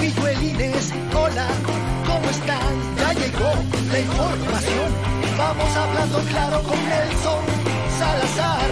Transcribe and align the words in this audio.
pilluelines, 0.00 0.92
hola, 1.14 1.46
¿cómo 2.06 2.30
están? 2.30 2.72
Ya 2.98 3.12
llegó 3.12 3.52
la 3.92 3.98
información. 4.00 4.88
Vamos 5.36 5.76
hablando 5.76 6.18
claro 6.30 6.62
con 6.62 6.78
Nelson 6.88 7.44
Salazar. 7.98 8.70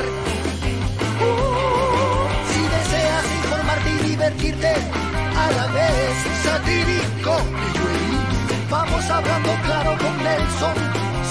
Uh, 1.20 2.26
si 2.52 2.60
deseas 2.76 3.24
informarte 3.42 3.90
y 3.90 4.08
divertirte, 4.08 4.72
a 5.36 5.50
la 5.52 5.66
vez 5.68 6.14
satírico, 6.44 7.36
pilluelín. 7.36 8.26
Vamos 8.70 9.04
hablando 9.10 9.50
claro 9.64 9.98
con 9.98 10.16
Nelson 10.24 10.76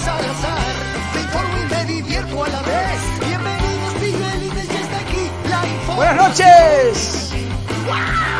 Salazar. 0.06 0.74
Me 1.14 1.22
informo 1.22 1.56
y 1.58 1.74
me 1.74 1.86
divierto 1.94 2.44
a 2.44 2.50
la 2.50 2.62
vez. 2.62 3.00
Bienvenidos, 3.26 3.94
pilluelines, 4.00 4.68
ya 4.68 4.80
está 4.80 5.00
aquí 5.00 5.32
la 5.50 5.68
información. 5.68 5.96
Buenas 5.96 6.18
noches. 6.18 7.24
Hablando 7.90 8.37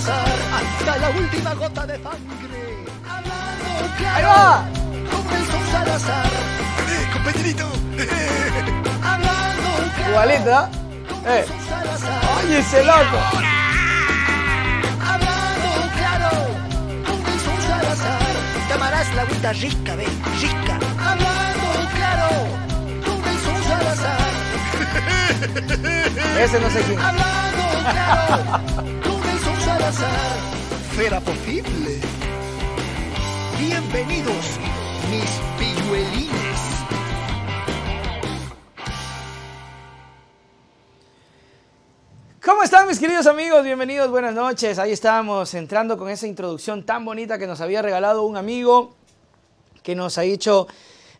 Salazar 0.00 0.38
hasta 0.54 0.98
la 0.98 1.10
última 1.10 1.54
gota 1.54 1.86
de 1.86 1.94
sangre. 2.02 2.86
Hablando 3.08 3.94
claro 3.98 4.16
Ahí 4.16 4.24
va. 4.24 4.64
con 5.10 5.36
el 5.36 5.46
son 5.46 5.66
Salazar. 5.70 6.26
Eh, 6.26 7.08
compañerito. 7.12 7.66
Hablando 9.02 9.70
claro 9.96 10.10
Igualita. 10.10 10.70
Eh. 11.26 11.44
Oye, 12.44 12.58
ese 12.58 12.84
loco. 12.84 13.18
Hablando 15.04 15.70
claro 15.98 16.30
con 17.06 17.32
el 17.32 17.40
son 17.40 17.60
Salazar. 17.68 18.34
Llamarás 18.70 19.14
la 19.14 19.22
agüita 19.22 19.52
rica, 19.52 19.94
ve, 19.96 20.06
rica. 20.40 20.78
Hablando 20.98 21.68
claro 21.94 22.28
con 23.04 23.28
el 23.28 23.38
son 23.38 23.62
Salazar. 23.68 24.30
Ese 26.40 26.60
no 26.60 26.70
sé 26.70 26.80
quién. 26.82 26.98
Hablando 26.98 27.64
claro 27.90 28.99
posible. 31.24 31.98
Bienvenidos, 33.58 34.58
mis 35.10 35.30
pilluelines. 35.58 36.60
¿Cómo 42.44 42.62
están 42.62 42.86
mis 42.86 43.00
queridos 43.00 43.26
amigos? 43.26 43.64
Bienvenidos, 43.64 44.10
buenas 44.10 44.34
noches. 44.34 44.78
Ahí 44.78 44.92
estamos 44.92 45.54
entrando 45.54 45.98
con 45.98 46.08
esa 46.08 46.26
introducción 46.26 46.86
tan 46.86 47.04
bonita 47.04 47.38
que 47.38 47.46
nos 47.46 47.60
había 47.60 47.82
regalado 47.82 48.22
un 48.22 48.36
amigo 48.36 48.94
que 49.82 49.96
nos 49.96 50.18
ha 50.18 50.24
hecho 50.24 50.68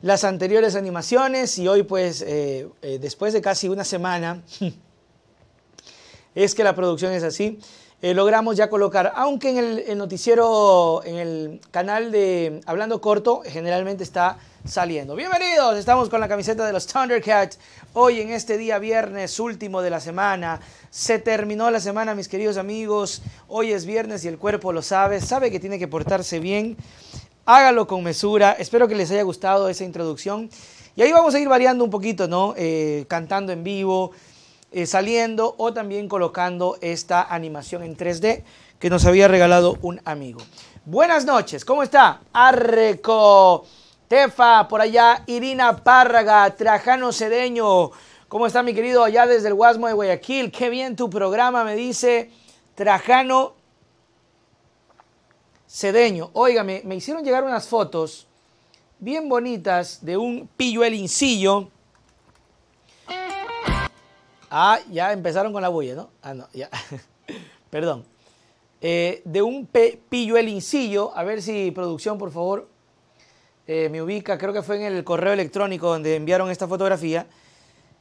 las 0.02 0.24
anteriores 0.24 0.76
animaciones 0.76 1.58
y 1.58 1.66
hoy 1.66 1.82
pues 1.82 2.22
eh, 2.22 2.68
eh, 2.82 2.98
después 3.00 3.32
de 3.32 3.40
casi 3.40 3.68
una 3.68 3.84
semana 3.84 4.42
es 6.34 6.54
que 6.54 6.62
la 6.62 6.74
producción 6.74 7.12
es 7.12 7.24
así. 7.24 7.58
Eh, 8.02 8.14
logramos 8.14 8.56
ya 8.56 8.70
colocar, 8.70 9.12
aunque 9.14 9.50
en 9.50 9.58
el, 9.58 9.98
noticiero, 9.98 11.02
en 11.04 11.16
el 11.16 11.60
canal 11.70 12.10
de 12.10 12.62
Hablando 12.64 12.98
Corto, 13.02 13.42
generalmente 13.44 14.04
está 14.04 14.38
saliendo. 14.64 15.14
Bienvenidos, 15.14 15.76
estamos 15.76 16.08
con 16.08 16.18
la 16.18 16.26
camiseta 16.26 16.66
de 16.66 16.72
los 16.72 16.86
Thundercats. 16.86 17.58
Hoy 17.92 18.22
en 18.22 18.30
este 18.30 18.56
día 18.56 18.78
viernes 18.78 19.38
último 19.38 19.82
de 19.82 19.90
la 19.90 20.00
semana. 20.00 20.60
Se 20.90 21.18
terminó 21.18 21.70
la 21.70 21.80
semana, 21.80 22.14
mis 22.14 22.28
queridos 22.28 22.56
amigos. 22.56 23.20
Hoy 23.48 23.72
es 23.72 23.84
viernes 23.84 24.24
y 24.24 24.28
el 24.28 24.38
cuerpo 24.38 24.72
lo 24.72 24.80
sabe. 24.80 25.20
Sabe 25.20 25.50
que 25.50 25.60
tiene 25.60 25.78
que 25.78 25.86
portarse 25.86 26.40
bien. 26.40 26.78
Hágalo 27.44 27.86
con 27.86 28.02
mesura. 28.02 28.52
Espero 28.52 28.88
que 28.88 28.94
les 28.94 29.10
haya 29.10 29.22
gustado 29.22 29.68
esa 29.68 29.84
introducción. 29.84 30.48
Y 30.96 31.02
ahí 31.02 31.12
vamos 31.12 31.34
a 31.34 31.38
ir 31.38 31.48
variando 31.48 31.84
un 31.84 31.90
poquito, 31.90 32.28
¿no? 32.28 32.54
Eh, 32.56 33.04
cantando 33.08 33.52
en 33.52 33.62
vivo, 33.62 34.12
eh, 34.72 34.86
saliendo 34.86 35.54
o 35.58 35.72
también 35.72 36.08
colocando 36.08 36.78
esta 36.80 37.22
animación 37.22 37.82
en 37.82 37.96
3D 37.96 38.44
que 38.78 38.90
nos 38.90 39.04
había 39.04 39.28
regalado 39.28 39.78
un 39.82 40.00
amigo. 40.04 40.40
Buenas 40.84 41.24
noches, 41.24 41.64
¿cómo 41.64 41.82
está? 41.82 42.20
Arreco, 42.32 43.66
Tefa, 44.08 44.66
por 44.68 44.80
allá, 44.80 45.22
Irina 45.26 45.76
Párraga, 45.76 46.54
Trajano 46.56 47.12
Cedeño. 47.12 47.90
¿Cómo 48.28 48.46
está 48.46 48.62
mi 48.62 48.74
querido 48.74 49.04
allá 49.04 49.26
desde 49.26 49.48
el 49.48 49.54
Guasmo 49.54 49.88
de 49.88 49.92
Guayaquil? 49.92 50.50
Qué 50.52 50.70
bien 50.70 50.96
tu 50.96 51.10
programa, 51.10 51.64
me 51.64 51.76
dice 51.76 52.30
Trajano 52.74 53.54
Cedeño. 55.68 56.30
Óigame, 56.32 56.82
me 56.84 56.96
hicieron 56.96 57.24
llegar 57.24 57.44
unas 57.44 57.68
fotos 57.68 58.26
bien 59.00 59.28
bonitas 59.28 60.04
de 60.04 60.16
un 60.16 60.48
pilluelincillo. 60.56 61.68
Ah, 64.50 64.80
ya 64.90 65.12
empezaron 65.12 65.52
con 65.52 65.62
la 65.62 65.68
bulla, 65.68 65.94
¿no? 65.94 66.10
Ah, 66.22 66.34
no, 66.34 66.48
ya. 66.52 66.68
Perdón. 67.70 68.04
Eh, 68.80 69.22
de 69.24 69.42
un 69.42 69.66
pilluelincillo. 69.66 71.16
A 71.16 71.22
ver 71.22 71.40
si 71.40 71.70
producción, 71.70 72.18
por 72.18 72.32
favor, 72.32 72.68
eh, 73.68 73.88
me 73.90 74.02
ubica. 74.02 74.36
Creo 74.38 74.52
que 74.52 74.62
fue 74.62 74.76
en 74.76 74.82
el 74.92 75.04
correo 75.04 75.32
electrónico 75.32 75.88
donde 75.88 76.16
enviaron 76.16 76.50
esta 76.50 76.66
fotografía. 76.66 77.26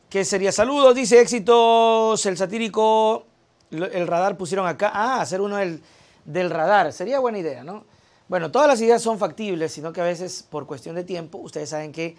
Que 0.10 0.26
sería 0.26 0.52
saludos, 0.52 0.96
dice 0.96 1.22
éxitos, 1.22 2.26
el 2.26 2.36
satírico, 2.36 3.26
el 3.70 4.08
radar 4.08 4.36
pusieron 4.36 4.66
acá. 4.66 4.92
Ah, 4.92 5.22
hacer 5.22 5.42
uno 5.42 5.58
del, 5.58 5.84
del 6.26 6.50
radar. 6.50 6.92
Sería 6.94 7.20
buena 7.20 7.38
idea, 7.38 7.64
¿no? 7.64 7.86
Bueno, 8.28 8.50
todas 8.50 8.68
las 8.68 8.82
ideas 8.82 9.04
son 9.04 9.20
factibles, 9.20 9.72
sino 9.72 9.94
que 9.94 10.02
a 10.02 10.06
veces 10.06 10.44
por 10.50 10.66
cuestión 10.66 10.96
de 10.96 11.04
tiempo, 11.04 11.38
ustedes 11.38 11.70
saben 11.70 11.92
que 11.92 12.16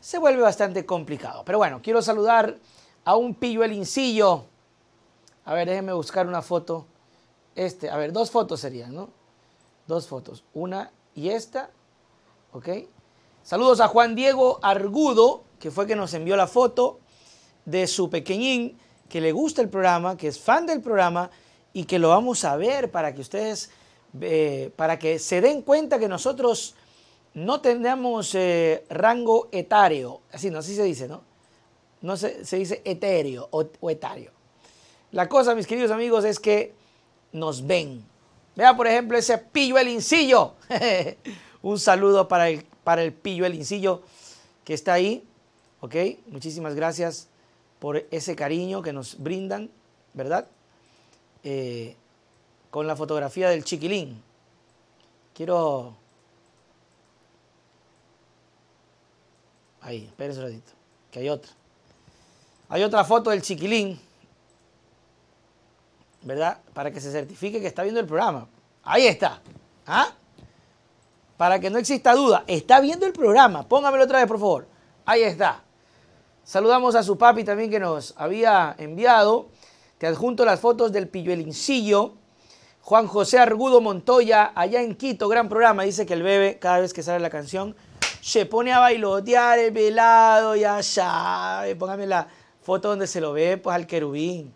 se 0.00 0.18
vuelve 0.18 0.40
bastante 0.40 0.86
complicado. 0.86 1.42
Pero 1.44 1.58
bueno, 1.58 1.80
quiero 1.82 2.00
saludar 2.00 2.56
a 3.04 3.16
un 3.16 3.34
pilluelincillo. 3.34 4.44
A 5.44 5.54
ver, 5.54 5.68
déjenme 5.68 5.92
buscar 5.92 6.26
una 6.26 6.42
foto. 6.42 6.86
Este, 7.54 7.90
a 7.90 7.96
ver, 7.96 8.12
dos 8.12 8.30
fotos 8.30 8.60
serían, 8.60 8.94
¿no? 8.94 9.10
Dos 9.86 10.06
fotos. 10.06 10.44
Una 10.54 10.90
y 11.14 11.28
esta. 11.28 11.70
¿Ok? 12.52 12.68
Saludos 13.42 13.80
a 13.80 13.88
Juan 13.88 14.14
Diego 14.14 14.58
Argudo, 14.62 15.44
que 15.58 15.70
fue 15.70 15.86
que 15.86 15.96
nos 15.96 16.14
envió 16.14 16.36
la 16.36 16.46
foto 16.46 16.98
de 17.64 17.86
su 17.86 18.08
pequeñín, 18.08 18.78
que 19.08 19.20
le 19.20 19.32
gusta 19.32 19.60
el 19.60 19.68
programa, 19.68 20.16
que 20.16 20.28
es 20.28 20.40
fan 20.40 20.66
del 20.66 20.80
programa 20.80 21.30
y 21.72 21.84
que 21.84 21.98
lo 21.98 22.08
vamos 22.08 22.44
a 22.44 22.56
ver 22.56 22.90
para 22.90 23.14
que 23.14 23.20
ustedes, 23.20 23.70
eh, 24.20 24.72
para 24.76 24.98
que 24.98 25.18
se 25.18 25.40
den 25.40 25.62
cuenta 25.62 25.98
que 25.98 26.08
nosotros 26.08 26.74
no 27.34 27.60
tenemos 27.60 28.34
eh, 28.34 28.86
rango 28.88 29.48
etario. 29.52 30.20
Así, 30.32 30.50
no, 30.50 30.60
así 30.60 30.74
se 30.74 30.84
dice, 30.84 31.08
¿no? 31.08 31.33
No 32.04 32.18
se, 32.18 32.44
se 32.44 32.58
dice 32.58 32.82
etéreo 32.84 33.48
o, 33.50 33.90
etario. 33.90 34.30
La 35.10 35.26
cosa, 35.26 35.54
mis 35.54 35.66
queridos 35.66 35.90
amigos, 35.90 36.26
es 36.26 36.38
que 36.38 36.74
nos 37.32 37.66
ven. 37.66 38.04
Vea, 38.54 38.76
por 38.76 38.86
ejemplo, 38.86 39.16
ese 39.16 39.38
pillo 39.38 39.78
el 39.78 39.88
incillo. 39.88 40.52
Un 41.62 41.78
saludo 41.80 42.28
para 42.28 42.50
el, 42.50 42.62
para 42.84 43.02
el 43.02 43.14
pillo 43.14 43.46
el 43.46 43.54
incillo 43.54 44.02
que 44.64 44.74
está 44.74 44.92
ahí. 44.92 45.26
¿Ok? 45.80 45.94
Muchísimas 46.26 46.74
gracias 46.74 47.28
por 47.78 47.96
ese 48.10 48.36
cariño 48.36 48.82
que 48.82 48.92
nos 48.92 49.18
brindan, 49.18 49.70
¿verdad? 50.12 50.46
Eh, 51.42 51.96
con 52.70 52.86
la 52.86 52.96
fotografía 52.96 53.48
del 53.48 53.64
chiquilín. 53.64 54.22
Quiero... 55.32 55.96
Ahí, 59.80 60.04
espérense 60.04 60.40
un 60.40 60.46
ratito, 60.46 60.72
que 61.10 61.20
hay 61.20 61.30
otra. 61.30 61.50
Hay 62.74 62.82
otra 62.82 63.04
foto 63.04 63.30
del 63.30 63.40
chiquilín, 63.40 64.00
¿verdad? 66.22 66.58
Para 66.72 66.90
que 66.90 67.00
se 67.00 67.12
certifique 67.12 67.60
que 67.60 67.68
está 67.68 67.84
viendo 67.84 68.00
el 68.00 68.06
programa. 68.06 68.48
Ahí 68.82 69.06
está. 69.06 69.40
¿Ah? 69.86 70.08
Para 71.36 71.60
que 71.60 71.70
no 71.70 71.78
exista 71.78 72.16
duda, 72.16 72.42
está 72.48 72.80
viendo 72.80 73.06
el 73.06 73.12
programa. 73.12 73.62
Póngamelo 73.62 74.02
otra 74.02 74.18
vez, 74.18 74.26
por 74.26 74.40
favor. 74.40 74.66
Ahí 75.06 75.22
está. 75.22 75.62
Saludamos 76.42 76.96
a 76.96 77.04
su 77.04 77.16
papi 77.16 77.44
también 77.44 77.70
que 77.70 77.78
nos 77.78 78.12
había 78.16 78.74
enviado. 78.76 79.50
Te 79.98 80.08
adjunto 80.08 80.44
las 80.44 80.58
fotos 80.58 80.90
del 80.90 81.06
pilluelincillo. 81.06 82.14
Juan 82.80 83.06
José 83.06 83.38
Argudo 83.38 83.82
Montoya, 83.82 84.50
allá 84.52 84.82
en 84.82 84.96
Quito, 84.96 85.28
gran 85.28 85.48
programa. 85.48 85.84
Dice 85.84 86.06
que 86.06 86.14
el 86.14 86.24
bebé, 86.24 86.58
cada 86.58 86.80
vez 86.80 86.92
que 86.92 87.04
sale 87.04 87.20
la 87.20 87.30
canción, 87.30 87.76
se 88.20 88.46
pone 88.46 88.72
a 88.72 88.80
bailotear 88.80 89.60
el 89.60 89.70
velado, 89.70 90.56
ya 90.56 90.82
sabe. 90.82 91.76
Póngame 91.76 92.08
la 92.08 92.26
foto 92.64 92.88
donde 92.88 93.06
se 93.06 93.20
lo 93.20 93.32
ve, 93.32 93.56
pues 93.58 93.76
al 93.76 93.86
querubín. 93.86 94.52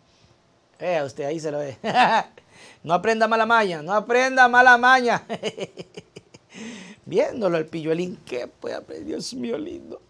Vea 0.80 1.04
usted, 1.04 1.24
ahí 1.24 1.38
se 1.38 1.52
lo 1.52 1.58
ve. 1.58 1.76
no 2.82 2.94
aprenda 2.94 3.28
mala 3.28 3.46
maña, 3.46 3.82
no 3.82 3.92
aprenda 3.92 4.48
mala 4.48 4.78
maña. 4.78 5.24
Viéndolo 7.04 7.56
el 7.58 7.66
pilluelín, 7.66 8.18
¿qué 8.26 8.46
puede 8.48 8.74
aprender? 8.74 9.06
Dios 9.06 9.32
mío 9.34 9.56
lindo. 9.58 10.00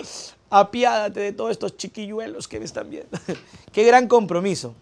Apiádate 0.51 1.21
de 1.21 1.33
todos 1.33 1.51
estos 1.51 1.77
chiquilluelos 1.77 2.49
que 2.49 2.59
me 2.59 2.65
están 2.65 2.89
viendo. 2.89 3.19
Qué 3.73 3.85
gran 3.85 4.09
compromiso. 4.09 4.75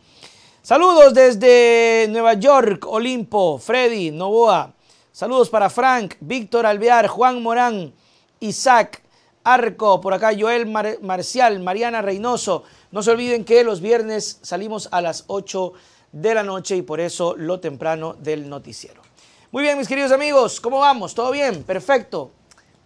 Saludos 0.63 1.13
desde 1.13 2.07
Nueva 2.09 2.35
York, 2.35 2.87
Olimpo, 2.87 3.59
Freddy, 3.59 4.11
Novoa. 4.11 4.73
Saludos 5.13 5.49
para 5.51 5.71
Frank, 5.71 6.15
Víctor 6.21 6.67
Alvear, 6.67 7.09
Juan 7.09 7.43
Morán, 7.43 7.93
Isaac, 8.41 9.03
Arco, 9.45 10.01
por 10.01 10.13
acá 10.15 10.31
Joel 10.39 10.67
Mar- 10.67 10.99
Marcial, 11.03 11.59
Mariana 11.61 12.03
Reynoso. 12.03 12.65
No 12.93 13.03
se 13.03 13.11
olviden 13.11 13.45
que 13.45 13.65
los 13.65 13.81
viernes 13.81 14.39
salimos 14.43 14.89
a 14.93 15.01
las 15.01 15.25
8 15.27 15.73
de 16.13 16.35
la 16.35 16.43
noche 16.43 16.77
y 16.77 16.83
por 16.83 17.01
eso 17.01 17.35
lo 17.37 17.61
temprano 17.61 18.15
del 18.15 18.49
noticiero. 18.49 19.03
Muy 19.51 19.63
bien, 19.63 19.79
mis 19.79 19.89
queridos 19.89 20.13
amigos, 20.13 20.61
¿cómo 20.61 20.81
vamos? 20.81 21.15
¿Todo 21.15 21.31
bien? 21.31 21.63
Perfecto. 21.63 22.31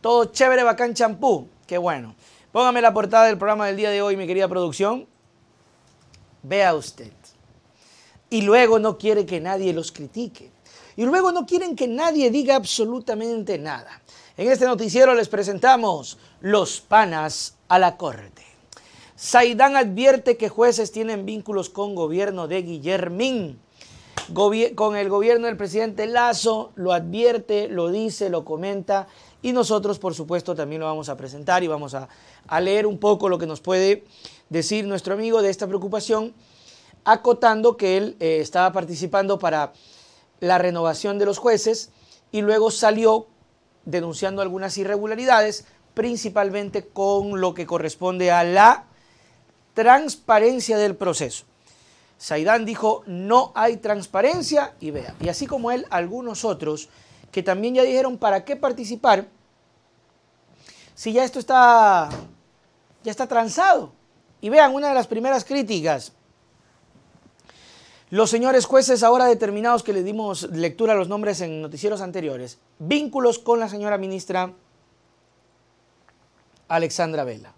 Todo 0.01 0.27
chévere, 0.27 0.63
bacán, 0.63 0.95
champú. 0.95 1.49
Qué 1.67 1.79
bueno. 1.79 2.15
Póngame 2.53 2.81
la 2.81 2.93
portada 2.93 3.27
del 3.27 3.39
programa 3.39 3.67
del 3.67 3.77
día 3.77 3.91
de 3.91 4.03
hoy, 4.03 4.17
mi 4.17 4.27
querida 4.27 4.49
producción. 4.49 5.07
Vea 6.43 6.75
usted. 6.75 7.13
Y 8.31 8.43
luego 8.43 8.79
no 8.79 8.99
quiere 8.99 9.27
que 9.27 9.41
nadie 9.41 9.73
los 9.73 9.93
critique. 9.93 10.51
Y 10.97 11.05
luego 11.05 11.33
no 11.33 11.47
quieren 11.47 11.77
que 11.77 11.89
nadie 11.89 12.31
diga 12.31 12.57
absolutamente 12.57 13.59
nada. 13.59 14.03
En 14.37 14.51
este 14.51 14.65
noticiero 14.65 15.15
les 15.15 15.29
presentamos 15.29 16.19
los 16.41 16.81
panas 16.81 17.57
a 17.69 17.79
la 17.79 17.97
corte. 17.97 18.50
Saidán 19.21 19.77
advierte 19.77 20.39
que 20.39 20.49
jueces 20.49 20.93
tienen 20.93 21.27
vínculos 21.27 21.69
con 21.69 21.95
gobierno 21.95 22.49
de 22.49 22.63
Guillermín. 22.63 23.61
con 24.33 24.97
el 24.97 25.11
gobierno 25.11 25.47
del 25.47 25.59
presidente 25.59 26.07
Lazo 26.07 26.73
lo 26.75 26.95
advierte, 26.95 27.69
lo 27.69 27.91
dice, 27.91 28.31
lo 28.31 28.47
comenta 28.47 29.09
y 29.43 29.53
nosotros 29.53 29.99
por 29.99 30.15
supuesto 30.15 30.55
también 30.55 30.81
lo 30.81 30.87
vamos 30.87 31.11
a 31.11 31.19
presentar 31.19 31.63
y 31.63 31.67
vamos 31.67 31.95
a, 31.95 32.09
leer 32.63 32.87
un 32.87 32.97
poco 32.97 33.29
lo 33.29 33.37
que 33.37 33.47
nos 33.47 33.61
puede 33.61 34.05
decir 34.49 34.87
nuestro 34.87 35.13
amigo 35.13 35.43
de 35.43 35.51
esta 35.51 35.67
preocupación, 35.67 36.33
acotando 37.05 37.77
que 37.77 37.99
él 37.99 38.17
eh, 38.21 38.39
estaba 38.41 38.73
participando 38.73 39.39
para 39.39 39.75
la 40.41 40.57
renovación 40.57 41.19
de 41.19 41.27
los 41.27 41.37
jueces 41.37 41.91
y 42.33 42.41
luego 42.41 42.71
salió 42.71 43.27
denunciando 43.85 44.41
algunas 44.41 44.79
irregularidades, 44.79 45.67
principalmente 45.93 46.89
con 46.89 47.39
lo 47.43 47.53
que 47.53 47.67
corresponde 47.67 48.31
a 48.31 48.45
la 48.45 48.87
transparencia 49.81 50.77
del 50.77 50.95
proceso. 50.95 51.45
Saidán 52.19 52.67
dijo, 52.67 53.03
no 53.07 53.51
hay 53.55 53.79
transparencia 53.79 54.75
y 54.79 54.91
vea, 54.91 55.15
y 55.21 55.31
así 55.31 55.47
como 55.47 55.71
él, 55.71 55.87
algunos 55.89 56.45
otros 56.45 56.91
que 57.33 57.43
también 57.43 57.75
ya 57.77 57.83
dijeron, 57.83 58.19
¿para 58.19 58.45
qué 58.45 58.57
participar 58.57 59.27
si 60.95 61.15
ya 61.15 61.25
esto 61.25 61.39
está, 61.39 62.11
ya 63.03 63.11
está 63.11 63.27
transado? 63.27 63.93
Y 64.43 64.51
vean, 64.51 64.75
una 64.75 64.89
de 64.89 64.95
las 64.95 65.07
primeras 65.07 65.47
críticas, 65.47 66.13
los 68.11 68.29
señores 68.29 68.67
jueces 68.67 69.03
ahora 69.03 69.25
determinados 69.25 69.83
que 69.83 69.95
le 69.95 70.03
dimos 70.03 70.43
lectura 70.51 70.93
a 70.93 70.97
los 70.97 71.09
nombres 71.09 71.41
en 71.41 71.63
noticieros 71.63 72.03
anteriores, 72.03 72.59
vínculos 72.79 73.39
con 73.39 73.61
la 73.61 73.71
señora 73.71 73.97
ministra 73.97 74.53
Alexandra 76.69 77.25
Vela. 77.25 77.55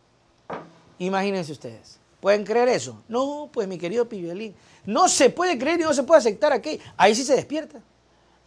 Imagínense 1.00 1.50
ustedes. 1.50 2.01
¿Pueden 2.22 2.44
creer 2.44 2.69
eso? 2.69 3.02
No, 3.08 3.50
pues 3.52 3.66
mi 3.66 3.76
querido 3.76 4.08
Piviolín, 4.08 4.54
no 4.84 5.08
se 5.08 5.28
puede 5.28 5.58
creer 5.58 5.80
y 5.80 5.82
no 5.82 5.92
se 5.92 6.04
puede 6.04 6.20
aceptar 6.20 6.52
aquí. 6.52 6.78
Ahí 6.96 7.16
sí 7.16 7.24
se 7.24 7.34
despierta. 7.34 7.80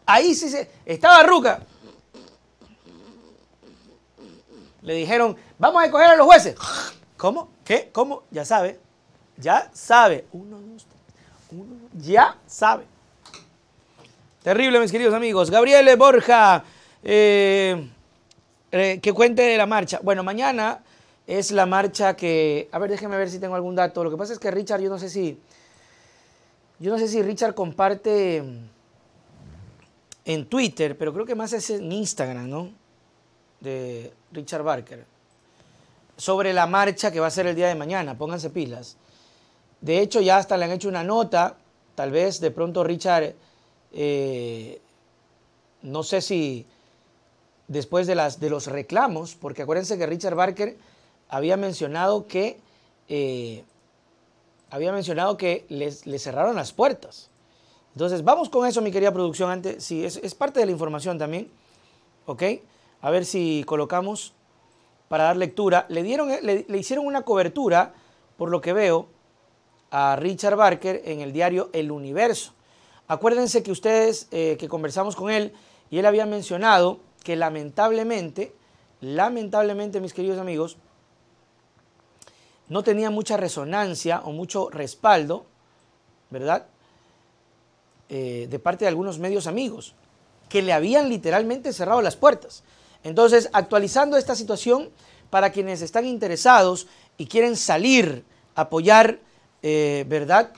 Ahí 0.06 0.34
sí 0.34 0.48
se... 0.48 0.72
Estaba 0.86 1.24
Ruca. 1.24 1.60
Le 4.82 4.94
dijeron, 4.94 5.36
vamos 5.60 5.82
a 5.82 5.88
escoger 5.88 6.08
a 6.08 6.16
los 6.16 6.26
jueces. 6.26 6.56
¿Cómo? 7.18 7.50
¿Qué? 7.66 7.90
¿Cómo? 7.92 8.24
Ya 8.32 8.46
sabe. 8.46 8.80
Ya 9.36 9.70
sabe. 9.74 10.26
Uno, 10.32 10.58
dos, 10.58 10.88
uno, 11.52 11.76
ya 11.96 12.38
sabe. 12.48 12.86
Terrible, 14.42 14.80
mis 14.80 14.92
queridos 14.94 15.14
amigos. 15.14 15.52
Gabriele 15.52 15.98
Borja, 15.98 16.64
eh, 17.04 17.90
eh, 18.72 19.02
que 19.04 19.12
cuente 19.12 19.42
de 19.42 19.58
la 19.58 19.66
marcha. 19.66 20.00
Bueno, 20.02 20.24
mañana 20.24 20.82
es 21.28 21.52
la 21.52 21.66
marcha 21.66 22.16
que, 22.16 22.70
a 22.72 22.80
ver, 22.80 22.92
déjeme 22.92 23.18
ver 23.18 23.30
si 23.30 23.40
tengo 23.40 23.56
algún 23.56 23.76
dato. 23.76 24.04
Lo 24.04 24.12
que 24.12 24.18
pasa 24.18 24.34
es 24.34 24.40
que 24.40 24.52
Richard, 24.52 24.82
yo 24.82 24.90
no 24.90 25.00
sé 25.00 25.10
si, 25.10 25.40
yo 26.80 26.92
no 26.92 27.00
sé 27.00 27.08
si 27.08 27.22
Richard 27.22 27.56
comparte 27.56 28.44
en 30.26 30.46
Twitter, 30.48 30.98
pero 30.98 31.14
creo 31.14 31.26
que 31.26 31.36
más 31.36 31.54
es 31.54 31.70
en 31.70 31.92
Instagram, 31.92 32.50
¿no? 32.50 32.70
De 33.60 34.14
Richard 34.32 34.64
Barker. 34.64 35.06
Sobre 36.18 36.54
la 36.54 36.68
marcha 36.68 37.12
que 37.12 37.20
va 37.20 37.28
a 37.28 37.32
ser 37.32 37.48
el 37.48 37.56
día 37.56 37.68
de 37.68 37.76
mañana, 37.76 38.18
pónganse 38.18 38.50
pilas. 38.50 38.98
De 39.82 40.00
hecho, 40.00 40.22
ya 40.22 40.38
hasta 40.38 40.58
le 40.58 40.66
han 40.66 40.72
hecho 40.72 40.88
una 40.88 41.04
nota, 41.04 41.58
tal 41.96 42.12
vez 42.12 42.40
de 42.40 42.52
pronto 42.52 42.84
Richard, 42.84 43.34
eh, 43.92 44.80
no 45.82 46.04
sé 46.04 46.22
si 46.22 46.66
después 47.68 48.08
de, 48.08 48.16
las, 48.16 48.40
de 48.40 48.50
los 48.50 48.68
reclamos, 48.68 49.36
porque 49.36 49.64
acuérdense 49.64 49.98
que 49.98 50.06
Richard 50.06 50.36
Barker 50.36 50.78
había 51.30 51.58
mencionado 51.58 52.28
que, 52.28 52.60
eh, 53.08 53.64
había 54.70 54.92
mencionado 54.92 55.38
que 55.38 55.66
les, 55.70 56.04
cerraron 56.22 56.56
las 56.56 56.72
puertas. 56.72 57.30
Entonces, 57.94 58.24
vamos 58.24 58.50
con 58.50 58.68
eso, 58.68 58.82
mi 58.82 58.92
querida 58.92 59.14
producción. 59.14 59.50
Antes, 59.50 59.84
sí, 59.84 60.04
es, 60.04 60.36
parte 60.36 60.60
de 60.60 60.66
la 60.66 60.72
información 60.72 61.18
también. 61.18 61.50
¿Ok? 62.26 62.44
A 63.02 63.10
ver 63.10 63.26
si 63.26 63.64
colocamos 63.66 64.34
para 65.08 65.26
dar 65.26 65.38
lectura. 65.38 65.86
Le, 65.90 66.04
dieron, 66.04 66.30
le, 66.42 66.78
hicieron 66.78 67.06
una 67.06 67.22
cobertura, 67.22 67.94
por 68.38 68.50
lo 68.50 68.62
que 68.62 68.74
veo, 68.74 69.08
a 69.92 70.18
Richard 70.18 70.58
Barker 70.58 71.04
en 71.06 71.22
el 71.22 71.32
diario 71.32 71.70
El 71.72 71.92
Universo. 71.92 72.54
Acuérdense 73.08 73.64
que 73.64 73.72
ustedes, 73.72 74.28
eh, 74.32 74.58
que 74.60 74.68
conversamos 74.68 75.16
con 75.16 75.30
él, 75.30 75.54
y 75.90 76.00
él 76.00 76.06
había 76.06 76.26
mencionado 76.26 77.00
que 77.24 77.36
lamentablemente, 77.36 78.54
lamentablemente, 79.00 80.02
mis 80.02 80.14
queridos 80.14 80.40
amigos, 80.40 80.78
no 82.70 82.84
tenía 82.84 83.10
mucha 83.10 83.38
resonancia 83.38 84.22
o 84.26 84.32
mucho 84.32 84.70
respaldo, 84.70 85.46
¿verdad? 86.30 86.66
Eh, 88.10 88.48
de 88.50 88.60
parte 88.60 88.86
de 88.86 88.90
algunos 88.90 89.20
medios 89.20 89.48
amigos, 89.48 89.94
que 90.50 90.62
le 90.62 90.74
habían 90.74 91.10
literalmente 91.10 91.74
cerrado 91.74 92.02
las 92.02 92.16
puertas. 92.16 92.64
Entonces, 93.04 93.50
actualizando 93.54 94.18
esta 94.18 94.36
situación, 94.36 94.90
para 95.30 95.52
quienes 95.52 95.82
están 95.82 96.06
interesados 96.06 96.88
y 97.18 97.26
quieren 97.26 97.56
salir 97.56 98.24
apoyar, 98.56 99.20
eh, 99.62 100.06
¿verdad?, 100.08 100.52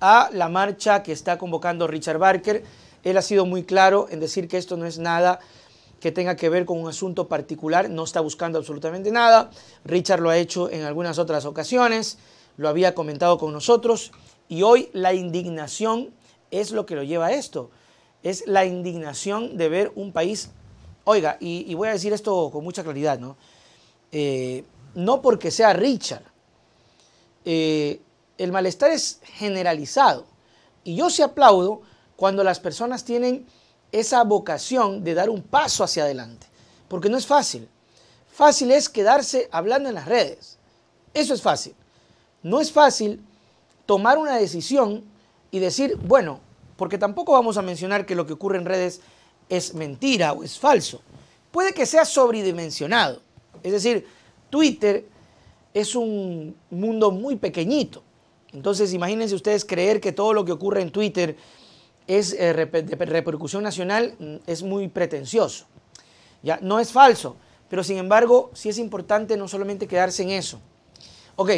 a 0.00 0.30
la 0.32 0.48
marcha 0.48 1.02
que 1.02 1.12
está 1.12 1.36
convocando 1.36 1.86
Richard 1.86 2.18
Barker, 2.18 2.64
él 3.02 3.16
ha 3.16 3.22
sido 3.22 3.44
muy 3.44 3.64
claro 3.64 4.06
en 4.10 4.20
decir 4.20 4.48
que 4.48 4.56
esto 4.56 4.76
no 4.76 4.86
es 4.86 4.98
nada 4.98 5.40
que 6.00 6.10
tenga 6.12 6.34
que 6.34 6.48
ver 6.48 6.64
con 6.64 6.80
un 6.80 6.88
asunto 6.88 7.28
particular, 7.28 7.90
no 7.90 8.04
está 8.04 8.20
buscando 8.20 8.58
absolutamente 8.58 9.10
nada. 9.10 9.50
Richard 9.84 10.20
lo 10.20 10.30
ha 10.30 10.38
hecho 10.38 10.70
en 10.70 10.82
algunas 10.82 11.18
otras 11.18 11.44
ocasiones, 11.44 12.18
lo 12.56 12.68
había 12.68 12.94
comentado 12.94 13.38
con 13.38 13.52
nosotros 13.52 14.12
y 14.48 14.62
hoy 14.62 14.88
la 14.92 15.14
indignación 15.14 16.10
es 16.50 16.72
lo 16.72 16.86
que 16.86 16.96
lo 16.96 17.02
lleva 17.02 17.26
a 17.26 17.32
esto. 17.32 17.70
Es 18.22 18.46
la 18.46 18.64
indignación 18.64 19.56
de 19.56 19.68
ver 19.68 19.92
un 19.94 20.12
país, 20.12 20.50
oiga, 21.04 21.36
y, 21.40 21.72
voy 21.74 21.88
a 21.88 21.92
decir 21.92 22.12
esto 22.12 22.50
con 22.50 22.64
mucha 22.64 22.82
claridad, 22.82 23.18
¿no? 23.18 23.36
Eh, 24.12 24.64
no 24.94 25.22
porque 25.22 25.50
sea 25.50 25.72
Richard, 25.72 26.24
eh, 27.44 28.00
el 28.38 28.52
malestar 28.52 28.90
es 28.90 29.20
generalizado 29.22 30.26
y 30.82 30.96
yo 30.96 31.10
se 31.10 31.22
aplaudo 31.22 31.82
cuando 32.16 32.42
las 32.42 32.58
personas 32.58 33.04
tienen 33.04 33.46
esa 33.92 34.22
vocación 34.24 35.02
de 35.04 35.14
dar 35.14 35.30
un 35.30 35.42
paso 35.42 35.84
hacia 35.84 36.04
adelante. 36.04 36.46
Porque 36.88 37.08
no 37.08 37.16
es 37.16 37.26
fácil. 37.26 37.68
Fácil 38.32 38.70
es 38.70 38.88
quedarse 38.88 39.48
hablando 39.52 39.88
en 39.88 39.94
las 39.94 40.06
redes. 40.06 40.58
Eso 41.14 41.34
es 41.34 41.42
fácil. 41.42 41.74
No 42.42 42.60
es 42.60 42.72
fácil 42.72 43.22
tomar 43.86 44.18
una 44.18 44.36
decisión 44.36 45.04
y 45.50 45.58
decir, 45.58 45.96
bueno, 45.96 46.40
porque 46.76 46.98
tampoco 46.98 47.32
vamos 47.32 47.56
a 47.56 47.62
mencionar 47.62 48.06
que 48.06 48.14
lo 48.14 48.26
que 48.26 48.32
ocurre 48.32 48.58
en 48.58 48.64
redes 48.64 49.00
es 49.48 49.74
mentira 49.74 50.32
o 50.32 50.42
es 50.44 50.58
falso. 50.58 51.02
Puede 51.50 51.74
que 51.74 51.84
sea 51.84 52.04
sobredimensionado. 52.04 53.20
Es 53.62 53.72
decir, 53.72 54.06
Twitter 54.48 55.04
es 55.74 55.94
un 55.94 56.56
mundo 56.70 57.10
muy 57.10 57.36
pequeñito. 57.36 58.02
Entonces, 58.52 58.92
imagínense 58.92 59.34
ustedes 59.34 59.64
creer 59.64 60.00
que 60.00 60.12
todo 60.12 60.32
lo 60.32 60.44
que 60.44 60.52
ocurre 60.52 60.82
en 60.82 60.90
Twitter 60.90 61.36
es 62.06 62.32
eh, 62.32 62.52
de 62.54 63.04
repercusión 63.06 63.62
nacional 63.62 64.14
mm, 64.18 64.36
es 64.46 64.62
muy 64.62 64.88
pretencioso. 64.88 65.66
Ya, 66.42 66.58
no 66.62 66.80
es 66.80 66.92
falso, 66.92 67.36
pero 67.68 67.84
sin 67.84 67.98
embargo 67.98 68.50
sí 68.54 68.68
es 68.68 68.78
importante 68.78 69.36
no 69.36 69.48
solamente 69.48 69.86
quedarse 69.86 70.22
en 70.22 70.30
eso. 70.30 70.60
Ok, 71.36 71.50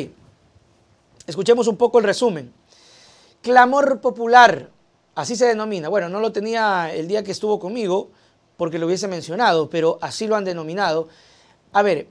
escuchemos 1.27 1.67
un 1.69 1.77
poco 1.77 1.99
el 1.99 2.05
resumen. 2.05 2.53
Clamor 3.43 4.01
popular, 4.01 4.71
así 5.15 5.37
se 5.37 5.47
denomina. 5.47 5.89
Bueno, 5.89 6.09
no 6.09 6.21
lo 6.21 6.33
tenía 6.33 6.93
el 6.95 7.09
día 7.09 7.25
que 7.25 7.33
estuvo 7.33 7.59
conmigo 7.59 8.11
porque 8.57 8.79
lo 8.79 8.87
hubiese 8.87 9.09
mencionado, 9.09 9.69
pero 9.71 9.99
así 10.01 10.27
lo 10.27 10.37
han 10.37 10.45
denominado. 10.45 11.09
A 11.73 11.83
ver, 11.83 12.09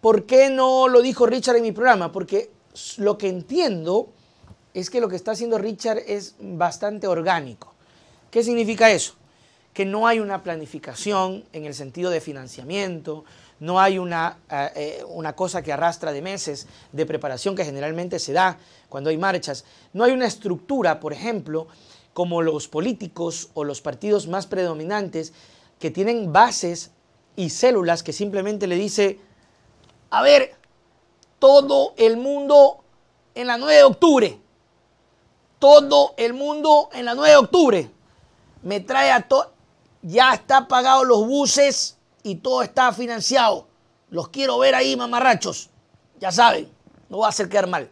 ¿por 0.00 0.24
qué 0.24 0.50
no 0.50 0.88
lo 0.88 1.02
dijo 1.02 1.26
Richard 1.26 1.56
en 1.56 1.62
mi 1.62 1.72
programa? 1.72 2.10
Porque 2.10 2.50
lo 2.96 3.18
que 3.18 3.28
entiendo 3.28 4.08
es 4.74 4.90
que 4.90 5.00
lo 5.00 5.08
que 5.08 5.16
está 5.16 5.32
haciendo 5.32 5.58
Richard 5.58 5.98
es 6.06 6.34
bastante 6.40 7.06
orgánico. 7.06 7.71
¿Qué 8.32 8.42
significa 8.42 8.90
eso? 8.90 9.14
que 9.72 9.84
no 9.86 10.06
hay 10.06 10.20
una 10.20 10.42
planificación 10.42 11.44
en 11.52 11.64
el 11.64 11.74
sentido 11.74 12.10
de 12.10 12.20
financiamiento, 12.20 13.24
no 13.60 13.80
hay 13.80 13.98
una, 13.98 14.38
eh, 14.50 14.70
eh, 14.74 15.04
una 15.08 15.34
cosa 15.34 15.62
que 15.62 15.72
arrastra 15.72 16.12
de 16.12 16.20
meses 16.20 16.66
de 16.92 17.06
preparación 17.06 17.56
que 17.56 17.64
generalmente 17.64 18.18
se 18.18 18.32
da 18.32 18.58
cuando 18.88 19.10
hay 19.10 19.16
marchas, 19.16 19.64
no 19.92 20.04
hay 20.04 20.12
una 20.12 20.26
estructura, 20.26 21.00
por 21.00 21.12
ejemplo, 21.12 21.68
como 22.12 22.42
los 22.42 22.68
políticos 22.68 23.48
o 23.54 23.64
los 23.64 23.80
partidos 23.80 24.26
más 24.26 24.46
predominantes 24.46 25.32
que 25.78 25.90
tienen 25.90 26.32
bases 26.32 26.90
y 27.34 27.48
células 27.48 28.02
que 28.02 28.12
simplemente 28.12 28.66
le 28.66 28.76
dice, 28.76 29.18
a 30.10 30.22
ver, 30.22 30.54
todo 31.38 31.94
el 31.96 32.18
mundo 32.18 32.84
en 33.34 33.46
la 33.46 33.56
9 33.56 33.74
de 33.74 33.84
octubre, 33.84 34.38
todo 35.58 36.12
el 36.18 36.34
mundo 36.34 36.90
en 36.92 37.06
la 37.06 37.14
9 37.14 37.30
de 37.30 37.36
octubre, 37.36 37.90
me 38.62 38.80
trae 38.80 39.10
a 39.10 39.22
todo, 39.22 39.52
ya 40.02 40.34
está 40.34 40.68
pagado 40.68 41.04
los 41.04 41.26
buses 41.26 41.96
y 42.22 42.36
todo 42.36 42.62
está 42.62 42.92
financiado. 42.92 43.66
Los 44.10 44.28
quiero 44.28 44.58
ver 44.58 44.74
ahí, 44.74 44.96
mamarrachos. 44.96 45.70
Ya 46.20 46.30
saben, 46.30 46.68
no 47.08 47.18
va 47.18 47.26
a 47.26 47.30
hacer 47.30 47.48
quedar 47.48 47.66
mal. 47.66 47.88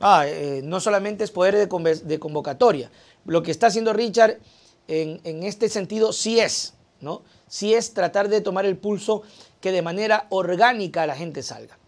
Ah, 0.00 0.24
eh, 0.26 0.60
no 0.62 0.80
solamente 0.80 1.24
es 1.24 1.30
poder 1.30 1.56
de, 1.56 2.18
convocatoria. 2.18 2.90
Lo 3.24 3.42
que 3.42 3.50
está 3.50 3.66
haciendo 3.66 3.92
Richard 3.92 4.38
en, 4.86 5.20
en, 5.24 5.42
este 5.42 5.68
sentido 5.68 6.12
sí 6.12 6.38
es, 6.38 6.74
¿no? 7.00 7.22
Sí 7.48 7.74
es 7.74 7.94
tratar 7.94 8.28
de 8.28 8.40
tomar 8.40 8.64
el 8.64 8.76
pulso 8.76 9.22
que 9.60 9.72
de 9.72 9.82
manera 9.82 10.26
orgánica 10.30 11.06
la 11.06 11.16
gente 11.16 11.42
salga. 11.42 11.78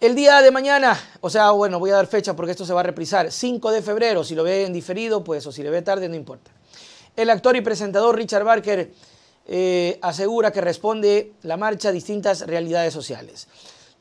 El 0.00 0.14
día 0.14 0.40
de 0.40 0.50
mañana, 0.50 0.98
o 1.20 1.28
sea, 1.28 1.50
bueno, 1.50 1.78
voy 1.78 1.90
a 1.90 1.96
dar 1.96 2.06
fecha 2.06 2.34
porque 2.34 2.52
esto 2.52 2.64
se 2.64 2.72
va 2.72 2.80
a 2.80 2.84
reprisar, 2.84 3.30
5 3.30 3.70
de 3.70 3.82
febrero, 3.82 4.24
si 4.24 4.34
lo 4.34 4.42
ve 4.42 4.64
en 4.64 4.72
diferido, 4.72 5.22
pues, 5.22 5.46
o 5.46 5.52
si 5.52 5.62
le 5.62 5.68
ve 5.68 5.82
tarde, 5.82 6.08
no 6.08 6.14
importa. 6.14 6.50
El 7.16 7.28
actor 7.28 7.54
y 7.54 7.60
presentador 7.60 8.16
Richard 8.16 8.44
Barker 8.44 8.94
eh, 9.46 9.98
asegura 10.00 10.52
que 10.52 10.62
responde 10.62 11.34
la 11.42 11.58
marcha 11.58 11.90
a 11.90 11.92
distintas 11.92 12.46
realidades 12.46 12.94
sociales. 12.94 13.46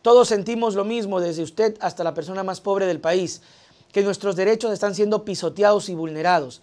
Todos 0.02 0.30
sentimos 0.30 0.74
lo 0.74 0.86
mismo, 0.86 1.20
desde 1.20 1.44
usted 1.44 1.76
hasta 1.82 2.06
la 2.06 2.14
persona 2.14 2.44
más 2.44 2.62
pobre 2.62 2.86
del 2.86 3.02
país, 3.02 3.42
que 3.92 4.02
nuestros 4.02 4.38
derechos 4.38 4.72
están 4.72 4.96
siendo 4.96 5.26
pisoteados 5.26 5.90
y 5.90 5.96
vulnerados. 5.96 6.62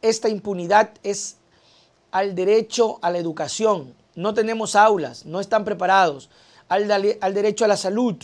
Esta 0.00 0.28
impunidad 0.28 0.90
es 1.02 1.38
al 2.12 2.36
derecho 2.36 3.00
a 3.02 3.10
la 3.10 3.18
educación. 3.18 3.94
No 4.14 4.32
tenemos 4.32 4.76
aulas, 4.76 5.26
no 5.26 5.40
están 5.40 5.64
preparados. 5.64 6.30
Al 6.68 7.34
derecho 7.34 7.64
a 7.64 7.68
la 7.68 7.76
salud, 7.76 8.16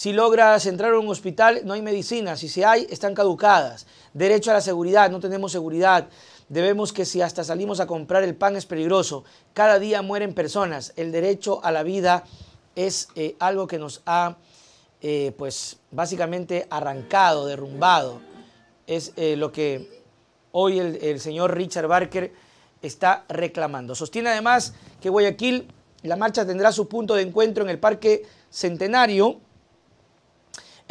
si 0.00 0.14
logras 0.14 0.64
entrar 0.64 0.94
a 0.94 0.98
un 0.98 1.10
hospital, 1.10 1.60
no 1.64 1.74
hay 1.74 1.82
medicina. 1.82 2.34
Si 2.34 2.48
se 2.48 2.64
hay, 2.64 2.86
están 2.88 3.12
caducadas. 3.12 3.86
Derecho 4.14 4.50
a 4.50 4.54
la 4.54 4.62
seguridad, 4.62 5.10
no 5.10 5.20
tenemos 5.20 5.52
seguridad. 5.52 6.08
Debemos 6.48 6.94
que 6.94 7.04
si 7.04 7.20
hasta 7.20 7.44
salimos 7.44 7.80
a 7.80 7.86
comprar 7.86 8.24
el 8.24 8.34
pan 8.34 8.56
es 8.56 8.64
peligroso. 8.64 9.24
Cada 9.52 9.78
día 9.78 10.00
mueren 10.00 10.32
personas. 10.32 10.94
El 10.96 11.12
derecho 11.12 11.62
a 11.62 11.70
la 11.70 11.82
vida 11.82 12.24
es 12.74 13.08
eh, 13.14 13.36
algo 13.40 13.66
que 13.66 13.78
nos 13.78 14.00
ha, 14.06 14.38
eh, 15.02 15.34
pues, 15.36 15.76
básicamente 15.90 16.66
arrancado, 16.70 17.44
derrumbado. 17.44 18.22
Es 18.86 19.12
eh, 19.16 19.36
lo 19.36 19.52
que 19.52 20.02
hoy 20.52 20.78
el, 20.78 20.96
el 20.96 21.20
señor 21.20 21.54
Richard 21.54 21.88
Barker 21.88 22.32
está 22.80 23.26
reclamando. 23.28 23.94
Sostiene 23.94 24.30
además 24.30 24.72
que 24.98 25.10
Guayaquil, 25.10 25.70
la 26.04 26.16
marcha 26.16 26.46
tendrá 26.46 26.72
su 26.72 26.88
punto 26.88 27.14
de 27.16 27.20
encuentro 27.20 27.64
en 27.64 27.68
el 27.68 27.78
Parque 27.78 28.22
Centenario 28.48 29.42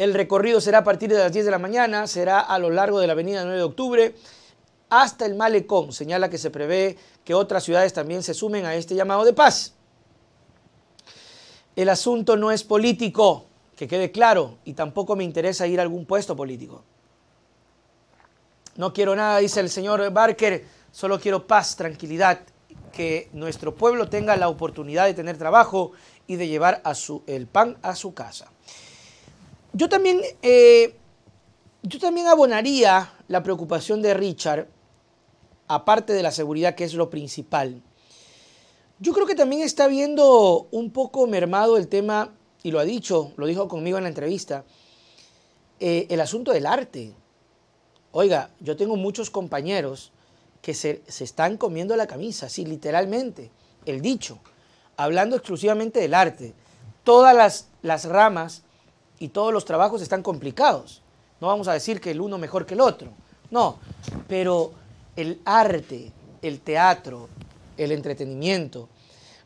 el 0.00 0.14
recorrido 0.14 0.62
será 0.62 0.78
a 0.78 0.84
partir 0.84 1.10
de 1.10 1.18
las 1.18 1.30
10 1.30 1.44
de 1.44 1.50
la 1.50 1.58
mañana, 1.58 2.06
será 2.06 2.40
a 2.40 2.58
lo 2.58 2.70
largo 2.70 3.00
de 3.00 3.06
la 3.06 3.12
avenida 3.12 3.42
9 3.42 3.58
de 3.58 3.62
octubre 3.62 4.14
hasta 4.88 5.26
el 5.26 5.34
Malecón. 5.34 5.92
Señala 5.92 6.30
que 6.30 6.38
se 6.38 6.50
prevé 6.50 6.96
que 7.22 7.34
otras 7.34 7.64
ciudades 7.64 7.92
también 7.92 8.22
se 8.22 8.32
sumen 8.32 8.64
a 8.64 8.74
este 8.74 8.94
llamado 8.94 9.26
de 9.26 9.34
paz. 9.34 9.74
El 11.76 11.90
asunto 11.90 12.38
no 12.38 12.50
es 12.50 12.64
político, 12.64 13.44
que 13.76 13.86
quede 13.86 14.10
claro, 14.10 14.56
y 14.64 14.72
tampoco 14.72 15.16
me 15.16 15.24
interesa 15.24 15.66
ir 15.66 15.78
a 15.80 15.82
algún 15.82 16.06
puesto 16.06 16.34
político. 16.34 16.82
No 18.76 18.94
quiero 18.94 19.14
nada, 19.14 19.36
dice 19.36 19.60
el 19.60 19.68
señor 19.68 20.10
Barker, 20.10 20.64
solo 20.90 21.20
quiero 21.20 21.46
paz, 21.46 21.76
tranquilidad, 21.76 22.40
que 22.90 23.28
nuestro 23.34 23.74
pueblo 23.74 24.08
tenga 24.08 24.34
la 24.36 24.48
oportunidad 24.48 25.04
de 25.04 25.12
tener 25.12 25.36
trabajo 25.36 25.92
y 26.26 26.36
de 26.36 26.48
llevar 26.48 26.82
el 27.26 27.46
pan 27.46 27.76
a 27.82 27.94
su 27.94 28.14
casa. 28.14 28.50
Yo 29.72 29.88
también, 29.88 30.20
eh, 30.42 30.96
yo 31.82 31.98
también 32.00 32.26
abonaría 32.26 33.12
la 33.28 33.42
preocupación 33.42 34.02
de 34.02 34.14
Richard, 34.14 34.68
aparte 35.68 36.12
de 36.12 36.22
la 36.22 36.32
seguridad, 36.32 36.74
que 36.74 36.84
es 36.84 36.94
lo 36.94 37.08
principal. 37.08 37.80
Yo 38.98 39.12
creo 39.12 39.26
que 39.26 39.36
también 39.36 39.62
está 39.62 39.86
viendo 39.86 40.66
un 40.72 40.90
poco 40.90 41.26
mermado 41.26 41.76
el 41.76 41.86
tema, 41.86 42.34
y 42.62 42.72
lo 42.72 42.80
ha 42.80 42.84
dicho, 42.84 43.32
lo 43.36 43.46
dijo 43.46 43.68
conmigo 43.68 43.96
en 43.96 44.04
la 44.04 44.08
entrevista, 44.08 44.64
eh, 45.78 46.06
el 46.10 46.20
asunto 46.20 46.52
del 46.52 46.66
arte. 46.66 47.14
Oiga, 48.10 48.50
yo 48.58 48.76
tengo 48.76 48.96
muchos 48.96 49.30
compañeros 49.30 50.10
que 50.60 50.74
se, 50.74 51.02
se, 51.06 51.22
están 51.22 51.56
comiendo 51.56 51.94
la 51.96 52.08
camisa, 52.08 52.48
sí, 52.48 52.66
literalmente, 52.66 53.52
el 53.86 54.02
dicho, 54.02 54.40
hablando 54.96 55.36
exclusivamente 55.36 56.00
del 56.00 56.12
arte. 56.12 56.54
Todas 57.04 57.34
las, 57.34 57.68
las 57.82 58.04
ramas 58.04 58.64
y 59.20 59.28
todos 59.28 59.52
los 59.52 59.64
trabajos 59.64 60.02
están 60.02 60.24
complicados. 60.24 61.02
No 61.40 61.46
vamos 61.46 61.68
a 61.68 61.74
decir 61.74 62.00
que 62.00 62.10
el 62.10 62.20
uno 62.20 62.38
mejor 62.38 62.66
que 62.66 62.74
el 62.74 62.80
otro. 62.80 63.12
No, 63.50 63.78
pero 64.26 64.72
el 65.14 65.40
arte, 65.44 66.10
el 66.42 66.60
teatro, 66.60 67.28
el 67.76 67.92
entretenimiento, 67.92 68.88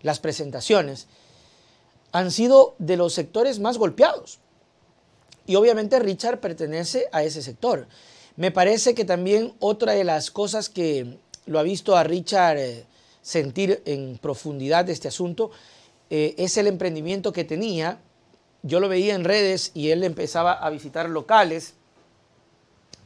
las 0.01 0.21
presentaciones 0.21 1.09
han 2.13 2.31
sido 2.31 2.77
de 2.79 2.97
los 2.97 3.13
sectores 3.13 3.59
más 3.59 3.77
golpeados. 3.77 4.39
Y 5.47 5.57
obviamente 5.57 5.99
Richard 5.99 6.41
pertenece 6.41 7.09
a 7.13 7.25
ese 7.25 7.43
sector. 7.43 7.87
Me 8.37 8.51
parece 8.51 8.95
que 8.95 9.05
también 9.05 9.55
otra 9.59 9.93
de 9.93 10.05
las 10.05 10.31
cosas 10.31 10.69
que 10.69 11.19
lo 11.47 11.59
ha 11.59 11.63
visto 11.63 11.97
a 11.97 12.05
Richard 12.05 12.59
eh, 12.59 12.87
sentir 13.23 13.83
en 13.85 14.19
profundidad 14.19 14.85
de 14.85 14.93
este 14.93 15.09
asunto 15.09 15.51
eh, 16.11 16.35
es 16.39 16.57
el 16.57 16.67
emprendimiento 16.67 17.33
que 17.33 17.45
tenía 17.45 17.99
yo 18.65 18.81
lo 18.81 18.89
veía 18.89 19.15
en 19.15 19.25
redes 19.25 19.71
y 19.75 19.91
él 19.91 20.03
empezaba 20.03 20.55
a 20.55 20.71
visitar 20.71 21.09
locales 21.11 21.75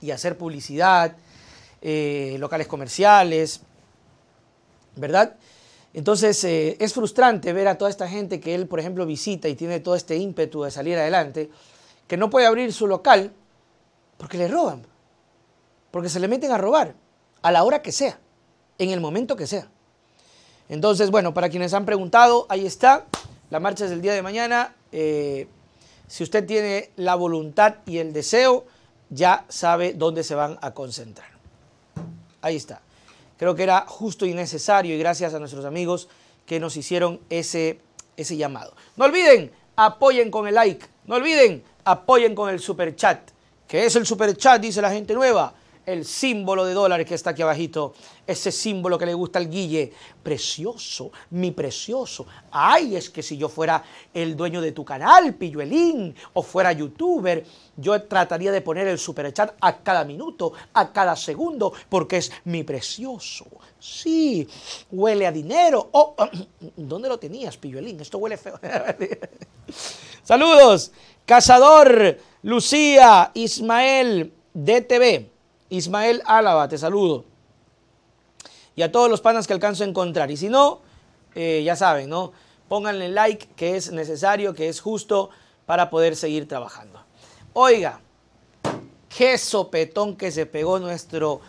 y 0.01 0.13
hacer 0.13 0.39
publicidad, 0.39 1.17
eh, 1.83 2.37
locales 2.39 2.69
comerciales, 2.69 3.63
¿verdad? 4.95 5.35
Entonces 5.93 6.43
eh, 6.45 6.77
es 6.79 6.95
frustrante 6.95 7.53
ver 7.53 7.67
a 7.67 7.77
toda 7.77 7.91
esta 7.91 8.09
gente 8.09 8.39
que 8.39 8.55
él, 8.55 8.69
por 8.69 8.79
ejemplo, 8.79 9.05
visita 9.05 9.49
y 9.49 9.57
tiene 9.57 9.81
todo 9.81 9.97
este 9.97 10.17
ímpetu 10.17 10.63
de 10.63 10.71
salir 10.71 10.97
adelante, 10.97 11.51
que 12.07 12.17
no 12.17 12.31
puede 12.31 12.47
abrir 12.47 12.73
su 12.73 12.87
local 12.87 13.33
porque 14.17 14.39
le 14.39 14.47
roban, 14.47 14.87
porque 15.91 16.09
se 16.09 16.21
le 16.21 16.29
meten 16.29 16.53
a 16.53 16.59
robar 16.59 16.95
a 17.43 17.51
la 17.51 17.65
hora 17.65 17.83
que 17.83 17.91
sea, 17.91 18.21
en 18.79 18.91
el 18.91 19.01
momento 19.01 19.35
que 19.35 19.49
sea. 19.49 19.69
Entonces, 20.69 21.11
bueno, 21.11 21.35
para 21.35 21.49
quienes 21.49 21.75
han 21.75 21.85
preguntado, 21.85 22.47
ahí 22.49 22.65
está, 22.65 23.07
la 23.51 23.59
marcha 23.59 23.85
es 23.85 23.91
del 23.91 24.03
día 24.03 24.13
de 24.13 24.23
mañana, 24.23 24.77
eh, 24.93 25.47
si 26.07 26.23
usted 26.23 26.47
tiene 26.47 26.91
la 26.97 27.15
voluntad 27.15 27.77
y 27.87 27.99
el 27.99 28.13
deseo, 28.13 28.67
ya 29.11 29.45
sabe 29.49 29.93
dónde 29.95 30.25
se 30.25 30.35
van 30.35 30.59
a 30.63 30.73
concentrar. 30.73 31.29
Ahí 32.41 32.57
está. 32.57 32.81
Creo 33.37 33.55
que 33.55 33.63
era 33.63 33.85
justo 33.87 34.27
y 34.27 34.35
necesario 34.35 34.95
y 34.95 34.99
gracias 34.99 35.35
a 35.35 35.39
nuestros 35.39 35.65
amigos 35.65 36.09
que 36.47 36.61
nos 36.61 36.77
hicieron 36.77 37.21
ese, 37.31 37.79
ese 38.17 38.37
llamado. 38.37 38.75
No 38.97 39.05
olviden, 39.05 39.53
apoyen 39.77 40.31
con 40.31 40.49
el 40.49 40.55
like. 40.55 40.87
No 41.07 41.17
olviden, 41.17 41.63
apoyen 41.85 42.35
con 42.35 42.51
el 42.51 42.59
super 42.59 42.97
chat. 42.97 43.31
¿Qué 43.67 43.85
es 43.85 43.97
el 43.97 44.07
super 44.07 44.37
chat? 44.37 44.61
Dice 44.61 44.81
la 44.81 44.91
gente 44.91 45.15
nueva 45.15 45.55
el 45.89 46.05
símbolo 46.05 46.67
de 46.67 46.75
dólares 46.75 47.07
que 47.07 47.15
está 47.15 47.31
aquí 47.31 47.41
abajito, 47.41 47.95
ese 48.27 48.53
símbolo 48.53 48.99
que 48.99 49.07
le 49.07 49.15
gusta 49.15 49.39
al 49.39 49.49
Guille, 49.49 49.91
precioso, 50.23 51.11
mi 51.31 51.51
precioso. 51.51 52.27
Ay, 52.51 52.95
es 52.95 53.09
que 53.09 53.23
si 53.23 53.39
yo 53.39 53.49
fuera 53.49 53.83
el 54.13 54.37
dueño 54.37 54.61
de 54.61 54.73
tu 54.73 54.85
canal, 54.85 55.35
Pilluelín, 55.35 56.15
o 56.35 56.43
fuera 56.43 56.73
youtuber, 56.73 57.43
yo 57.75 58.03
trataría 58.03 58.53
de 58.53 58.61
poner 58.61 58.87
el 58.87 58.99
superchat 58.99 59.55
a 59.63 59.79
cada 59.79 60.05
minuto, 60.05 60.53
a 60.75 60.93
cada 60.93 61.17
segundo, 61.17 61.73
porque 61.89 62.19
es 62.19 62.33
mi 62.45 62.65
precioso. 62.65 63.47
Sí, 63.81 64.47
huele 64.91 65.27
a 65.27 65.33
dinero. 65.33 65.89
Oh, 65.93 66.15
¿Dónde 66.77 67.09
lo 67.09 67.19
tenías, 67.19 67.57
Pilluelín? 67.57 67.99
Esto 67.99 68.19
huele 68.19 68.37
feo. 68.37 68.61
Saludos, 70.23 70.93
Cazador, 71.25 72.19
Lucía, 72.43 73.31
Ismael, 73.33 74.35
DTV. 74.53 75.38
Ismael 75.71 76.23
Álava, 76.25 76.69
te 76.69 76.79
saludo. 76.79 77.25
Y 78.77 78.83
a 78.83 78.93
todos 78.93 79.11
los 79.11 79.21
panas 79.21 79.47
que 79.47 79.53
alcanzo 79.53 79.85
a 79.85 79.87
encontrar. 79.87 80.31
Y 80.31 80.37
si 80.37 80.49
no, 80.49 80.81
eh, 81.35 81.63
ya 81.65 81.77
saben, 81.77 82.09
¿no? 82.09 82.33
Pónganle 82.69 83.09
like, 83.09 83.49
que 83.57 83.77
es 83.77 83.93
necesario, 83.93 84.55
que 84.55 84.69
es 84.69 84.81
justo 84.81 85.31
para 85.67 85.91
poder 85.91 86.17
seguir 86.17 86.47
trabajando. 86.47 87.03
Oiga, 87.53 88.01
qué 89.09 89.37
sopetón 89.39 90.17
que 90.17 90.31
se 90.31 90.47
pegó 90.47 90.79
nuestro, 90.79 91.41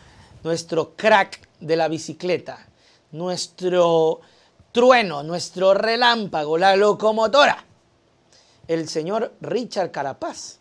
nuestro 0.43 0.95
crack 0.95 1.47
de 1.59 1.75
la 1.75 1.87
bicicleta, 1.87 2.67
nuestro 3.11 4.21
trueno, 4.71 5.23
nuestro 5.23 5.73
relámpago, 5.73 6.57
la 6.57 6.75
locomotora, 6.75 7.65
el 8.67 8.87
señor 8.87 9.33
Richard 9.41 9.91
Carapaz. 9.91 10.58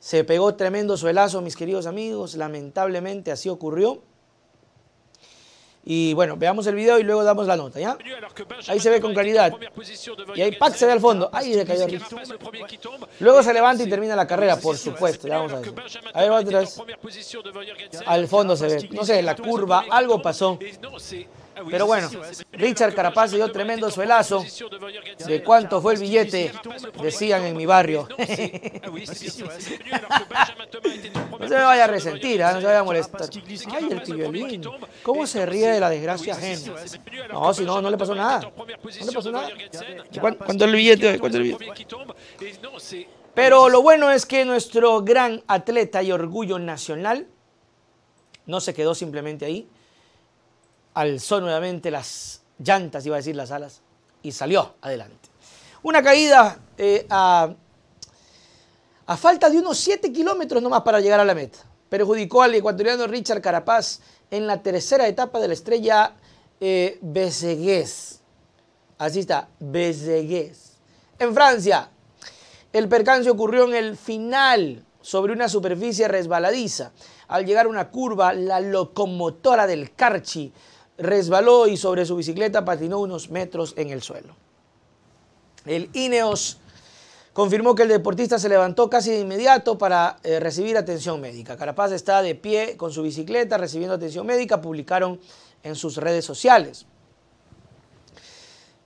Se 0.00 0.24
pegó 0.24 0.54
tremendo 0.54 0.96
suelazo, 0.96 1.40
mis 1.40 1.56
queridos 1.56 1.86
amigos, 1.86 2.34
lamentablemente 2.34 3.32
así 3.32 3.48
ocurrió. 3.48 4.02
Y 5.90 6.12
bueno, 6.12 6.36
veamos 6.36 6.66
el 6.66 6.74
video 6.74 6.98
y 6.98 7.02
luego 7.02 7.24
damos 7.24 7.46
la 7.46 7.56
nota, 7.56 7.80
¿ya? 7.80 7.96
Ahí 8.66 8.78
se 8.78 8.90
ve 8.90 9.00
con 9.00 9.14
claridad. 9.14 9.54
Y 10.34 10.42
ahí 10.42 10.54
Pac 10.54 10.74
se 10.74 10.84
ve 10.84 10.92
al 10.92 11.00
fondo. 11.00 11.30
Ahí 11.32 11.54
se 11.54 11.64
cayó 11.64 11.86
Luego 13.20 13.42
se 13.42 13.54
levanta 13.54 13.84
y 13.84 13.88
termina 13.88 14.14
la 14.14 14.26
carrera, 14.26 14.56
por 14.56 14.76
supuesto. 14.76 15.26
Ya 15.26 15.38
vamos 15.38 15.52
a 15.54 15.60
ver. 15.60 16.30
Va 16.30 16.38
atrás. 16.38 16.82
Al 18.04 18.28
fondo 18.28 18.54
se 18.54 18.66
ve. 18.66 18.88
No 18.92 19.02
sé, 19.02 19.22
la 19.22 19.34
curva, 19.34 19.86
algo 19.90 20.20
pasó. 20.20 20.58
Pero 21.70 21.86
bueno, 21.86 22.10
Richard 22.52 22.94
Carapaz 22.94 23.32
dio 23.32 23.50
tremendo 23.50 23.90
suelazo. 23.90 24.44
¿De 25.26 25.42
cuánto 25.42 25.80
fue 25.80 25.94
el 25.94 26.00
billete? 26.00 26.52
Decían 27.02 27.44
en 27.44 27.56
mi 27.56 27.66
barrio. 27.66 28.08
no 31.38 31.48
se 31.48 31.54
me 31.54 31.62
vaya 31.62 31.84
a 31.84 31.86
resentir, 31.86 32.42
¿ah? 32.42 32.52
no 32.52 32.60
se 32.60 32.66
vaya 32.66 32.80
a 32.80 32.84
molestar. 32.84 33.28
Ay, 33.72 33.88
el 33.90 34.14
violín. 34.14 34.62
¿Cómo 35.02 35.26
se 35.26 35.44
ríe 35.46 35.68
de 35.68 35.80
la 35.80 35.90
desgracia 35.90 36.34
ajena? 36.34 36.74
No, 37.32 37.54
si 37.54 37.64
no, 37.64 37.80
no 37.80 37.90
le 37.90 37.96
pasó 37.98 38.14
nada. 38.14 38.40
No 38.40 38.66
le 39.06 39.12
pasó 39.12 39.32
nada. 39.32 39.48
¿Cuánto 40.20 40.64
es 40.64 40.70
el 40.70 40.72
billete? 40.72 41.18
¿Cuánto 41.18 41.38
es 41.38 41.44
el 41.44 41.56
billete? 41.56 43.08
Pero 43.34 43.68
lo 43.68 43.82
bueno 43.82 44.10
es 44.10 44.26
que 44.26 44.44
nuestro 44.44 45.02
gran 45.02 45.42
atleta 45.46 46.02
y 46.02 46.10
orgullo 46.10 46.58
nacional 46.58 47.28
no 48.46 48.60
se 48.60 48.74
quedó 48.74 48.94
simplemente 48.94 49.44
ahí 49.44 49.68
alzó 50.98 51.40
nuevamente 51.40 51.92
las 51.92 52.42
llantas, 52.58 53.06
iba 53.06 53.14
a 53.14 53.18
decir 53.18 53.36
las 53.36 53.52
alas, 53.52 53.82
y 54.20 54.32
salió 54.32 54.74
adelante. 54.80 55.28
Una 55.84 56.02
caída 56.02 56.58
eh, 56.76 57.06
a, 57.08 57.54
falta 59.16 59.48
de 59.48 59.58
unos 59.58 59.78
7 59.78 60.12
kilómetros 60.12 60.60
nomás 60.60 60.82
para 60.82 60.98
llegar 60.98 61.20
a 61.20 61.24
la 61.24 61.36
meta. 61.36 61.60
Perjudicó 61.88 62.42
al 62.42 62.56
ecuatoriano 62.56 63.06
Richard 63.06 63.40
Carapaz 63.40 64.00
en 64.28 64.48
la 64.48 64.60
tercera 64.60 65.06
etapa 65.06 65.38
de 65.38 65.46
la 65.46 65.54
estrella 65.54 66.14
eh, 66.60 66.98
Así 68.98 69.20
está, 69.20 69.48
Bezegués. 69.60 70.72
En 71.20 71.32
Francia, 71.32 71.90
el 72.72 72.88
percance 72.88 73.30
ocurrió 73.30 73.68
en 73.68 73.76
el 73.76 73.96
final 73.96 74.84
sobre 75.00 75.32
una 75.32 75.48
superficie 75.48 76.08
resbaladiza. 76.08 76.90
Al 77.28 77.46
llegar 77.46 77.66
a 77.66 77.68
una 77.68 77.88
curva, 77.88 78.32
la 78.32 78.58
locomotora 78.58 79.68
del 79.68 79.94
Carchi 79.94 80.52
resbaló 80.98 81.68
y 81.68 81.76
sobre 81.76 82.04
su 82.04 82.16
bicicleta 82.16 82.64
patinó 82.64 82.98
unos 82.98 83.30
metros 83.30 83.74
en 83.76 83.90
el 83.90 84.02
suelo. 84.02 84.34
El 85.64 85.90
INEOS 85.92 86.58
confirmó 87.32 87.74
que 87.74 87.84
el 87.84 87.88
deportista 87.88 88.38
se 88.38 88.48
levantó 88.48 88.90
casi 88.90 89.10
de 89.10 89.20
inmediato 89.20 89.78
para 89.78 90.18
eh, 90.24 90.40
recibir 90.40 90.76
atención 90.76 91.20
médica. 91.20 91.56
Carapaz 91.56 91.92
está 91.92 92.20
de 92.20 92.34
pie 92.34 92.76
con 92.76 92.92
su 92.92 93.02
bicicleta 93.02 93.56
recibiendo 93.56 93.94
atención 93.94 94.26
médica, 94.26 94.60
publicaron 94.60 95.20
en 95.62 95.76
sus 95.76 95.96
redes 95.96 96.24
sociales. 96.24 96.86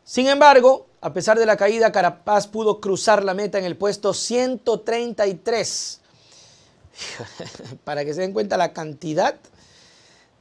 Sin 0.04 0.26
embargo, 0.26 0.86
a 1.00 1.12
pesar 1.14 1.38
de 1.38 1.46
la 1.46 1.56
caída, 1.56 1.92
Carapaz 1.92 2.46
pudo 2.46 2.80
cruzar 2.80 3.24
la 3.24 3.32
meta 3.32 3.58
en 3.58 3.64
el 3.64 3.76
puesto 3.76 4.12
133. 4.12 6.00
Para 7.84 8.04
que 8.04 8.12
se 8.12 8.20
den 8.20 8.32
cuenta 8.32 8.58
la 8.58 8.74
cantidad 8.74 9.36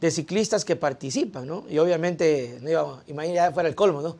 de 0.01 0.09
ciclistas 0.09 0.65
que 0.65 0.75
participan, 0.75 1.45
¿no? 1.45 1.63
Y 1.69 1.77
obviamente, 1.77 2.57
no 2.61 3.01
imagínate 3.05 3.53
fuera 3.53 3.69
el 3.69 3.75
colmo, 3.75 4.01
¿no? 4.01 4.17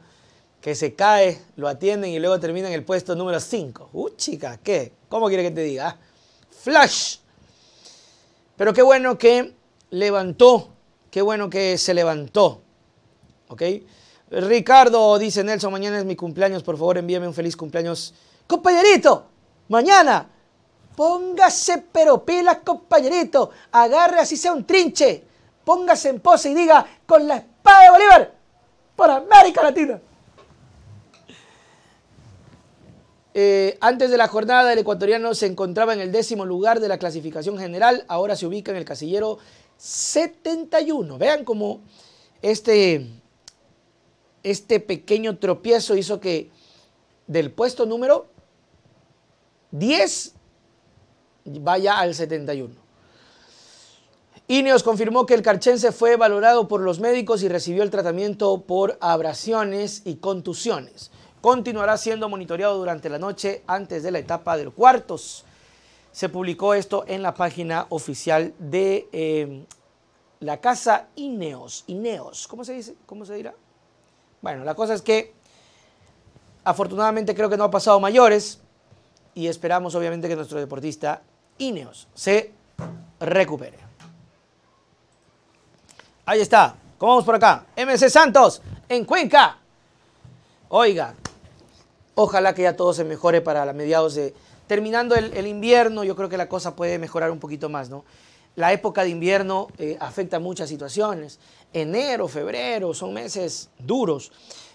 Que 0.61 0.75
se 0.75 0.93
cae, 0.93 1.41
lo 1.55 1.67
atienden 1.67 2.11
y 2.11 2.19
luego 2.19 2.39
termina 2.39 2.67
en 2.67 2.75
el 2.75 2.83
puesto 2.83 3.15
número 3.15 3.39
5. 3.39 3.89
¡Uh, 3.91 4.09
chica! 4.11 4.59
¿Qué? 4.63 4.93
¿Cómo 5.09 5.27
quiere 5.27 5.41
que 5.41 5.49
te 5.49 5.63
diga? 5.63 5.89
Ah, 5.89 5.97
¡Flash! 6.51 7.17
Pero 8.55 8.73
qué 8.73 8.83
bueno 8.83 9.17
que 9.17 9.55
levantó, 9.89 10.69
qué 11.09 11.23
bueno 11.23 11.49
que 11.49 11.79
se 11.79 11.95
levantó, 11.95 12.61
¿ok? 13.47 13.63
Ricardo, 14.29 15.17
dice 15.17 15.43
Nelson, 15.43 15.71
mañana 15.71 15.97
es 15.97 16.05
mi 16.05 16.15
cumpleaños, 16.15 16.61
por 16.61 16.77
favor 16.77 16.99
envíame 16.99 17.27
un 17.27 17.33
feliz 17.33 17.57
cumpleaños. 17.57 18.13
Compañerito, 18.45 19.25
mañana, 19.67 20.29
póngase 20.95 21.85
pero 21.91 22.23
pilas, 22.23 22.59
compañerito, 22.63 23.49
agarre 23.71 24.19
así 24.19 24.37
sea 24.37 24.53
un 24.53 24.63
trinche 24.63 25.30
póngase 25.71 26.09
en 26.09 26.19
pose 26.19 26.49
y 26.49 26.53
diga 26.53 26.85
con 27.05 27.25
la 27.25 27.37
espada 27.37 27.83
de 27.83 27.89
Bolívar 27.91 28.33
por 28.93 29.09
América 29.09 29.63
Latina. 29.63 30.01
Eh, 33.33 33.77
antes 33.79 34.11
de 34.11 34.17
la 34.17 34.27
jornada, 34.27 34.73
el 34.73 34.79
ecuatoriano 34.79 35.33
se 35.33 35.45
encontraba 35.45 35.93
en 35.93 36.01
el 36.01 36.11
décimo 36.11 36.45
lugar 36.45 36.81
de 36.81 36.89
la 36.89 36.97
clasificación 36.97 37.57
general, 37.57 38.03
ahora 38.09 38.35
se 38.35 38.45
ubica 38.45 38.71
en 38.71 38.77
el 38.77 38.83
casillero 38.83 39.37
71. 39.77 41.17
Vean 41.17 41.45
cómo 41.45 41.79
este, 42.41 43.07
este 44.43 44.81
pequeño 44.81 45.37
tropiezo 45.37 45.95
hizo 45.95 46.19
que 46.19 46.51
del 47.27 47.49
puesto 47.49 47.85
número 47.85 48.27
10 49.71 50.33
vaya 51.45 51.97
al 51.97 52.13
71. 52.13 52.80
Ineos 54.51 54.83
confirmó 54.83 55.25
que 55.25 55.33
el 55.33 55.43
carchense 55.43 55.93
fue 55.93 56.17
valorado 56.17 56.67
por 56.67 56.81
los 56.81 56.99
médicos 56.99 57.41
y 57.41 57.47
recibió 57.47 57.83
el 57.83 57.89
tratamiento 57.89 58.63
por 58.63 58.97
abrasiones 58.99 60.01
y 60.03 60.15
contusiones. 60.15 61.09
Continuará 61.39 61.95
siendo 61.95 62.27
monitoreado 62.27 62.77
durante 62.77 63.07
la 63.07 63.17
noche 63.17 63.63
antes 63.65 64.03
de 64.03 64.11
la 64.11 64.19
etapa 64.19 64.57
de 64.57 64.65
los 64.65 64.73
cuartos. 64.73 65.45
Se 66.11 66.27
publicó 66.27 66.73
esto 66.73 67.05
en 67.07 67.21
la 67.21 67.33
página 67.33 67.85
oficial 67.87 68.53
de 68.59 69.07
eh, 69.13 69.63
la 70.41 70.57
casa 70.59 71.07
Ineos. 71.15 71.85
Ineos, 71.87 72.45
¿cómo 72.45 72.65
se 72.65 72.73
dice? 72.73 72.95
¿Cómo 73.05 73.23
se 73.23 73.35
dirá? 73.35 73.53
Bueno, 74.41 74.65
la 74.65 74.75
cosa 74.75 74.95
es 74.95 75.01
que 75.01 75.33
afortunadamente 76.65 77.33
creo 77.33 77.49
que 77.49 77.55
no 77.55 77.63
ha 77.63 77.71
pasado 77.71 78.01
mayores 78.01 78.59
y 79.33 79.47
esperamos 79.47 79.95
obviamente 79.95 80.27
que 80.27 80.35
nuestro 80.35 80.59
deportista 80.59 81.21
Ineos 81.57 82.09
se 82.13 82.51
recupere. 83.21 83.90
Ahí 86.25 86.39
está. 86.39 86.75
¿Cómo 86.97 87.13
vamos 87.13 87.25
por 87.25 87.35
acá? 87.35 87.65
MC 87.75 88.09
Santos, 88.09 88.61
en 88.87 89.05
Cuenca. 89.05 89.57
Oiga, 90.69 91.15
ojalá 92.13 92.53
que 92.53 92.61
ya 92.61 92.75
todo 92.75 92.93
se 92.93 93.03
mejore 93.03 93.41
para 93.41 93.65
la 93.65 93.73
mediados 93.73 94.15
de... 94.15 94.33
Terminando 94.67 95.15
el, 95.15 95.47
invierno, 95.47 96.03
yo 96.05 96.15
creo 96.15 96.29
que 96.29 96.37
la 96.37 96.47
cosa 96.47 96.75
puede 96.75 96.97
mejorar 96.97 97.31
un 97.31 97.39
poquito 97.39 97.67
más, 97.67 97.89
¿no? 97.89 98.05
La 98.55 98.71
época 98.71 99.03
de 99.03 99.09
invierno 99.09 99.67
eh, 99.77 99.97
afecta 99.99 100.39
muchas 100.39 100.69
situaciones. 100.69 101.39
Enero, 101.73 102.27
febrero, 102.29 102.93
son 102.93 103.13
meses 103.13 103.69
duros. 103.79 104.31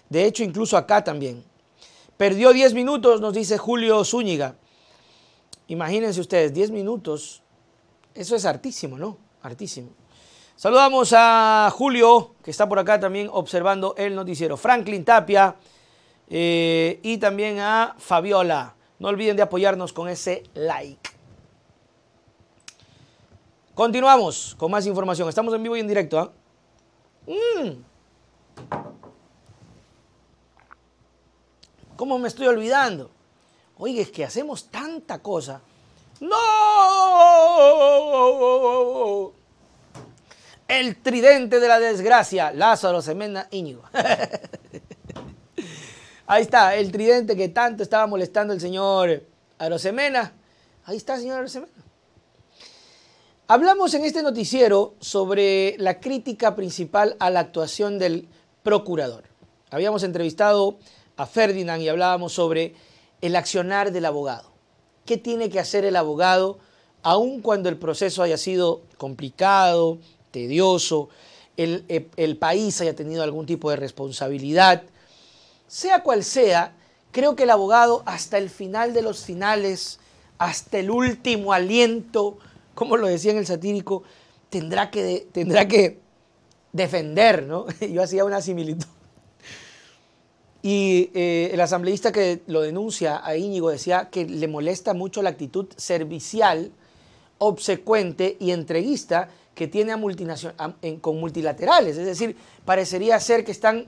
De 0.09 0.25
hecho, 0.25 0.43
incluso 0.43 0.77
acá 0.77 1.03
también. 1.03 1.43
Perdió 2.17 2.53
10 2.53 2.73
minutos, 2.73 3.21
nos 3.21 3.33
dice 3.33 3.57
Julio 3.57 4.03
Zúñiga. 4.03 4.55
Imagínense 5.67 6.19
ustedes, 6.19 6.53
10 6.53 6.71
minutos. 6.71 7.41
Eso 8.13 8.35
es 8.35 8.45
hartísimo, 8.45 8.97
¿no? 8.97 9.17
Hartísimo. 9.41 9.89
Saludamos 10.57 11.13
a 11.15 11.71
Julio, 11.71 12.33
que 12.43 12.49
está 12.49 12.67
por 12.67 12.79
acá 12.79 12.99
también 12.99 13.29
observando 13.31 13.93
el 13.95 14.15
noticiero. 14.15 14.57
Franklin 14.57 15.05
Tapia 15.05 15.55
eh, 16.27 16.99
y 17.03 17.19
también 17.19 17.59
a 17.59 17.93
Fabiola. 17.99 18.73
No 18.97 19.09
olviden 19.09 19.37
de 19.37 19.43
apoyarnos 19.43 19.93
con 19.93 20.09
ese 20.09 20.41
like. 20.55 21.11
Continuamos 23.75 24.55
con 24.57 24.71
más 24.71 24.87
información. 24.87 25.29
Estamos 25.29 25.53
en 25.53 25.61
vivo 25.61 25.77
y 25.77 25.79
en 25.79 25.87
directo. 25.87 26.17
¿ah? 26.17 26.31
Mm. 27.27 27.83
¿Cómo 31.95 32.17
me 32.17 32.29
estoy 32.29 32.47
olvidando? 32.47 33.11
Oye, 33.77 34.01
es 34.01 34.09
que 34.09 34.25
hacemos 34.25 34.69
tanta 34.71 35.19
cosa. 35.19 35.61
¡No! 36.19 36.35
El 40.67 40.97
tridente 40.97 41.59
de 41.59 41.67
la 41.67 41.79
desgracia, 41.79 42.51
Lázaro 42.51 43.01
Semena 43.01 43.47
Íñigo. 43.51 43.83
Ahí 46.27 46.43
está, 46.43 46.75
el 46.75 46.91
tridente 46.91 47.37
que 47.37 47.49
tanto 47.49 47.83
estaba 47.83 48.05
molestando 48.05 48.53
el 48.53 48.59
señor 48.59 49.23
Arosemena. 49.57 50.33
Ahí 50.83 50.97
está, 50.97 51.17
señor 51.17 51.39
Arosemena. 51.39 51.71
Hablamos 53.47 53.93
en 53.93 54.03
este 54.03 54.21
noticiero 54.23 54.95
sobre 54.99 55.77
la 55.77 56.01
crítica 56.01 56.53
principal 56.53 57.15
a 57.19 57.29
la 57.29 57.39
actuación 57.39 57.97
del 57.97 58.27
procurador. 58.61 59.23
Habíamos 59.71 60.03
entrevistado 60.03 60.79
a 61.15 61.25
Ferdinand 61.25 61.81
y 61.81 61.87
hablábamos 61.87 62.33
sobre 62.33 62.75
el 63.21 63.37
accionar 63.37 63.93
del 63.93 64.03
abogado. 64.03 64.51
¿Qué 65.05 65.15
tiene 65.15 65.49
que 65.49 65.61
hacer 65.61 65.85
el 65.85 65.95
abogado 65.95 66.59
aun 67.03 67.41
cuando 67.41 67.69
el 67.69 67.77
proceso 67.77 68.21
haya 68.21 68.37
sido 68.37 68.81
complicado, 68.97 69.99
el, 71.57 71.85
eh, 71.89 72.07
el 72.15 72.37
país 72.37 72.79
haya 72.81 72.95
tenido 72.95 73.23
algún 73.23 73.45
tipo 73.45 73.69
de 73.69 73.75
responsabilidad. 73.75 74.83
Sea 75.67 76.03
cual 76.03 76.23
sea, 76.23 76.73
creo 77.11 77.35
que 77.35 77.43
el 77.43 77.49
abogado 77.49 78.03
hasta 78.05 78.37
el 78.37 78.49
final 78.49 78.93
de 78.93 79.01
los 79.01 79.23
finales, 79.25 79.99
hasta 80.37 80.79
el 80.79 80.91
último 80.91 81.53
aliento, 81.53 82.37
como 82.75 82.95
lo 82.97 83.07
decía 83.07 83.31
en 83.31 83.37
el 83.37 83.47
satírico, 83.47 84.03
tendrá 84.49 84.91
que, 84.91 85.27
tendrá 85.31 85.67
que 85.67 85.99
defender, 86.71 87.43
¿no? 87.43 87.65
Yo 87.91 88.03
hacía 88.03 88.23
una 88.23 88.41
similitud. 88.41 88.85
Y 90.61 91.11
eh, 91.13 91.51
el 91.53 91.61
asambleísta 91.61 92.11
que 92.11 92.41
lo 92.47 92.61
denuncia 92.61 93.25
a 93.25 93.37
Íñigo 93.37 93.69
decía 93.69 94.09
que 94.11 94.25
le 94.25 94.47
molesta 94.47 94.93
mucho 94.93 95.21
la 95.21 95.29
actitud 95.29 95.67
servicial, 95.77 96.71
obsecuente 97.37 98.37
y 98.39 98.51
entreguista 98.51 99.29
que 99.57 99.67
tiene 99.67 99.91
a 99.91 99.99
con 101.01 101.19
multilaterales. 101.19 101.97
Es 101.97 102.05
decir, 102.05 102.37
parecería 102.63 103.19
ser 103.19 103.43
que 103.43 103.51
están 103.51 103.87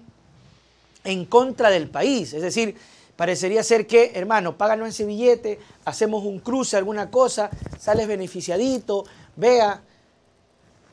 en 1.03 1.25
contra 1.25 1.69
del 1.69 1.91
país. 1.91 2.33
Es 2.33 2.41
decir, 2.41 2.75
parecería 3.15 3.61
ser 3.61 3.85
que, 3.85 4.13
hermano, 4.15 4.57
páganos 4.57 4.89
ese 4.89 5.05
billete, 5.05 5.59
hacemos 5.85 6.25
un 6.25 6.39
cruce, 6.39 6.75
alguna 6.75 7.11
cosa, 7.11 7.51
sales 7.77 8.07
beneficiadito, 8.07 9.05
vea, 9.35 9.83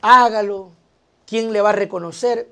hágalo, 0.03 0.69
¿quién 1.25 1.51
le 1.51 1.61
va 1.61 1.71
a 1.71 1.73
reconocer? 1.73 2.47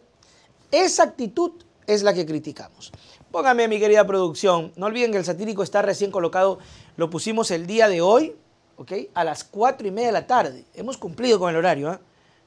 Esa 0.71 1.03
actitud 1.03 1.51
es 1.85 2.01
la 2.01 2.15
que 2.15 2.25
criticamos. 2.25 2.91
Póngame, 3.29 3.67
mi 3.67 3.79
querida 3.79 4.07
producción, 4.07 4.73
no 4.77 4.87
olviden 4.87 5.11
que 5.11 5.19
el 5.19 5.25
satírico 5.25 5.61
está 5.61 5.83
recién 5.83 6.09
colocado, 6.09 6.57
lo 6.97 7.07
pusimos 7.11 7.51
el 7.51 7.67
día 7.67 7.87
de 7.87 8.01
hoy, 8.01 8.35
¿ok? 8.77 8.93
A 9.13 9.23
las 9.23 9.43
cuatro 9.43 9.87
y 9.87 9.91
media 9.91 10.07
de 10.07 10.13
la 10.13 10.25
tarde. 10.25 10.65
Hemos 10.73 10.97
cumplido 10.97 11.37
con 11.37 11.51
el 11.51 11.57
horario, 11.57 11.93
¿eh? 11.93 11.99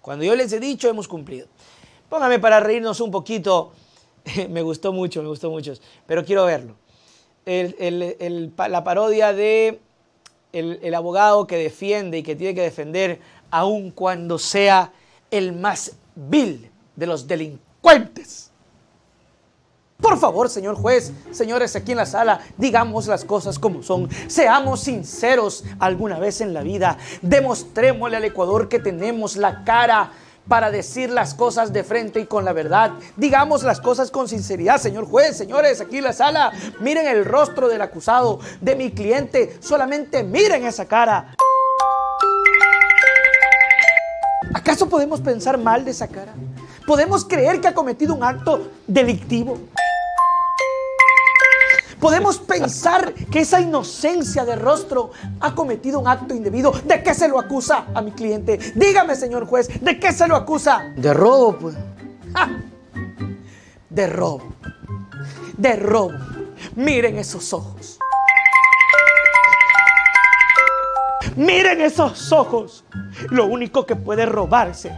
Cuando 0.08 0.24
yo 0.24 0.34
les 0.34 0.50
he 0.54 0.58
dicho, 0.58 0.88
hemos 0.88 1.06
cumplido. 1.06 1.48
Póngame 2.08 2.38
para 2.38 2.60
reírnos 2.60 2.98
un 3.02 3.10
poquito, 3.10 3.72
me 4.48 4.62
gustó 4.62 4.90
mucho, 4.90 5.20
me 5.20 5.28
gustó 5.28 5.50
mucho, 5.50 5.74
pero 6.06 6.24
quiero 6.24 6.46
verlo. 6.46 6.76
la 7.44 8.84
parodia 8.84 9.34
de 9.34 9.80
el, 10.54 10.94
abogado 10.94 11.46
que 11.46 11.58
defiende 11.58 12.16
y 12.16 12.22
que 12.22 12.34
tiene 12.36 12.54
que 12.54 12.62
defender 12.62 13.20
aun 13.50 13.90
cuando 13.90 14.38
sea 14.38 14.94
el 15.30 15.52
más 15.52 15.96
vil 16.14 16.70
de 16.96 17.06
los 17.06 17.28
delincuentes. 17.28 18.47
Por 20.00 20.16
favor, 20.16 20.48
señor 20.48 20.76
juez, 20.76 21.12
señores 21.32 21.74
aquí 21.74 21.90
en 21.90 21.98
la 21.98 22.06
sala, 22.06 22.40
digamos 22.56 23.08
las 23.08 23.24
cosas 23.24 23.58
como 23.58 23.82
son. 23.82 24.08
Seamos 24.28 24.80
sinceros 24.80 25.64
alguna 25.80 26.20
vez 26.20 26.40
en 26.40 26.54
la 26.54 26.62
vida. 26.62 26.98
Demostrémosle 27.20 28.16
al 28.16 28.24
Ecuador 28.24 28.68
que 28.68 28.78
tenemos 28.78 29.36
la 29.36 29.64
cara 29.64 30.12
para 30.46 30.70
decir 30.70 31.10
las 31.10 31.34
cosas 31.34 31.72
de 31.72 31.82
frente 31.82 32.20
y 32.20 32.26
con 32.26 32.44
la 32.44 32.52
verdad. 32.52 32.92
Digamos 33.16 33.64
las 33.64 33.80
cosas 33.80 34.12
con 34.12 34.28
sinceridad, 34.28 34.80
señor 34.80 35.04
juez, 35.04 35.36
señores, 35.36 35.80
aquí 35.80 35.98
en 35.98 36.04
la 36.04 36.12
sala. 36.12 36.52
Miren 36.80 37.06
el 37.08 37.24
rostro 37.24 37.68
del 37.68 37.82
acusado, 37.82 38.38
de 38.60 38.76
mi 38.76 38.92
cliente. 38.92 39.58
Solamente 39.60 40.22
miren 40.22 40.64
esa 40.64 40.86
cara. 40.86 41.34
¿Acaso 44.54 44.88
podemos 44.88 45.20
pensar 45.20 45.58
mal 45.58 45.84
de 45.84 45.90
esa 45.90 46.06
cara? 46.06 46.34
¿Podemos 46.86 47.24
creer 47.24 47.60
que 47.60 47.68
ha 47.68 47.74
cometido 47.74 48.14
un 48.14 48.22
acto 48.22 48.70
delictivo? 48.86 49.58
Podemos 52.00 52.38
pensar 52.38 53.12
que 53.12 53.40
esa 53.40 53.60
inocencia 53.60 54.44
de 54.44 54.54
rostro 54.56 55.10
ha 55.40 55.54
cometido 55.54 55.98
un 55.98 56.06
acto 56.06 56.34
indebido. 56.34 56.72
¿De 56.84 57.02
qué 57.02 57.12
se 57.14 57.28
lo 57.28 57.40
acusa 57.40 57.86
a 57.92 58.00
mi 58.00 58.12
cliente? 58.12 58.58
Dígame, 58.74 59.16
señor 59.16 59.46
juez, 59.46 59.68
¿de 59.80 59.98
qué 59.98 60.12
se 60.12 60.28
lo 60.28 60.36
acusa? 60.36 60.92
De 60.96 61.12
robo, 61.12 61.58
pues. 61.58 61.76
De 63.90 64.06
robo. 64.06 64.44
De 65.56 65.74
robo. 65.74 66.12
Miren 66.76 67.18
esos 67.18 67.52
ojos. 67.52 67.98
Miren 71.34 71.80
esos 71.80 72.32
ojos. 72.32 72.84
Lo 73.30 73.46
único 73.46 73.86
que 73.86 73.96
puede 73.96 74.24
robarse 74.24 74.92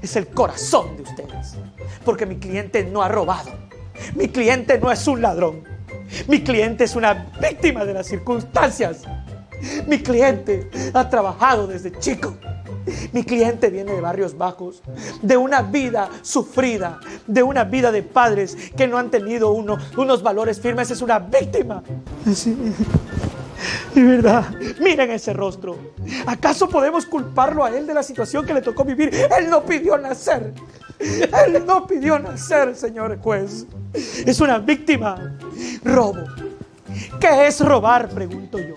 es 0.00 0.16
el 0.16 0.28
corazón 0.28 0.96
de 0.96 1.02
ustedes. 1.02 1.56
Porque 2.04 2.24
mi 2.24 2.36
cliente 2.36 2.84
no 2.84 3.02
ha 3.02 3.08
robado. 3.08 3.50
Mi 4.14 4.28
cliente 4.28 4.78
no 4.78 4.90
es 4.90 5.06
un 5.06 5.20
ladrón. 5.20 5.73
Mi 6.28 6.42
cliente 6.42 6.84
es 6.84 6.96
una 6.96 7.26
víctima 7.40 7.84
de 7.84 7.94
las 7.94 8.06
circunstancias. 8.06 9.02
Mi 9.86 10.02
cliente 10.02 10.70
ha 10.92 11.08
trabajado 11.08 11.66
desde 11.66 11.96
chico. 11.98 12.36
Mi 13.12 13.24
cliente 13.24 13.70
viene 13.70 13.92
de 13.92 14.00
barrios 14.00 14.36
bajos, 14.36 14.82
de 15.22 15.36
una 15.38 15.62
vida 15.62 16.10
sufrida, 16.20 17.00
de 17.26 17.42
una 17.42 17.64
vida 17.64 17.90
de 17.90 18.02
padres 18.02 18.56
que 18.76 18.86
no 18.86 18.98
han 18.98 19.10
tenido 19.10 19.52
unos 19.52 20.22
valores 20.22 20.60
firmes. 20.60 20.90
Es 20.90 21.00
una 21.00 21.18
víctima. 21.18 21.82
Sí. 22.34 22.54
De 23.94 24.02
verdad, 24.02 24.44
miren 24.80 25.12
ese 25.12 25.32
rostro. 25.32 25.78
¿Acaso 26.26 26.68
podemos 26.68 27.06
culparlo 27.06 27.64
a 27.64 27.70
él 27.70 27.86
de 27.86 27.94
la 27.94 28.02
situación 28.02 28.44
que 28.44 28.52
le 28.52 28.60
tocó 28.60 28.84
vivir? 28.84 29.14
Él 29.14 29.48
no 29.48 29.64
pidió 29.64 29.96
nacer. 29.96 30.52
Él 30.98 31.64
no 31.66 31.86
pidió 31.86 32.18
nacer, 32.18 32.76
señor 32.76 33.18
juez. 33.20 33.66
Es 33.94 34.40
una 34.40 34.58
víctima. 34.58 35.36
Robo. 35.84 36.24
¿Qué 37.20 37.46
es 37.46 37.60
robar? 37.60 38.08
Pregunto 38.08 38.58
yo. 38.58 38.74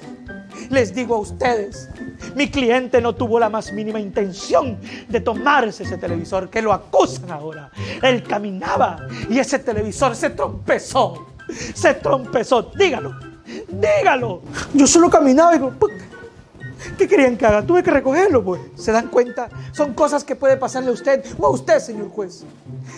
Les 0.70 0.94
digo 0.94 1.16
a 1.16 1.20
ustedes, 1.20 1.90
mi 2.36 2.50
cliente 2.50 3.02
no 3.02 3.16
tuvo 3.16 3.40
la 3.40 3.50
más 3.50 3.72
mínima 3.72 4.00
intención 4.00 4.78
de 5.08 5.22
tomarse 5.22 5.84
ese 5.84 5.98
televisor 5.98 6.50
que 6.50 6.62
lo 6.62 6.74
acusan 6.74 7.32
ahora. 7.32 7.72
Él 8.02 8.24
caminaba 8.24 9.08
y 9.30 9.40
ese 9.40 9.60
televisor 9.60 10.16
se 10.16 10.32
trompezó. 10.32 11.28
Se 11.74 11.94
trompezó. 11.94 12.72
Dígalo. 12.78 13.16
Dígalo. 13.70 14.42
Yo 14.74 14.86
solo 14.88 15.10
caminaba 15.10 15.56
y 15.56 15.60
digo, 15.60 15.74
¿Qué 16.98 17.08
querían 17.08 17.38
que 17.38 17.46
haga? 17.46 17.66
Tuve 17.66 17.84
que 17.84 17.92
recogerlo, 17.92 18.44
pues. 18.44 18.62
¿Se 18.76 18.92
dan 18.92 19.08
cuenta? 19.08 19.50
Son 19.72 19.94
cosas 19.94 20.24
que 20.24 20.36
puede 20.36 20.58
pasarle 20.58 20.90
a 20.90 20.94
usted 20.94 21.24
o 21.38 21.46
a 21.48 21.50
usted, 21.50 21.80
señor 21.80 22.10
juez. 22.10 22.44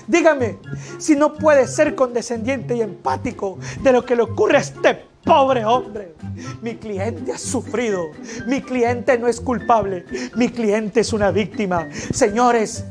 Dígame, 0.07 0.57
si 0.97 1.15
no 1.15 1.33
puede 1.33 1.67
ser 1.67 1.95
condescendiente 1.95 2.75
y 2.75 2.81
empático 2.81 3.57
de 3.81 3.91
lo 3.91 4.05
que 4.05 4.15
le 4.15 4.23
ocurre 4.23 4.57
a 4.57 4.61
este 4.61 5.05
pobre 5.23 5.65
hombre. 5.65 6.15
Mi 6.61 6.75
cliente 6.75 7.31
ha 7.31 7.37
sufrido. 7.37 8.07
Mi 8.47 8.61
cliente 8.61 9.17
no 9.17 9.27
es 9.27 9.39
culpable. 9.39 10.05
Mi 10.35 10.49
cliente 10.49 11.01
es 11.01 11.13
una 11.13 11.31
víctima. 11.31 11.87
Señores, 12.13 12.85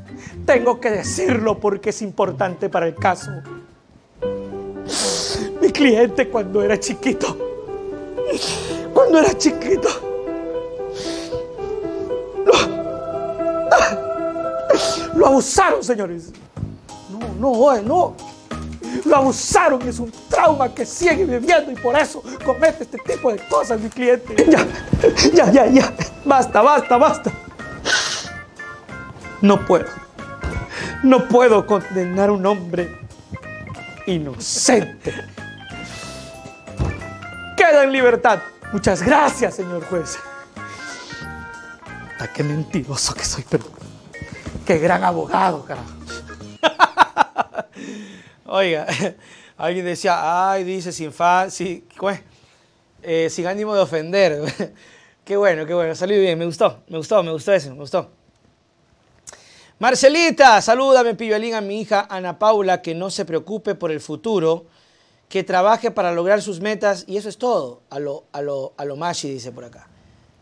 tengo 0.44 0.80
que 0.80 0.90
decirlo 0.90 1.58
porque 1.58 1.90
es 1.90 2.02
importante 2.02 2.68
para 2.68 2.86
el 2.86 2.94
caso. 2.94 3.30
Mi 5.60 5.70
cliente 5.70 6.28
cuando 6.28 6.62
era 6.62 6.78
chiquito, 6.78 7.36
cuando 8.94 9.18
era 9.18 9.36
chiquito, 9.36 9.88
Lo 15.14 15.26
abusaron, 15.26 15.82
señores. 15.82 16.32
No, 17.10 17.18
no, 17.38 17.82
no. 17.82 18.14
Lo 19.04 19.16
abusaron, 19.16 19.86
es 19.88 19.98
un 19.98 20.12
trauma 20.28 20.72
que 20.72 20.86
sigue 20.86 21.24
viviendo 21.24 21.70
y 21.70 21.74
por 21.74 21.96
eso 21.98 22.22
comete 22.44 22.84
este 22.84 22.98
tipo 22.98 23.32
de 23.32 23.38
cosas, 23.48 23.80
mi 23.80 23.88
cliente. 23.88 24.34
Ya, 24.48 24.66
ya, 25.32 25.50
ya, 25.52 25.66
ya. 25.66 25.92
Basta, 26.24 26.60
basta, 26.60 26.96
basta. 26.96 27.32
No 29.40 29.64
puedo. 29.64 29.86
No 31.02 31.28
puedo 31.28 31.64
condenar 31.66 32.30
a 32.30 32.32
un 32.32 32.44
hombre 32.44 32.98
inocente. 34.06 35.14
Queda 37.56 37.84
en 37.84 37.92
libertad. 37.92 38.40
Muchas 38.72 39.02
gracias, 39.02 39.54
señor 39.54 39.84
juez. 39.84 40.18
Qué 42.26 42.42
mentiroso 42.42 43.14
que 43.14 43.24
soy, 43.24 43.44
pero 43.48 43.64
Qué 44.68 44.76
gran 44.76 45.02
abogado, 45.02 45.64
carajo. 45.64 45.88
Oiga, 48.46 48.86
alguien 49.56 49.86
decía, 49.86 50.50
ay, 50.50 50.62
dice, 50.62 50.92
sin 50.92 51.10
fa, 51.10 51.46
eh, 53.02 53.30
sin 53.30 53.46
ánimo 53.46 53.74
de 53.74 53.80
ofender. 53.80 54.74
qué 55.24 55.38
bueno, 55.38 55.64
qué 55.64 55.72
bueno, 55.72 55.94
salió 55.94 56.20
bien, 56.20 56.38
me 56.38 56.44
gustó, 56.44 56.82
me 56.88 56.98
gustó, 56.98 57.22
me 57.22 57.32
gustó 57.32 57.54
eso, 57.54 57.70
me 57.70 57.76
gustó. 57.76 58.10
Marcelita, 59.78 60.60
salúdame, 60.60 61.14
Pibelín, 61.14 61.54
a 61.54 61.62
mi 61.62 61.80
hija 61.80 62.06
Ana 62.10 62.38
Paula, 62.38 62.82
que 62.82 62.94
no 62.94 63.08
se 63.08 63.24
preocupe 63.24 63.74
por 63.74 63.90
el 63.90 64.00
futuro, 64.00 64.66
que 65.30 65.44
trabaje 65.44 65.90
para 65.90 66.12
lograr 66.12 66.42
sus 66.42 66.60
metas, 66.60 67.04
y 67.06 67.16
eso 67.16 67.30
es 67.30 67.38
todo, 67.38 67.80
a 67.88 67.98
lo, 67.98 68.24
a 68.32 68.42
lo, 68.42 68.74
a 68.76 68.84
lo 68.84 68.96
Mashi, 68.96 69.30
dice 69.30 69.50
por 69.50 69.64
acá. 69.64 69.88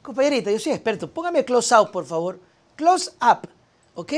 Compañerita, 0.06 0.52
yo 0.52 0.60
soy 0.60 0.70
experto, 0.70 1.10
póngame 1.10 1.44
close 1.44 1.74
out, 1.74 1.90
por 1.90 2.06
favor. 2.06 2.38
Close 2.76 3.10
up. 3.20 3.48
¿ok? 3.96 4.12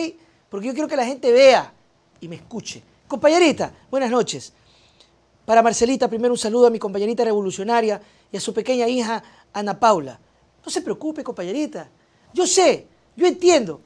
Porque 0.51 0.67
yo 0.67 0.75
quiero 0.75 0.87
que 0.87 0.97
la 0.97 1.07
gente 1.07 1.33
vea 1.33 1.73
y 2.21 2.29
me 2.29 2.37
escuche. 2.37 2.83
Compañerita, 3.07 3.73
buenas 3.91 4.11
noches. 4.11 4.53
Para 5.47 5.63
Marcelita, 5.63 6.07
primero 6.07 6.35
un 6.35 6.39
saludo 6.39 6.67
a 6.67 6.71
mi 6.71 6.79
compañerita 6.79 7.25
revolucionaria 7.25 8.03
y 8.31 8.37
a 8.37 8.41
su 8.41 8.53
pequeña 8.53 8.87
hija 8.87 9.23
Ana 9.55 9.81
Paula. 9.81 10.21
No 10.63 10.71
se 10.71 10.83
preocupe, 10.83 11.25
compañerita. 11.25 11.89
Yo 12.35 12.47
sé, 12.47 12.87
yo 13.17 13.27
entiendo. 13.27 13.81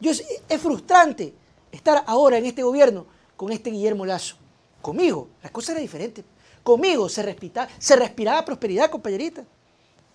Yo, 0.00 0.10
es 0.10 0.60
frustrante. 0.60 1.32
estar 1.72 2.04
ahora 2.06 2.36
en 2.36 2.44
este 2.44 2.62
gobierno 2.62 3.06
con 3.38 3.52
este 3.52 3.70
Guillermo 3.70 4.04
Lazo. 4.04 4.36
Conmigo, 4.82 5.28
la 5.42 5.48
cosa 5.48 5.72
era 5.72 5.80
diferente. 5.80 6.22
Conmigo 6.62 7.08
se 7.08 7.22
respiraba, 7.22 7.70
se 7.78 7.96
respiraba 7.96 8.44
prosperidad, 8.44 8.90
compañerita. 8.90 9.44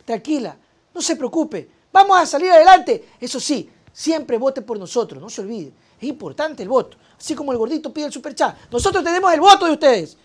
Tranquila, 0.05 0.57
no 0.93 1.01
se 1.01 1.15
preocupe. 1.15 1.69
Vamos 1.91 2.19
a 2.19 2.25
salir 2.25 2.51
adelante. 2.51 3.09
Eso 3.19 3.39
sí, 3.39 3.69
siempre 3.91 4.37
vote 4.37 4.61
por 4.61 4.79
nosotros, 4.79 5.21
no 5.21 5.29
se 5.29 5.41
olvide. 5.41 5.71
Es 5.97 6.09
importante 6.09 6.63
el 6.63 6.69
voto. 6.69 6.97
Así 7.17 7.35
como 7.35 7.51
el 7.51 7.57
gordito 7.57 7.93
pide 7.93 8.07
el 8.07 8.11
superchat. 8.11 8.71
Nosotros 8.71 9.03
tenemos 9.03 9.33
el 9.33 9.39
voto 9.39 9.65
de 9.65 9.71
ustedes. 9.71 10.17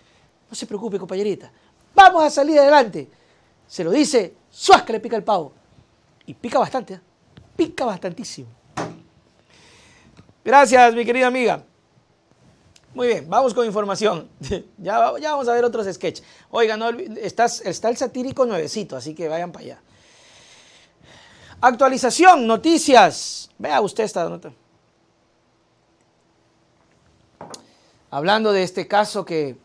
No 0.49 0.55
se 0.55 0.65
preocupe, 0.65 0.97
compañerita. 0.97 1.51
Vamos 1.93 2.23
a 2.23 2.29
salir 2.29 2.59
adelante. 2.59 3.09
Se 3.67 3.83
lo 3.83 3.91
dice, 3.91 4.35
suasca 4.49 4.91
le 4.91 4.99
pica 4.99 5.15
el 5.15 5.23
pavo. 5.23 5.53
Y 6.25 6.33
pica 6.33 6.59
bastante, 6.59 6.95
¿eh? 6.95 7.01
pica 7.55 7.85
bastantísimo. 7.85 8.49
Gracias, 10.43 10.93
mi 10.93 11.05
querida 11.05 11.27
amiga. 11.27 11.63
Muy 12.93 13.07
bien, 13.07 13.29
vamos 13.29 13.53
con 13.53 13.65
información. 13.65 14.27
ya, 14.77 14.97
vamos 14.97 15.47
a 15.47 15.53
ver 15.53 15.63
otros 15.63 15.87
sketches. 15.93 16.25
Oiga, 16.49 16.75
no, 16.75 16.89
estás, 16.89 17.61
está 17.61 17.89
el 17.89 17.97
satírico 17.97 18.45
nuevecito, 18.45 18.95
así 18.95 19.13
que 19.13 19.27
vayan 19.27 19.51
para 19.51 19.65
allá. 19.65 19.81
Actualización, 21.61 22.47
noticias. 22.47 23.49
Vea 23.57 23.81
usted 23.81 24.05
esta 24.05 24.29
nota. 24.29 24.53
Hablando 28.09 28.53
de 28.53 28.63
este 28.63 28.87
caso 28.87 29.25
que, 29.25 29.57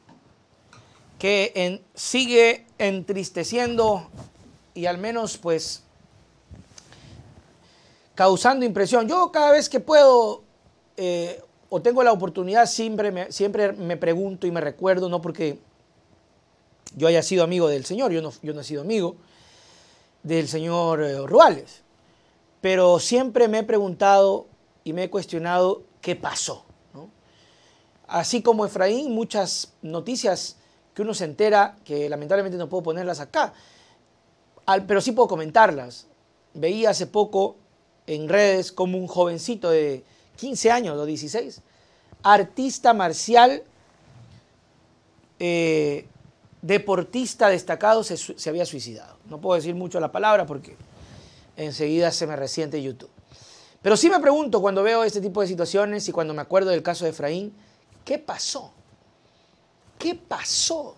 que 1.18 1.83
sigue 1.94 2.66
entristeciendo 2.78 4.11
y 4.74 4.87
al 4.87 4.98
menos 4.98 5.38
pues 5.38 5.85
causando 8.16 8.66
impresión. 8.66 9.09
Yo 9.09 9.30
cada 9.30 9.52
vez 9.52 9.68
que 9.68 9.78
puedo 9.78 10.42
eh, 10.96 11.40
o 11.68 11.80
tengo 11.80 12.02
la 12.02 12.12
oportunidad, 12.12 12.66
siempre 12.66 13.12
me, 13.12 13.30
siempre 13.30 13.72
me 13.72 13.96
pregunto 13.96 14.48
y 14.48 14.50
me 14.50 14.61
recuerdo, 14.61 15.09
no 15.09 15.22
porque 15.22 15.61
yo 16.96 17.07
haya 17.07 17.22
sido 17.22 17.44
amigo 17.44 17.68
del 17.68 17.85
Señor, 17.85 18.11
yo 18.11 18.20
no, 18.20 18.33
yo 18.42 18.52
no 18.52 18.61
he 18.61 18.64
sido 18.64 18.83
amigo 18.83 19.16
del 20.24 20.48
señor 20.48 21.02
eh, 21.02 21.18
Ruales, 21.26 21.84
pero 22.64 22.98
siempre 22.98 23.46
me 23.46 23.59
he 23.59 23.62
preguntado 23.62 24.46
y 24.85 24.94
me 24.94 25.03
he 25.03 25.11
cuestionado 25.11 25.83
qué 26.00 26.16
pasó. 26.16 26.64
Así 28.09 28.40
como 28.40 28.64
Efraín, 28.64 29.12
muchas 29.12 29.74
noticias 29.83 30.57
que 30.94 31.03
uno 31.03 31.12
se 31.12 31.27
entera, 31.27 31.77
que 31.85 32.09
lamentablemente 32.09 32.57
no 32.57 32.70
puedo 32.70 32.85
ponerlas 32.85 33.20
acá, 33.20 33.53
pero 34.87 35.03
sí 35.03 35.12
puedo 35.12 35.29
comentarlas. 35.29 36.07
Veía 36.55 36.88
hace 36.88 37.07
poco 37.07 37.57
en 38.07 38.31
redes 38.31 38.72
como 38.72 38.96
un 38.96 39.09
jovencito 39.09 39.68
de 39.68 40.03
15 40.37 40.70
años 40.70 40.96
o 40.96 41.05
16, 41.05 41.61
artista 42.22 42.94
marcial, 42.94 43.62
eh, 45.38 46.07
deportista 46.62 47.50
destacado, 47.50 48.03
se, 48.03 48.16
se, 48.16 48.48
había 48.48 48.64
suicidado. 48.64 49.18
No 49.29 49.38
puedo 49.38 49.57
decir 49.57 49.74
mucho 49.74 50.00
la 50.00 50.11
palabra 50.11 50.46
porque 50.46 50.79
enseguida 51.57 52.11
se 52.11 52.27
me 52.27 52.37
resiente 52.37 52.83
YouTube. 52.83 53.11
Pero 53.83 53.97
sí 53.97 54.09
me 54.09 54.21
pregunto 54.21 54.61
cuando 54.61 54.83
veo 54.83 55.05
este 55.05 55.21
tipo 55.21 55.40
de 55.40 55.47
situaciones 55.47 56.09
y 56.09 56.12
cuando 56.12 56.33
me 56.35 56.43
acuerdo 56.43 56.71
del 56.71 56.83
caso 56.83 57.05
de 57.05 57.11
Efraín, 57.11 57.55
¿qué 58.05 58.19
pasó? 58.19 58.73
¿Qué 59.99 60.14
pasó? 60.14 60.97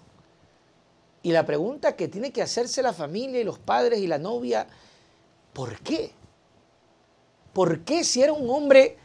Y 1.23 1.33
la 1.33 1.45
pregunta 1.45 1.97
que 1.97 2.07
tiene 2.07 2.33
que 2.33 2.43
hacerse 2.43 2.83
la 2.83 2.93
familia 2.93 3.41
y 3.41 3.45
los 3.45 3.59
padres 3.59 3.99
y 3.99 4.07
la 4.07 4.19
novia, 4.19 4.69
¿por 5.53 5.81
qué? 5.81 6.13
¿Por 7.53 7.81
qué 7.81 8.05
si 8.05 8.23
era 8.23 8.33
un 8.33 8.49
hombre 8.51 8.97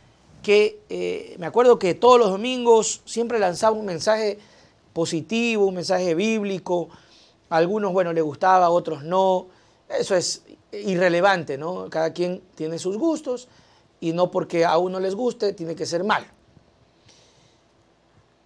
que 0.42 0.82
eh, 0.90 1.36
me 1.40 1.46
acuerdo 1.46 1.78
que 1.80 1.94
todos 1.94 2.20
los 2.20 2.30
domingos 2.30 3.02
siempre 3.06 3.40
lanzaba 3.40 3.76
un 3.76 3.86
mensaje 3.86 4.40
positivo, 4.94 5.66
un 5.66 5.76
mensaje 5.76 6.16
bíblico. 6.16 6.90
A 7.50 7.58
algunos, 7.58 7.94
bueno, 7.94 8.14
le 8.14 8.22
gustaba, 8.22 8.66
a 8.66 8.70
otros 8.70 9.04
no. 9.04 9.48
Eso 10.00 10.16
es 10.16 10.44
irrelevante, 10.72 11.58
¿no? 11.58 11.90
Cada 11.90 12.14
quien 12.14 12.42
tiene 12.56 12.80
sus 12.80 12.98
gustos 12.98 13.48
y 14.00 14.14
no 14.14 14.32
porque 14.32 14.66
a 14.66 14.78
uno 14.78 15.00
les 15.00 15.16
guste 15.16 15.54
tiene 15.54 15.76
que 15.76 15.86
ser 15.86 16.04
mal. 16.04 16.26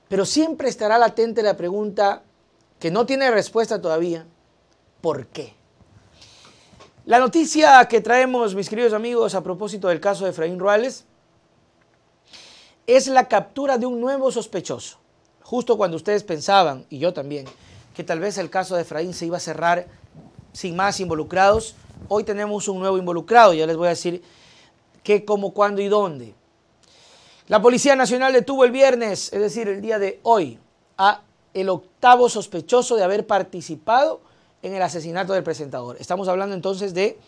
Pero 0.07 0.25
siempre 0.25 0.69
estará 0.69 0.97
latente 0.97 1.41
la 1.41 1.57
pregunta 1.57 2.23
que 2.79 2.91
no 2.91 3.05
tiene 3.05 3.31
respuesta 3.31 3.81
todavía, 3.81 4.25
¿por 5.01 5.27
qué? 5.27 5.53
La 7.05 7.19
noticia 7.19 7.85
que 7.85 8.01
traemos, 8.01 8.55
mis 8.55 8.69
queridos 8.69 8.93
amigos, 8.93 9.35
a 9.35 9.43
propósito 9.43 9.87
del 9.87 9.99
caso 9.99 10.25
de 10.25 10.31
Efraín 10.31 10.59
Ruales, 10.59 11.05
es 12.87 13.07
la 13.07 13.27
captura 13.27 13.77
de 13.77 13.85
un 13.85 14.01
nuevo 14.01 14.31
sospechoso. 14.31 14.97
Justo 15.41 15.77
cuando 15.77 15.97
ustedes 15.97 16.23
pensaban, 16.23 16.85
y 16.89 16.97
yo 16.97 17.13
también, 17.13 17.45
que 17.95 18.03
tal 18.03 18.19
vez 18.19 18.37
el 18.37 18.49
caso 18.49 18.75
de 18.75 18.81
Efraín 18.81 19.13
se 19.13 19.27
iba 19.27 19.37
a 19.37 19.39
cerrar 19.39 19.87
sin 20.55 20.75
más 20.75 20.99
involucrados, 20.99 21.75
hoy 22.07 22.23
tenemos 22.23 22.67
un 22.67 22.79
nuevo 22.79 22.97
involucrado. 22.97 23.53
Ya 23.53 23.67
les 23.67 23.75
voy 23.75 23.87
a 23.87 23.89
decir 23.89 24.23
qué, 25.03 25.25
cómo, 25.25 25.53
cuándo 25.53 25.81
y 25.81 25.87
dónde. 25.87 26.33
La 27.47 27.61
Policía 27.61 27.95
Nacional 27.95 28.33
detuvo 28.33 28.63
el 28.63 28.71
viernes, 28.71 29.31
es 29.31 29.39
decir, 29.39 29.67
el 29.67 29.81
día 29.81 29.99
de 29.99 30.19
hoy, 30.23 30.57
a 30.97 31.21
el 31.53 31.69
octavo 31.69 32.29
sospechoso 32.29 32.95
de 32.95 33.03
haber 33.03 33.27
participado 33.27 34.21
en 34.63 34.73
el 34.73 34.81
asesinato 34.81 35.33
del 35.33 35.43
presentador. 35.43 35.97
Estamos 35.99 36.27
hablando 36.27 36.55
entonces 36.55 36.93
de 36.93 37.19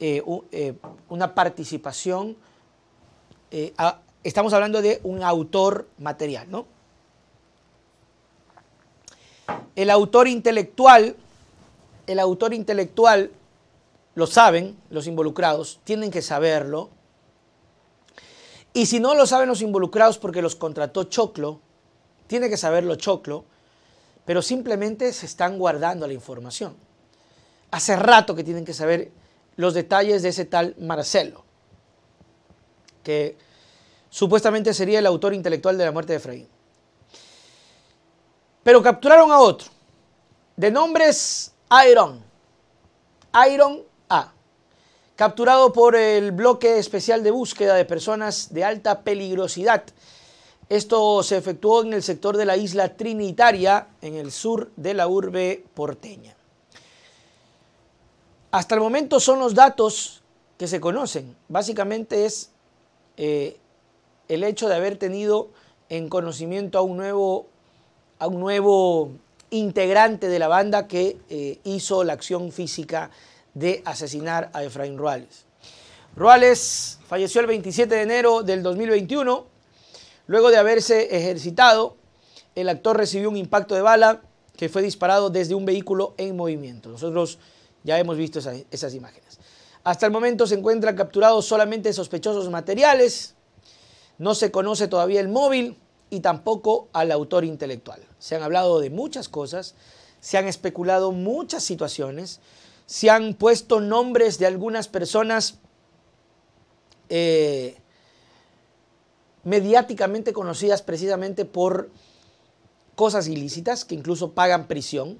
eh, 0.00 0.22
eh, 0.52 0.74
una 1.08 1.34
participación 1.34 2.36
eh, 3.56 3.72
estamos 4.24 4.52
hablando 4.52 4.82
de 4.82 5.00
un 5.04 5.22
autor 5.22 5.86
material, 5.98 6.50
¿no? 6.50 6.66
El 9.76 9.90
autor 9.90 10.26
intelectual, 10.26 11.14
el 12.06 12.18
autor 12.18 12.54
intelectual, 12.54 13.30
lo 14.14 14.26
saben 14.26 14.76
los 14.90 15.06
involucrados, 15.06 15.80
tienen 15.84 16.10
que 16.10 16.22
saberlo. 16.22 16.90
Y 18.72 18.86
si 18.86 19.00
no 19.00 19.14
lo 19.14 19.26
saben 19.26 19.48
los 19.48 19.62
involucrados 19.62 20.18
porque 20.18 20.42
los 20.42 20.56
contrató 20.56 21.04
Choclo, 21.04 21.60
tiene 22.26 22.48
que 22.48 22.56
saberlo 22.56 22.96
Choclo, 22.96 23.44
pero 24.24 24.42
simplemente 24.42 25.12
se 25.12 25.26
están 25.26 25.58
guardando 25.58 26.06
la 26.06 26.12
información. 26.12 26.76
Hace 27.70 27.96
rato 27.96 28.34
que 28.34 28.44
tienen 28.44 28.64
que 28.64 28.74
saber 28.74 29.10
los 29.56 29.74
detalles 29.74 30.22
de 30.22 30.30
ese 30.30 30.44
tal 30.44 30.74
Marcelo, 30.78 31.44
que 33.02 33.36
supuestamente 34.10 34.72
sería 34.74 34.98
el 34.98 35.06
autor 35.06 35.34
intelectual 35.34 35.76
de 35.76 35.84
la 35.84 35.92
muerte 35.92 36.12
de 36.12 36.16
Efraín. 36.18 36.48
Pero 38.62 38.82
capturaron 38.82 39.30
a 39.30 39.38
otro, 39.40 39.68
de 40.56 40.70
nombres 40.70 41.53
Iron, 41.82 42.22
Iron 43.50 43.82
A, 44.08 44.32
capturado 45.16 45.72
por 45.72 45.96
el 45.96 46.30
bloque 46.30 46.78
especial 46.78 47.24
de 47.24 47.30
búsqueda 47.30 47.74
de 47.74 47.84
personas 47.84 48.52
de 48.52 48.62
alta 48.62 49.00
peligrosidad. 49.00 49.82
Esto 50.68 51.22
se 51.22 51.36
efectuó 51.36 51.82
en 51.82 51.92
el 51.92 52.02
sector 52.02 52.36
de 52.36 52.44
la 52.44 52.56
isla 52.56 52.96
Trinitaria, 52.96 53.88
en 54.02 54.14
el 54.14 54.30
sur 54.30 54.70
de 54.76 54.94
la 54.94 55.08
urbe 55.08 55.64
porteña. 55.74 56.36
Hasta 58.50 58.76
el 58.76 58.80
momento 58.80 59.18
son 59.18 59.40
los 59.40 59.54
datos 59.54 60.22
que 60.56 60.68
se 60.68 60.80
conocen. 60.80 61.36
Básicamente 61.48 62.24
es 62.24 62.50
eh, 63.16 63.58
el 64.28 64.44
hecho 64.44 64.68
de 64.68 64.76
haber 64.76 64.96
tenido 64.96 65.48
en 65.88 66.08
conocimiento 66.08 66.78
a 66.78 66.82
un 66.82 66.96
nuevo, 66.96 67.46
a 68.20 68.28
un 68.28 68.38
nuevo 68.38 69.10
integrante 69.54 70.28
de 70.28 70.38
la 70.38 70.48
banda 70.48 70.88
que 70.88 71.16
eh, 71.28 71.60
hizo 71.64 72.02
la 72.02 72.12
acción 72.12 72.50
física 72.50 73.10
de 73.54 73.82
asesinar 73.84 74.50
a 74.52 74.64
Efraín 74.64 74.98
Ruales. 74.98 75.44
Ruales 76.16 76.98
falleció 77.06 77.40
el 77.40 77.46
27 77.46 77.94
de 77.94 78.02
enero 78.02 78.42
del 78.42 78.62
2021. 78.62 79.46
Luego 80.26 80.50
de 80.50 80.56
haberse 80.56 81.16
ejercitado, 81.16 81.96
el 82.54 82.68
actor 82.68 82.96
recibió 82.96 83.30
un 83.30 83.36
impacto 83.36 83.74
de 83.74 83.82
bala 83.82 84.22
que 84.56 84.68
fue 84.68 84.82
disparado 84.82 85.30
desde 85.30 85.54
un 85.54 85.64
vehículo 85.64 86.14
en 86.16 86.36
movimiento. 86.36 86.88
Nosotros 86.88 87.38
ya 87.84 87.98
hemos 87.98 88.16
visto 88.16 88.40
esas, 88.40 88.64
esas 88.70 88.94
imágenes. 88.94 89.38
Hasta 89.84 90.06
el 90.06 90.12
momento 90.12 90.46
se 90.46 90.54
encuentran 90.54 90.96
capturados 90.96 91.46
solamente 91.46 91.92
sospechosos 91.92 92.48
materiales, 92.50 93.34
no 94.18 94.34
se 94.34 94.50
conoce 94.50 94.88
todavía 94.88 95.20
el 95.20 95.28
móvil 95.28 95.76
y 96.10 96.20
tampoco 96.20 96.88
al 96.92 97.12
autor 97.12 97.44
intelectual. 97.44 98.00
Se 98.24 98.34
han 98.34 98.42
hablado 98.42 98.80
de 98.80 98.88
muchas 98.88 99.28
cosas, 99.28 99.74
se 100.18 100.38
han 100.38 100.48
especulado 100.48 101.12
muchas 101.12 101.62
situaciones, 101.62 102.40
se 102.86 103.10
han 103.10 103.34
puesto 103.34 103.80
nombres 103.80 104.38
de 104.38 104.46
algunas 104.46 104.88
personas 104.88 105.58
eh, 107.10 107.76
mediáticamente 109.42 110.32
conocidas 110.32 110.80
precisamente 110.80 111.44
por 111.44 111.90
cosas 112.94 113.28
ilícitas 113.28 113.84
que 113.84 113.94
incluso 113.94 114.32
pagan 114.32 114.68
prisión, 114.68 115.18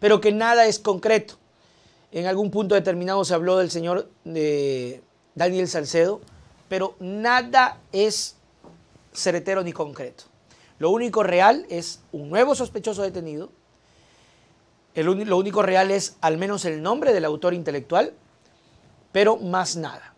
pero 0.00 0.20
que 0.20 0.32
nada 0.32 0.66
es 0.66 0.80
concreto. 0.80 1.36
En 2.10 2.26
algún 2.26 2.50
punto 2.50 2.74
determinado 2.74 3.24
se 3.24 3.34
habló 3.34 3.58
del 3.58 3.70
señor 3.70 4.10
de 4.24 5.04
Daniel 5.36 5.68
Salcedo, 5.68 6.20
pero 6.68 6.96
nada 6.98 7.78
es 7.92 8.34
certero 9.12 9.62
ni 9.62 9.72
concreto. 9.72 10.33
Lo 10.84 10.90
único 10.90 11.22
real 11.22 11.64
es 11.70 12.00
un 12.12 12.28
nuevo 12.28 12.54
sospechoso 12.54 13.00
detenido. 13.00 13.50
lo 14.94 15.38
único 15.38 15.62
real 15.62 15.90
es 15.90 16.18
al 16.20 16.36
menos 16.36 16.66
el 16.66 16.82
nombre 16.82 17.14
del 17.14 17.24
autor 17.24 17.54
intelectual, 17.54 18.12
pero 19.10 19.38
más 19.38 19.76
nada. 19.76 20.12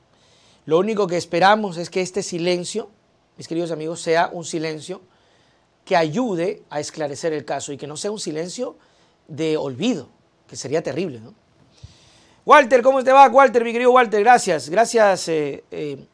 Lo 0.64 0.80
único 0.80 1.06
que 1.06 1.18
esperamos 1.18 1.76
es 1.76 1.88
que 1.88 2.00
este 2.00 2.20
silencio, 2.20 2.90
mis 3.36 3.46
queridos 3.46 3.70
amigos, 3.70 4.00
sea 4.00 4.28
un 4.32 4.44
silencio 4.44 5.02
que 5.84 5.94
ayude 5.94 6.64
a 6.68 6.80
esclarecer 6.80 7.32
el 7.32 7.44
caso 7.44 7.72
y 7.72 7.76
que 7.76 7.86
no 7.86 7.96
sea 7.96 8.10
un 8.10 8.18
silencio 8.18 8.76
de 9.28 9.56
olvido, 9.56 10.08
que 10.48 10.56
sería 10.56 10.82
terrible, 10.82 11.20
¿no? 11.20 11.32
Walter, 12.44 12.82
¿cómo 12.82 13.04
te 13.04 13.12
va? 13.12 13.28
Walter, 13.28 13.62
mi 13.62 13.70
querido 13.70 13.92
Walter, 13.92 14.18
gracias. 14.18 14.68
Gracias 14.68 15.28
eh, 15.28 15.62
eh, 15.70 16.04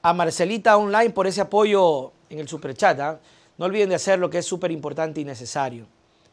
a 0.00 0.12
Marcelita 0.12 0.76
Online 0.76 1.10
por 1.10 1.26
ese 1.26 1.40
apoyo 1.40 2.12
en 2.28 2.38
el 2.38 2.46
superchat. 2.46 3.00
¿ah? 3.00 3.20
No 3.60 3.66
olviden 3.66 3.90
de 3.90 3.94
hacer 3.94 4.18
lo 4.18 4.30
que 4.30 4.38
es 4.38 4.46
súper 4.46 4.70
importante 4.70 5.20
y 5.20 5.24
necesario. 5.26 5.86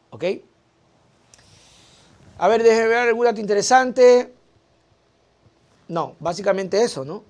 ¿Ok? 0.08 0.24
A 2.38 2.48
ver, 2.48 2.62
déjenme 2.62 2.88
ver 2.88 3.08
algún 3.08 3.26
dato 3.26 3.38
interesante. 3.38 4.32
No, 5.88 6.16
básicamente 6.20 6.82
eso, 6.82 7.04
¿no? 7.04 7.22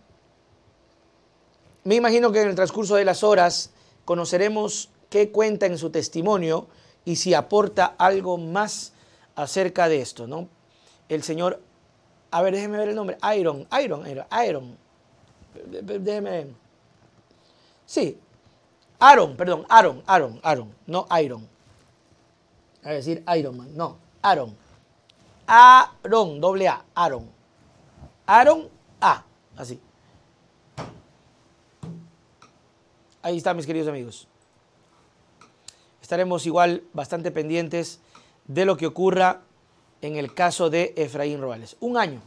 Me 1.82 1.96
imagino 1.96 2.30
que 2.30 2.42
en 2.42 2.48
el 2.50 2.54
transcurso 2.54 2.94
de 2.94 3.04
las 3.04 3.24
horas 3.24 3.72
conoceremos 4.04 4.88
qué 5.11 5.32
cuenta 5.32 5.66
en 5.66 5.76
su 5.76 5.90
testimonio 5.90 6.68
y 7.04 7.16
si 7.16 7.34
aporta 7.34 7.96
algo 7.98 8.38
más 8.38 8.92
acerca 9.34 9.88
de 9.88 10.00
esto, 10.00 10.28
¿no? 10.28 10.48
El 11.08 11.24
señor 11.24 11.61
a 12.30 12.40
ver, 12.42 12.54
déjeme 12.54 12.78
ver 12.78 12.90
el 12.90 12.94
nombre. 12.94 13.18
Iron, 13.37 13.66
Iron, 13.82 14.04
Iron. 14.46 14.78
Déjeme. 15.82 16.46
Sí. 17.84 18.16
Aaron, 18.98 19.37
perdón, 19.37 19.64
Aaron, 19.68 20.02
Aaron, 20.06 20.40
Aaron, 20.42 20.74
no 20.87 21.06
Iron. 21.22 21.48
A 22.82 22.90
decir 22.90 23.24
Iron 23.37 23.56
Man, 23.56 23.76
no, 23.76 23.96
Aaron. 24.22 24.56
Aaron, 25.46 26.40
doble 26.40 26.68
A, 26.68 26.84
Aaron. 26.94 27.30
Aaron 28.26 28.68
A, 29.00 29.24
así. 29.56 29.80
Ahí 33.22 33.37
está, 33.37 33.54
mis 33.54 33.66
queridos 33.66 33.88
amigos. 33.88 34.28
Estaremos 36.02 36.46
igual 36.46 36.82
bastante 36.92 37.30
pendientes 37.30 38.00
de 38.46 38.64
lo 38.64 38.76
que 38.76 38.87
ocurra 38.87 39.42
en 40.00 40.16
el 40.16 40.32
caso 40.34 40.70
de 40.70 40.94
Efraín 40.96 41.40
Roales. 41.40 41.76
Un 41.80 41.98
año. 41.98 42.20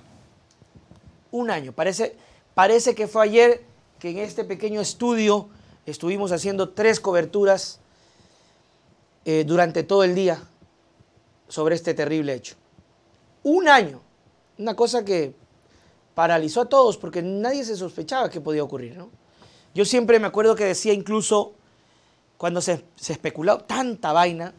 Un 1.31 1.49
año. 1.49 1.71
Parece, 1.71 2.15
parece 2.53 2.93
que 2.93 3.07
fue 3.07 3.23
ayer 3.23 3.63
que 3.99 4.11
en 4.11 4.19
este 4.19 4.43
pequeño 4.43 4.81
estudio 4.81 5.49
estuvimos 5.85 6.31
haciendo 6.31 6.69
tres 6.69 6.99
coberturas 6.99 7.79
eh, 9.25 9.43
durante 9.45 9.83
todo 9.83 10.03
el 10.03 10.15
día 10.15 10.43
sobre 11.47 11.75
este 11.75 11.93
terrible 11.93 12.33
hecho. 12.33 12.55
Un 13.43 13.67
año. 13.67 14.01
Una 14.57 14.75
cosa 14.75 15.03
que 15.03 15.33
paralizó 16.13 16.61
a 16.61 16.69
todos 16.69 16.97
porque 16.97 17.21
nadie 17.21 17.63
se 17.63 17.75
sospechaba 17.75 18.29
que 18.29 18.41
podía 18.41 18.63
ocurrir. 18.63 18.97
¿no? 18.97 19.09
Yo 19.73 19.85
siempre 19.85 20.19
me 20.19 20.27
acuerdo 20.27 20.55
que 20.55 20.65
decía 20.65 20.93
incluso 20.93 21.53
cuando 22.37 22.61
se, 22.61 22.83
se 22.95 23.13
especulaba 23.13 23.65
tanta 23.67 24.13
vaina, 24.13 24.53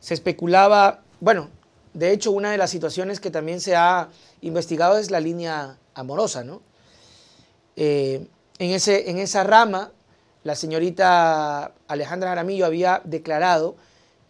se 0.00 0.14
especulaba, 0.14 1.02
bueno, 1.20 1.50
de 1.96 2.12
hecho, 2.12 2.30
una 2.30 2.50
de 2.50 2.58
las 2.58 2.68
situaciones 2.68 3.20
que 3.20 3.30
también 3.30 3.58
se 3.58 3.74
ha 3.74 4.10
investigado 4.42 4.98
es 4.98 5.10
la 5.10 5.18
línea 5.18 5.78
amorosa, 5.94 6.44
¿no? 6.44 6.60
Eh, 7.74 8.28
en, 8.58 8.70
ese, 8.70 9.08
en 9.08 9.16
esa 9.16 9.44
rama, 9.44 9.92
la 10.46 10.54
señorita 10.54 11.72
Alejandra 11.88 12.28
Jaramillo 12.28 12.66
había 12.66 13.02
declarado 13.02 13.74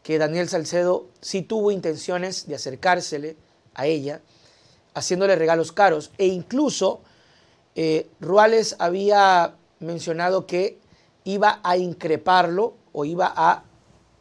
que 0.02 0.16
Daniel 0.16 0.48
Salcedo 0.48 1.08
sí 1.20 1.42
tuvo 1.42 1.70
intenciones 1.70 2.46
de 2.48 2.54
acercársele 2.54 3.36
a 3.74 3.84
ella, 3.84 4.22
haciéndole 4.94 5.36
regalos 5.36 5.72
caros, 5.72 6.12
e 6.16 6.24
incluso 6.24 7.02
eh, 7.74 8.08
Ruales 8.18 8.76
había 8.78 9.56
mencionado 9.80 10.46
que 10.46 10.78
iba 11.24 11.60
a 11.62 11.76
increparlo 11.76 12.72
o 12.94 13.04
iba 13.04 13.30
a, 13.36 13.64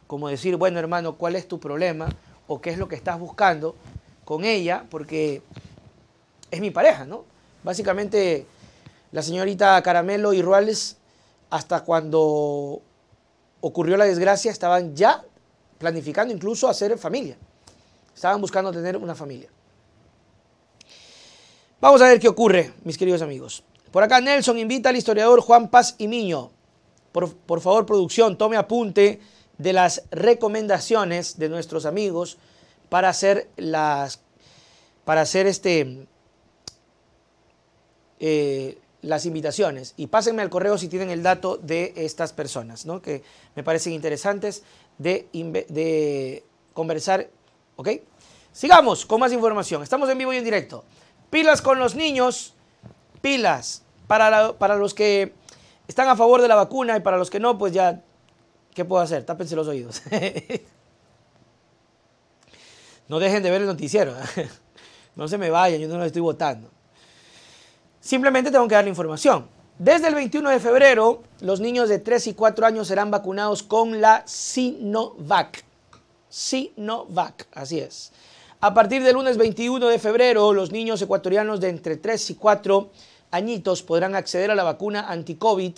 como 0.06 0.28
decir, 0.28 0.56
bueno 0.56 0.78
hermano, 0.78 1.16
¿cuál 1.16 1.34
es 1.34 1.48
tu 1.48 1.58
problema? 1.58 2.10
o 2.46 2.60
qué 2.60 2.70
es 2.70 2.78
lo 2.78 2.88
que 2.88 2.94
estás 2.94 3.18
buscando 3.18 3.74
con 4.26 4.44
ella, 4.44 4.84
porque 4.90 5.42
es 6.50 6.60
mi 6.60 6.70
pareja, 6.70 7.06
¿no? 7.06 7.24
Básicamente, 7.64 8.46
la 9.12 9.22
señorita 9.22 9.82
Caramelo 9.82 10.32
y 10.32 10.42
Ruales, 10.42 10.98
hasta 11.50 11.84
cuando 11.84 12.82
ocurrió 13.60 13.96
la 13.96 14.04
desgracia, 14.04 14.50
estaban 14.50 14.94
ya 14.94 15.24
planificando 15.78 16.32
incluso 16.32 16.68
hacer 16.68 16.98
familia. 16.98 17.36
Estaban 18.14 18.40
buscando 18.40 18.72
tener 18.72 18.96
una 18.96 19.14
familia. 19.14 19.48
Vamos 21.80 22.00
a 22.00 22.08
ver 22.08 22.18
qué 22.18 22.28
ocurre, 22.28 22.72
mis 22.84 22.96
queridos 22.96 23.22
amigos. 23.22 23.62
Por 23.90 24.02
acá 24.02 24.20
Nelson 24.20 24.58
invita 24.58 24.88
al 24.88 24.96
historiador 24.96 25.40
Juan 25.40 25.68
Paz 25.68 25.94
y 25.98 26.08
Miño. 26.08 26.50
Por, 27.12 27.34
por 27.34 27.60
favor, 27.60 27.86
producción, 27.86 28.36
tome 28.38 28.56
apunte 28.56 29.20
de 29.58 29.72
las 29.72 30.02
recomendaciones 30.10 31.38
de 31.38 31.48
nuestros 31.48 31.86
amigos 31.86 32.38
para 32.88 33.08
hacer 33.08 33.48
las 33.56 34.20
para 35.04 35.20
hacer 35.20 35.46
este 35.46 36.06
eh, 38.18 38.78
las 39.06 39.26
invitaciones 39.26 39.94
y 39.96 40.08
pásenme 40.08 40.42
al 40.42 40.50
correo 40.50 40.78
si 40.78 40.88
tienen 40.88 41.10
el 41.10 41.22
dato 41.22 41.56
de 41.56 41.92
estas 41.96 42.32
personas, 42.32 42.86
¿no? 42.86 43.00
que 43.00 43.22
me 43.54 43.62
parecen 43.62 43.92
interesantes 43.92 44.62
de, 44.98 46.42
conversar. 46.74 47.28
¿Ok? 47.76 47.88
Sigamos 48.52 49.06
con 49.06 49.20
más 49.20 49.32
información. 49.32 49.82
Estamos 49.82 50.08
en 50.10 50.18
vivo 50.18 50.32
y 50.32 50.36
en 50.36 50.44
directo. 50.44 50.84
Pilas 51.30 51.62
con 51.62 51.78
los 51.78 51.94
niños, 51.94 52.54
pilas 53.20 53.82
para, 54.06 54.54
para 54.54 54.76
los 54.76 54.94
que 54.94 55.32
están 55.88 56.08
a 56.08 56.16
favor 56.16 56.42
de 56.42 56.48
la 56.48 56.54
vacuna 56.54 56.96
y 56.96 57.00
para 57.00 57.16
los 57.16 57.30
que 57.30 57.40
no, 57.40 57.58
pues 57.58 57.72
ya 57.72 58.02
¿Qué 58.76 58.84
puedo 58.84 59.02
hacer? 59.02 59.24
Tápense 59.24 59.56
los 59.56 59.66
oídos. 59.68 60.02
no 63.08 63.18
dejen 63.18 63.42
de 63.42 63.50
ver 63.50 63.62
el 63.62 63.66
noticiero. 63.66 64.14
no 65.16 65.28
se 65.28 65.38
me 65.38 65.48
vayan, 65.48 65.80
yo 65.80 65.88
no 65.88 65.96
lo 65.96 66.04
estoy 66.04 66.20
votando. 66.20 66.70
Simplemente 68.06 68.52
tengo 68.52 68.68
que 68.68 68.76
dar 68.76 68.84
la 68.84 68.90
información. 68.90 69.48
Desde 69.80 70.06
el 70.06 70.14
21 70.14 70.50
de 70.50 70.60
febrero, 70.60 71.24
los 71.40 71.58
niños 71.58 71.88
de 71.88 71.98
3 71.98 72.28
y 72.28 72.34
4 72.34 72.64
años 72.64 72.86
serán 72.86 73.10
vacunados 73.10 73.64
con 73.64 74.00
la 74.00 74.22
Sinovac. 74.28 75.64
Sinovac, 76.28 77.48
así 77.52 77.80
es. 77.80 78.12
A 78.60 78.72
partir 78.72 79.02
del 79.02 79.14
lunes 79.14 79.36
21 79.36 79.88
de 79.88 79.98
febrero, 79.98 80.52
los 80.52 80.70
niños 80.70 81.02
ecuatorianos 81.02 81.58
de 81.58 81.68
entre 81.68 81.96
3 81.96 82.30
y 82.30 82.34
4 82.36 82.90
añitos 83.32 83.82
podrán 83.82 84.14
acceder 84.14 84.52
a 84.52 84.54
la 84.54 84.62
vacuna 84.62 85.10
anti-COVID, 85.10 85.72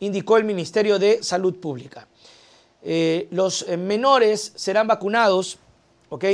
indicó 0.00 0.36
el 0.36 0.44
Ministerio 0.44 0.98
de 0.98 1.22
Salud 1.22 1.54
Pública. 1.54 2.06
Eh, 2.82 3.28
los 3.30 3.62
eh, 3.66 3.78
menores 3.78 4.52
serán 4.56 4.88
vacunados, 4.88 5.58
¿ok? 6.10 6.24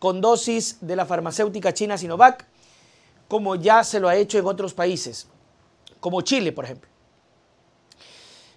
Con 0.00 0.20
dosis 0.20 0.78
de 0.80 0.96
la 0.96 1.06
farmacéutica 1.06 1.72
china 1.72 1.96
Sinovac, 1.96 2.44
como 3.28 3.56
ya 3.56 3.82
se 3.84 4.00
lo 4.00 4.08
ha 4.08 4.16
hecho 4.16 4.38
en 4.38 4.46
otros 4.46 4.74
países, 4.74 5.26
como 6.00 6.20
Chile, 6.20 6.52
por 6.52 6.64
ejemplo. 6.64 6.88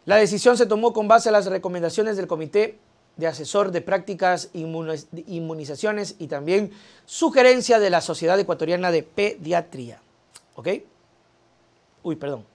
La 0.05 0.15
decisión 0.15 0.57
se 0.57 0.65
tomó 0.65 0.93
con 0.93 1.07
base 1.07 1.29
a 1.29 1.31
las 1.31 1.45
recomendaciones 1.45 2.17
del 2.17 2.27
Comité 2.27 2.79
de 3.17 3.27
Asesor 3.27 3.71
de 3.71 3.81
Prácticas 3.81 4.49
Inmunizaciones 4.53 6.15
y 6.19 6.27
también 6.27 6.71
sugerencia 7.05 7.77
de 7.79 7.89
la 7.89 8.01
Sociedad 8.01 8.39
Ecuatoriana 8.39 8.91
de 8.91 9.03
Pediatría. 9.03 10.01
¿Ok? 10.55 10.69
Uy, 12.03 12.15
perdón. 12.15 12.45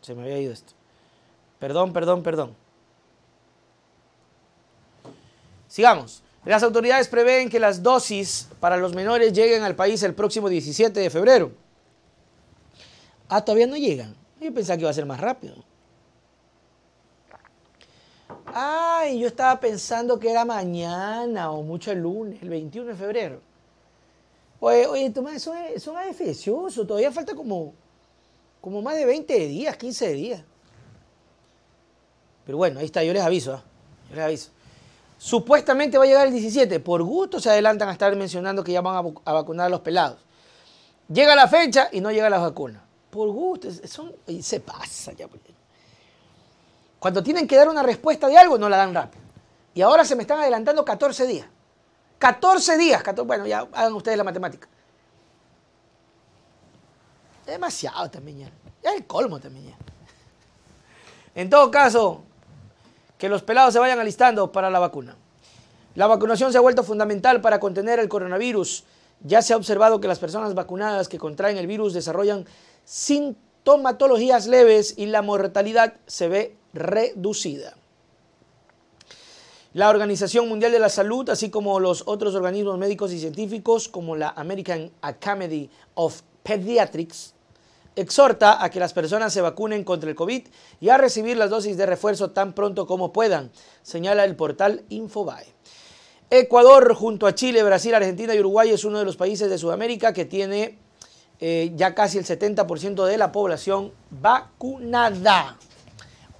Se 0.00 0.14
me 0.14 0.22
había 0.22 0.38
ido 0.38 0.52
esto. 0.52 0.72
Perdón, 1.58 1.92
perdón, 1.92 2.22
perdón. 2.22 2.56
Sigamos. 5.68 6.22
Las 6.44 6.62
autoridades 6.62 7.06
prevén 7.06 7.48
que 7.48 7.60
las 7.60 7.82
dosis 7.82 8.48
para 8.58 8.76
los 8.76 8.94
menores 8.94 9.32
lleguen 9.32 9.62
al 9.62 9.76
país 9.76 10.02
el 10.02 10.14
próximo 10.14 10.48
17 10.48 10.98
de 10.98 11.10
febrero. 11.10 11.52
Ah, 13.28 13.44
todavía 13.44 13.66
no 13.66 13.76
llegan. 13.76 14.16
Yo 14.40 14.52
pensaba 14.52 14.76
que 14.76 14.82
iba 14.82 14.90
a 14.90 14.94
ser 14.94 15.06
más 15.06 15.20
rápido. 15.20 15.54
Ay, 18.46 19.20
yo 19.20 19.28
estaba 19.28 19.58
pensando 19.60 20.18
que 20.18 20.30
era 20.30 20.44
mañana 20.44 21.52
o 21.52 21.62
mucho 21.62 21.92
el 21.92 22.00
lunes, 22.00 22.42
el 22.42 22.48
21 22.48 22.88
de 22.88 22.94
febrero. 22.96 23.40
Oye, 24.60 24.86
oye, 24.86 25.10
Tomás, 25.10 25.42
son, 25.42 25.56
son 25.78 26.86
Todavía 26.86 27.10
falta 27.10 27.34
como, 27.34 27.72
como 28.60 28.82
más 28.82 28.96
de 28.96 29.06
20 29.06 29.46
días, 29.46 29.76
15 29.76 30.12
días. 30.12 30.42
Pero 32.44 32.58
bueno, 32.58 32.80
ahí 32.80 32.86
está, 32.86 33.02
yo 33.04 33.12
les 33.12 33.22
aviso. 33.22 33.54
¿ah? 33.54 33.62
Yo 34.10 34.16
les 34.16 34.24
aviso. 34.24 34.50
Supuestamente 35.22 35.98
va 35.98 36.02
a 36.02 36.06
llegar 36.08 36.26
el 36.26 36.32
17. 36.32 36.80
Por 36.80 37.00
gusto 37.04 37.38
se 37.38 37.48
adelantan 37.48 37.88
a 37.88 37.92
estar 37.92 38.16
mencionando 38.16 38.64
que 38.64 38.72
ya 38.72 38.80
van 38.80 38.96
a, 39.24 39.32
vacunar 39.32 39.66
a 39.66 39.68
los 39.68 39.78
pelados. 39.78 40.18
Llega 41.06 41.36
la 41.36 41.46
fecha 41.46 41.88
y 41.92 42.00
no 42.00 42.10
llega 42.10 42.28
la 42.28 42.38
vacuna. 42.38 42.82
Por 43.08 43.28
gusto. 43.30 43.68
Se 43.70 44.58
pasa 44.58 45.12
ya. 45.12 45.28
Pues. 45.28 45.40
Cuando 46.98 47.22
tienen 47.22 47.46
que 47.46 47.54
dar 47.54 47.68
una 47.68 47.84
respuesta 47.84 48.26
de 48.26 48.36
algo, 48.36 48.58
no 48.58 48.68
la 48.68 48.78
dan 48.78 48.92
rápido. 48.92 49.22
Y 49.74 49.82
ahora 49.82 50.04
se 50.04 50.16
me 50.16 50.22
están 50.22 50.40
adelantando 50.40 50.84
14 50.84 51.24
días. 51.28 51.46
14 52.18 52.76
días. 52.76 53.04
bueno, 53.24 53.46
ya 53.46 53.60
hagan 53.60 53.92
ustedes 53.92 54.18
la 54.18 54.24
matemática. 54.24 54.66
Demasiado 57.46 58.10
también 58.10 58.40
ya. 58.40 58.50
Ya 58.82 58.92
el 58.92 59.06
colmo 59.06 59.38
también 59.38 59.66
ya. 59.66 59.76
En 61.36 61.48
todo 61.48 61.70
caso, 61.70 62.24
que 63.22 63.28
los 63.28 63.44
pelados 63.44 63.72
se 63.72 63.78
vayan 63.78 64.00
alistando 64.00 64.50
para 64.50 64.68
la 64.68 64.80
vacuna. 64.80 65.14
La 65.94 66.08
vacunación 66.08 66.50
se 66.50 66.58
ha 66.58 66.60
vuelto 66.60 66.82
fundamental 66.82 67.40
para 67.40 67.60
contener 67.60 68.00
el 68.00 68.08
coronavirus. 68.08 68.82
Ya 69.20 69.42
se 69.42 69.52
ha 69.52 69.56
observado 69.56 70.00
que 70.00 70.08
las 70.08 70.18
personas 70.18 70.54
vacunadas 70.54 71.06
que 71.06 71.18
contraen 71.18 71.56
el 71.56 71.68
virus 71.68 71.94
desarrollan 71.94 72.46
sintomatologías 72.84 74.48
leves 74.48 74.94
y 74.96 75.06
la 75.06 75.22
mortalidad 75.22 75.94
se 76.04 76.26
ve 76.26 76.56
reducida. 76.74 77.76
La 79.72 79.88
Organización 79.88 80.48
Mundial 80.48 80.72
de 80.72 80.80
la 80.80 80.88
Salud, 80.88 81.30
así 81.30 81.48
como 81.48 81.78
los 81.78 82.02
otros 82.06 82.34
organismos 82.34 82.76
médicos 82.76 83.12
y 83.12 83.20
científicos, 83.20 83.86
como 83.86 84.16
la 84.16 84.30
American 84.30 84.90
Academy 85.00 85.70
of 85.94 86.22
Pediatrics, 86.42 87.34
exhorta 87.96 88.62
a 88.62 88.70
que 88.70 88.80
las 88.80 88.92
personas 88.92 89.32
se 89.32 89.40
vacunen 89.40 89.84
contra 89.84 90.08
el 90.08 90.16
COVID 90.16 90.46
y 90.80 90.88
a 90.88 90.98
recibir 90.98 91.36
las 91.36 91.50
dosis 91.50 91.76
de 91.76 91.86
refuerzo 91.86 92.30
tan 92.30 92.52
pronto 92.54 92.86
como 92.86 93.12
puedan, 93.12 93.50
señala 93.82 94.24
el 94.24 94.36
portal 94.36 94.84
Infobae. 94.88 95.46
Ecuador, 96.30 96.94
junto 96.94 97.26
a 97.26 97.34
Chile, 97.34 97.62
Brasil, 97.62 97.94
Argentina 97.94 98.34
y 98.34 98.40
Uruguay, 98.40 98.70
es 98.70 98.84
uno 98.84 98.98
de 98.98 99.04
los 99.04 99.16
países 99.16 99.50
de 99.50 99.58
Sudamérica 99.58 100.14
que 100.14 100.24
tiene 100.24 100.78
eh, 101.40 101.72
ya 101.74 101.94
casi 101.94 102.16
el 102.18 102.24
70% 102.24 103.04
de 103.04 103.18
la 103.18 103.32
población 103.32 103.92
vacunada. 104.10 105.58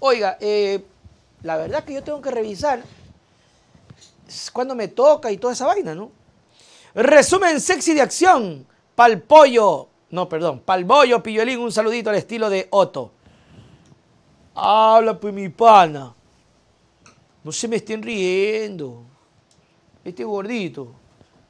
Oiga, 0.01 0.39
eh, 0.41 0.83
la 1.43 1.57
verdad 1.59 1.85
que 1.85 1.93
yo 1.93 2.03
tengo 2.03 2.23
que 2.23 2.31
revisar 2.31 2.83
cuando 4.53 4.75
me 4.75 4.89
toca 4.89 5.31
y 5.31 5.37
toda 5.37 5.53
esa 5.53 5.67
vaina, 5.67 5.95
¿no? 5.95 6.11
Resumen 6.95 7.61
sexy 7.61 7.95
de 7.95 8.01
acción. 8.01 8.67
Pal 8.95 9.21
pollo. 9.23 9.89
No, 10.13 10.29
perdón. 10.29 10.61
Pal 10.61 10.85
bollo, 10.85 11.23
pilluelín, 11.23 11.59
un 11.59 11.73
saludito 11.73 12.11
al 12.11 12.17
estilo 12.17 12.51
de 12.51 12.69
Otto. 12.71 13.11
Habla 14.55 15.19
pues 15.19 15.33
mi 15.33 15.49
pana. 15.49 16.15
No 17.43 17.51
se 17.51 17.67
me 17.67 17.77
estén 17.77 18.03
riendo. 18.03 19.05
Este 20.05 20.23
gordito. 20.23 20.93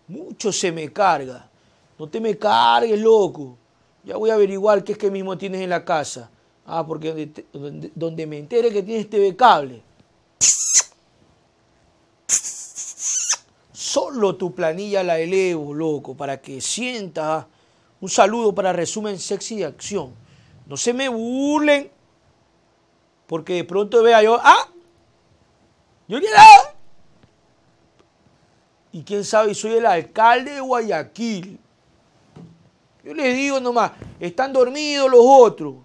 Mucho 0.07 0.53
se 0.53 0.71
me 0.71 0.93
carga. 0.93 1.51
No 1.99 2.09
te 2.09 2.21
me 2.21 2.39
cargues, 2.39 3.01
loco. 3.01 3.59
Ya 4.05 4.17
voy 4.17 4.31
a 4.31 4.35
averiguar 4.35 4.85
qué 4.85 4.93
es 4.93 4.99
que 4.99 5.11
mismo 5.11 5.37
tienes 5.37 5.61
en 5.61 5.71
la 5.71 5.85
casa. 5.85 6.31
Ah, 6.65 6.87
porque 6.87 7.33
donde, 7.95 8.27
me 8.29 8.39
entere 8.39 8.71
que 8.71 8.85
tienes 8.85 9.11
TV 9.11 9.35
cable. 9.35 9.83
Solo 13.73 14.37
tu 14.37 14.55
planilla 14.55 15.03
la 15.03 15.19
elevo, 15.19 15.75
loco, 15.75 16.17
para 16.17 16.41
que 16.41 16.61
sienta 16.61 17.49
un 18.03 18.09
saludo 18.09 18.53
para 18.53 18.73
resumen 18.73 19.17
sexy 19.17 19.59
de 19.59 19.65
acción. 19.65 20.13
No 20.67 20.77
se 20.77 20.93
me 20.93 21.09
burlen, 21.09 21.89
porque 23.29 23.55
de 23.55 23.65
pronto 23.65 24.03
vea 24.03 24.21
yo, 24.21 24.41
¡ah! 24.43 24.69
Yo 26.09 26.19
Y 28.91 29.05
quién 29.05 29.25
sabe, 29.25 29.55
soy 29.55 29.75
el 29.75 29.87
alcalde 29.87 30.51
de 30.51 30.61
Guayaquil. 30.61 31.61
Yo 33.05 33.15
les 33.15 33.37
digo 33.37 33.61
nomás, 33.61 33.93
están 34.19 34.53
dormidos 34.53 35.09
los 35.09 35.23
otros. 35.25 35.77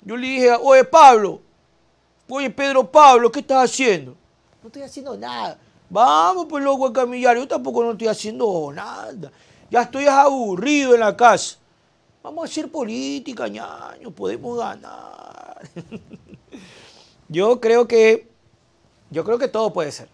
Yo 0.00 0.16
le 0.16 0.26
dije, 0.26 0.50
oye 0.62 0.84
Pablo, 0.84 1.42
oye 2.26 2.48
Pedro 2.48 2.90
Pablo, 2.90 3.30
¿qué 3.30 3.40
estás 3.40 3.70
haciendo? 3.70 4.16
No 4.62 4.68
estoy 4.68 4.82
haciendo 4.82 5.14
nada. 5.14 5.58
Vamos 5.90 6.46
pues 6.48 6.64
loco 6.64 6.86
a 6.86 6.92
camillar, 6.92 7.36
yo 7.36 7.46
tampoco 7.46 7.84
no 7.84 7.92
estoy 7.92 8.08
haciendo 8.08 8.72
nada. 8.74 9.30
Ya 9.74 9.82
estoy 9.82 10.06
aburrido 10.06 10.94
en 10.94 11.00
la 11.00 11.16
casa. 11.16 11.56
Vamos 12.22 12.44
a 12.44 12.46
hacer 12.48 12.70
política, 12.70 13.48
ñaño, 13.48 14.12
podemos 14.12 14.56
ganar. 14.56 15.68
yo 17.28 17.60
creo 17.60 17.88
que, 17.88 18.28
yo 19.10 19.24
creo 19.24 19.36
que 19.36 19.48
todo 19.48 19.72
puede 19.72 19.90
ser. 19.90 20.06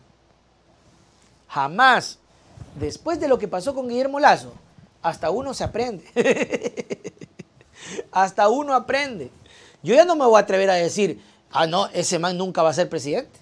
Jamás, 1.46 2.18
después 2.76 3.20
de 3.20 3.28
lo 3.28 3.38
que 3.38 3.48
pasó 3.48 3.74
con 3.74 3.86
Guillermo 3.86 4.18
Lazo, 4.18 4.54
hasta 5.02 5.28
uno 5.28 5.52
se 5.52 5.64
aprende. 5.64 6.06
hasta 8.12 8.48
uno 8.48 8.72
aprende. 8.72 9.30
Yo 9.82 9.94
ya 9.94 10.06
no 10.06 10.16
me 10.16 10.24
voy 10.24 10.36
a 10.36 10.44
atrever 10.44 10.70
a 10.70 10.74
decir, 10.76 11.22
ah, 11.52 11.66
no, 11.66 11.86
ese 11.88 12.18
man 12.18 12.38
nunca 12.38 12.62
va 12.62 12.70
a 12.70 12.72
ser 12.72 12.88
presidente. 12.88 13.38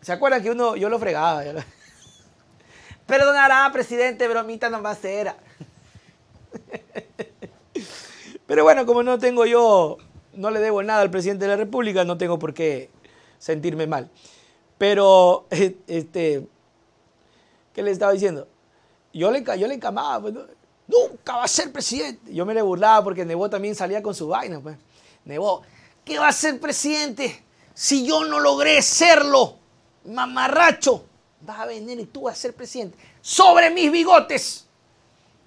¿Se 0.00 0.10
acuerdan 0.10 0.42
que 0.42 0.50
uno, 0.50 0.74
yo 0.74 0.88
lo 0.88 0.98
fregaba? 0.98 1.44
Perdonará, 3.10 3.68
presidente, 3.72 4.28
bromita 4.28 4.68
a 4.68 4.94
ser. 4.94 5.34
Pero 8.46 8.62
bueno, 8.62 8.86
como 8.86 9.02
no 9.02 9.18
tengo 9.18 9.46
yo, 9.46 9.96
no 10.34 10.52
le 10.52 10.60
debo 10.60 10.84
nada 10.84 11.00
al 11.02 11.10
presidente 11.10 11.46
de 11.46 11.50
la 11.50 11.56
República, 11.56 12.04
no 12.04 12.16
tengo 12.16 12.38
por 12.38 12.54
qué 12.54 12.88
sentirme 13.40 13.88
mal. 13.88 14.08
Pero, 14.78 15.48
este, 15.50 16.46
¿qué 17.72 17.82
le 17.82 17.90
estaba 17.90 18.12
diciendo? 18.12 18.46
Yo 19.12 19.32
le, 19.32 19.38
encamaba, 19.74 20.20
pues, 20.20 20.34
nunca 20.86 21.38
va 21.38 21.42
a 21.42 21.48
ser 21.48 21.72
presidente. 21.72 22.32
Yo 22.32 22.46
me 22.46 22.54
le 22.54 22.62
burlaba 22.62 23.02
porque 23.02 23.24
Nebo 23.24 23.50
también 23.50 23.74
salía 23.74 24.00
con 24.04 24.14
su 24.14 24.28
vaina, 24.28 24.60
pues. 24.60 24.76
Nebo, 25.24 25.62
¿qué 26.04 26.16
va 26.16 26.28
a 26.28 26.32
ser 26.32 26.60
presidente 26.60 27.42
si 27.74 28.06
yo 28.06 28.24
no 28.24 28.38
logré 28.38 28.80
serlo? 28.82 29.56
Mamarracho, 30.04 31.09
vas 31.40 31.60
a 31.60 31.66
venir 31.66 31.98
y 32.00 32.06
tú 32.06 32.22
vas 32.22 32.38
a 32.38 32.40
ser 32.40 32.54
presidente 32.54 32.96
sobre 33.20 33.70
mis 33.70 33.90
bigotes. 33.90 34.66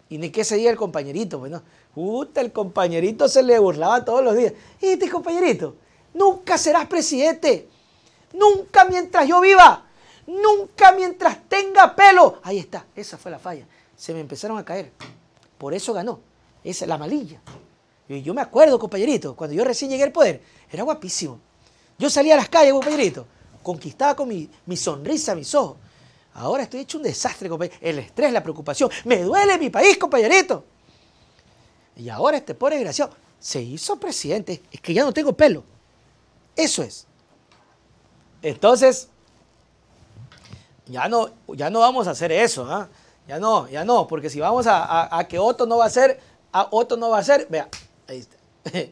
Y 0.09 0.17
ni 0.17 0.29
qué 0.29 0.43
se 0.43 0.57
diga 0.57 0.69
el 0.69 0.77
compañerito, 0.77 1.39
bueno, 1.39 1.61
pues, 1.61 1.73
Puta, 1.93 2.41
el 2.41 2.51
compañerito 2.51 3.27
se 3.27 3.43
le 3.43 3.59
burlaba 3.59 4.03
todos 4.03 4.23
los 4.23 4.35
días. 4.35 4.53
Y 4.81 4.87
este 4.87 5.09
compañerito, 5.09 5.75
nunca 6.13 6.57
serás 6.57 6.87
presidente. 6.87 7.69
Nunca 8.33 8.85
mientras 8.85 9.27
yo 9.27 9.39
viva. 9.41 9.85
Nunca 10.25 10.91
mientras 10.93 11.37
tenga 11.47 11.95
pelo. 11.95 12.39
Ahí 12.41 12.57
está, 12.57 12.85
esa 12.95 13.17
fue 13.17 13.29
la 13.29 13.37
falla. 13.37 13.67
Se 13.95 14.11
me 14.13 14.21
empezaron 14.21 14.57
a 14.57 14.65
caer. 14.65 14.91
Por 15.59 15.75
eso 15.75 15.93
ganó. 15.93 16.19
Esa 16.63 16.85
es 16.85 16.89
la 16.89 16.97
malilla. 16.97 17.39
Yo 18.07 18.33
me 18.33 18.41
acuerdo, 18.41 18.79
compañerito, 18.79 19.35
cuando 19.35 19.55
yo 19.55 19.63
recién 19.63 19.91
llegué 19.91 20.03
al 20.03 20.11
poder, 20.11 20.41
era 20.71 20.83
guapísimo. 20.83 21.39
Yo 21.97 22.09
salía 22.09 22.33
a 22.33 22.37
las 22.37 22.49
calles, 22.49 22.73
compañerito, 22.73 23.25
conquistaba 23.61 24.15
con 24.15 24.27
mi 24.27 24.77
sonrisa, 24.77 25.35
mis 25.35 25.53
ojos. 25.53 25.77
Ahora 26.35 26.63
estoy 26.63 26.81
hecho 26.81 26.97
un 26.97 27.03
desastre, 27.03 27.47
compañerito. 27.47 27.85
El 27.85 27.99
estrés, 27.99 28.31
la 28.31 28.41
preocupación. 28.41 28.89
Me 29.05 29.21
duele 29.21 29.57
mi 29.57 29.69
país, 29.69 29.97
compañerito. 29.97 30.65
Y 31.95 32.09
ahora 32.09 32.37
este 32.37 32.55
pobre 32.55 32.75
desgraciado 32.75 33.11
se 33.39 33.61
hizo 33.61 33.99
presidente. 33.99 34.63
Es 34.71 34.81
que 34.81 34.93
ya 34.93 35.03
no 35.03 35.13
tengo 35.13 35.33
pelo. 35.33 35.63
Eso 36.55 36.81
es. 36.81 37.05
Entonces, 38.41 39.09
ya 40.87 41.07
no, 41.07 41.29
ya 41.49 41.69
no 41.69 41.79
vamos 41.79 42.07
a 42.07 42.11
hacer 42.11 42.31
eso. 42.31 42.65
¿ah? 42.69 42.89
Ya 43.27 43.39
no, 43.39 43.69
ya 43.69 43.85
no. 43.85 44.07
Porque 44.07 44.29
si 44.29 44.39
vamos 44.39 44.65
a, 44.67 45.25
que 45.29 45.37
Otto 45.37 45.65
no 45.65 45.77
va 45.77 45.85
a 45.85 45.89
ser, 45.89 46.19
a 46.51 46.67
Otto 46.71 46.97
no 46.97 47.09
va 47.09 47.19
a 47.19 47.23
ser, 47.23 47.47
vea, 47.49 47.69
Ahí 48.07 48.19
está. 48.19 48.37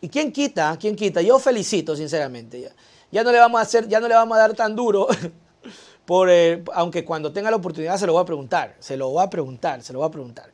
¿Y 0.00 0.08
quién 0.08 0.32
quita? 0.32 0.76
¿Quién 0.78 0.96
quita? 0.96 1.22
Yo 1.22 1.38
felicito, 1.38 1.96
sinceramente. 1.96 2.60
Ya, 2.60 2.70
ya, 3.10 3.24
no 3.24 3.32
le 3.32 3.38
vamos 3.38 3.58
a 3.58 3.62
hacer, 3.62 3.88
ya 3.88 4.00
no 4.00 4.08
le 4.08 4.14
vamos 4.14 4.36
a 4.36 4.40
dar 4.40 4.54
tan 4.54 4.76
duro. 4.76 5.08
Por, 6.06 6.30
aunque 6.74 7.04
cuando 7.04 7.32
tenga 7.32 7.50
la 7.50 7.56
oportunidad 7.56 7.96
se 7.96 8.06
lo 8.06 8.12
voy 8.12 8.22
a 8.22 8.26
preguntar. 8.26 8.76
Se 8.78 8.96
lo 8.96 9.08
voy 9.10 9.24
a 9.24 9.30
preguntar, 9.30 9.82
se 9.82 9.92
lo 9.92 10.00
voy 10.00 10.08
a 10.08 10.10
preguntar. 10.10 10.50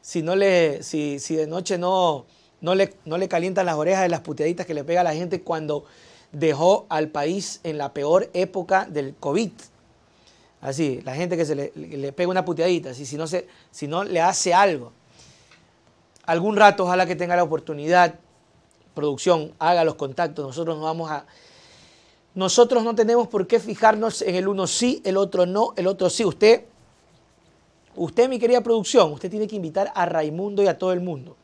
Si, 0.00 0.22
no 0.22 0.36
le, 0.36 0.82
si, 0.82 1.18
si 1.18 1.36
de 1.36 1.46
noche 1.46 1.78
no, 1.78 2.26
no, 2.60 2.74
le, 2.74 2.94
no 3.04 3.18
le 3.18 3.28
calientan 3.28 3.66
las 3.66 3.76
orejas 3.76 4.02
de 4.02 4.08
las 4.08 4.20
puteaditas 4.20 4.66
que 4.66 4.74
le 4.74 4.84
pega 4.84 5.02
a 5.02 5.04
la 5.04 5.14
gente 5.14 5.42
cuando 5.42 5.84
dejó 6.32 6.86
al 6.88 7.08
país 7.08 7.60
en 7.64 7.78
la 7.78 7.92
peor 7.92 8.30
época 8.32 8.86
del 8.86 9.14
COVID. 9.14 9.50
Así, 10.60 11.02
la 11.04 11.14
gente 11.14 11.36
que 11.36 11.44
se 11.44 11.54
le, 11.54 11.72
le 11.74 12.12
pega 12.12 12.30
una 12.30 12.44
puteadita, 12.44 12.94
si, 12.94 13.16
no 13.16 13.26
se, 13.26 13.46
si 13.70 13.86
no 13.86 14.04
le 14.04 14.20
hace 14.20 14.54
algo 14.54 14.92
algún 16.26 16.56
rato, 16.56 16.84
ojalá 16.84 17.06
que 17.06 17.16
tenga 17.16 17.36
la 17.36 17.42
oportunidad, 17.42 18.14
producción, 18.94 19.52
haga 19.58 19.84
los 19.84 19.94
contactos, 19.96 20.44
nosotros 20.44 20.76
no 20.76 20.84
vamos 20.84 21.10
a... 21.10 21.26
Nosotros 22.34 22.82
no 22.82 22.94
tenemos 22.94 23.28
por 23.28 23.46
qué 23.46 23.60
fijarnos 23.60 24.22
en 24.22 24.34
el 24.34 24.48
uno 24.48 24.66
sí, 24.66 25.00
el 25.04 25.16
otro 25.16 25.46
no, 25.46 25.72
el 25.76 25.86
otro 25.86 26.10
sí. 26.10 26.24
Usted, 26.24 26.64
usted, 27.94 28.28
mi 28.28 28.38
querida 28.38 28.60
producción, 28.60 29.12
usted 29.12 29.30
tiene 29.30 29.46
que 29.46 29.56
invitar 29.56 29.92
a 29.94 30.04
Raimundo 30.06 30.62
y 30.62 30.66
a 30.66 30.76
todo 30.76 30.92
el 30.92 31.00
mundo. 31.00 31.36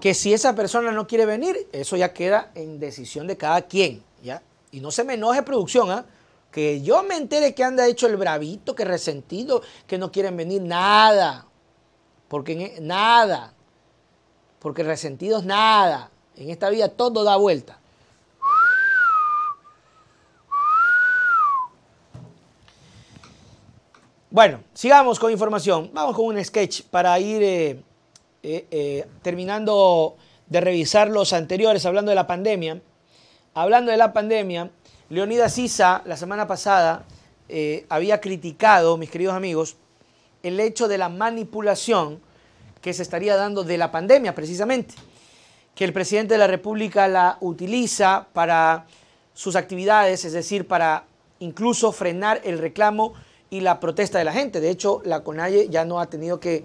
Que 0.00 0.12
si 0.12 0.34
esa 0.34 0.54
persona 0.54 0.92
no 0.92 1.06
quiere 1.06 1.24
venir, 1.24 1.66
eso 1.72 1.96
ya 1.96 2.12
queda 2.12 2.50
en 2.54 2.78
decisión 2.78 3.26
de 3.26 3.38
cada 3.38 3.62
quien, 3.62 4.02
¿ya? 4.22 4.42
Y 4.70 4.80
no 4.80 4.90
se 4.90 5.04
me 5.04 5.14
enoje 5.14 5.42
producción, 5.42 5.90
¿ah? 5.90 6.04
que 6.56 6.82
yo 6.82 7.02
me 7.02 7.16
entere 7.16 7.54
que 7.54 7.64
anda 7.64 7.86
hecho 7.86 8.06
el 8.06 8.16
bravito, 8.16 8.74
que 8.74 8.84
resentido, 8.84 9.62
que 9.86 9.98
no 9.98 10.12
quieren 10.12 10.36
venir, 10.36 10.62
nada. 10.62 11.46
Porque 12.28 12.78
nada. 12.80 13.52
porque 14.58 14.82
resentidos 14.82 15.44
nada. 15.44 16.10
En 16.36 16.50
esta 16.50 16.68
vida 16.70 16.88
todo 16.88 17.24
da 17.24 17.36
vuelta. 17.36 17.78
Bueno, 24.36 24.60
sigamos 24.74 25.18
con 25.18 25.32
información. 25.32 25.90
Vamos 25.94 26.14
con 26.14 26.26
un 26.26 26.44
sketch 26.44 26.82
para 26.90 27.18
ir 27.18 27.42
eh, 27.42 27.70
eh, 28.42 28.66
eh, 28.70 29.06
terminando 29.22 30.16
de 30.46 30.60
revisar 30.60 31.08
los 31.08 31.32
anteriores, 31.32 31.86
hablando 31.86 32.10
de 32.10 32.16
la 32.16 32.26
pandemia. 32.26 32.82
Hablando 33.54 33.90
de 33.90 33.96
la 33.96 34.12
pandemia, 34.12 34.70
Leonidas 35.08 35.56
Isa 35.56 36.02
la 36.04 36.18
semana 36.18 36.46
pasada 36.46 37.06
había 37.88 38.20
criticado, 38.20 38.98
mis 38.98 39.08
queridos 39.08 39.34
amigos, 39.34 39.76
el 40.42 40.60
hecho 40.60 40.86
de 40.86 40.98
la 40.98 41.08
manipulación 41.08 42.20
que 42.82 42.92
se 42.92 43.02
estaría 43.02 43.36
dando 43.36 43.64
de 43.64 43.78
la 43.78 43.90
pandemia 43.90 44.34
precisamente, 44.34 44.94
que 45.76 45.84
el 45.84 45.92
presidente 45.92 46.34
de 46.34 46.38
la 46.38 46.46
República 46.46 47.06
la 47.06 47.36
utiliza 47.40 48.26
para 48.32 48.86
sus 49.34 49.54
actividades, 49.54 50.24
es 50.24 50.32
decir, 50.32 50.66
para 50.66 51.04
incluso 51.38 51.92
frenar 51.92 52.40
el 52.44 52.58
reclamo 52.58 53.12
y 53.50 53.60
la 53.60 53.78
protesta 53.78 54.18
de 54.18 54.24
la 54.24 54.32
gente. 54.32 54.60
De 54.60 54.70
hecho, 54.70 55.02
la 55.04 55.22
CONAIE 55.22 55.68
ya 55.68 55.84
no 55.84 56.00
ha 56.00 56.06
tenido 56.06 56.40
que 56.40 56.64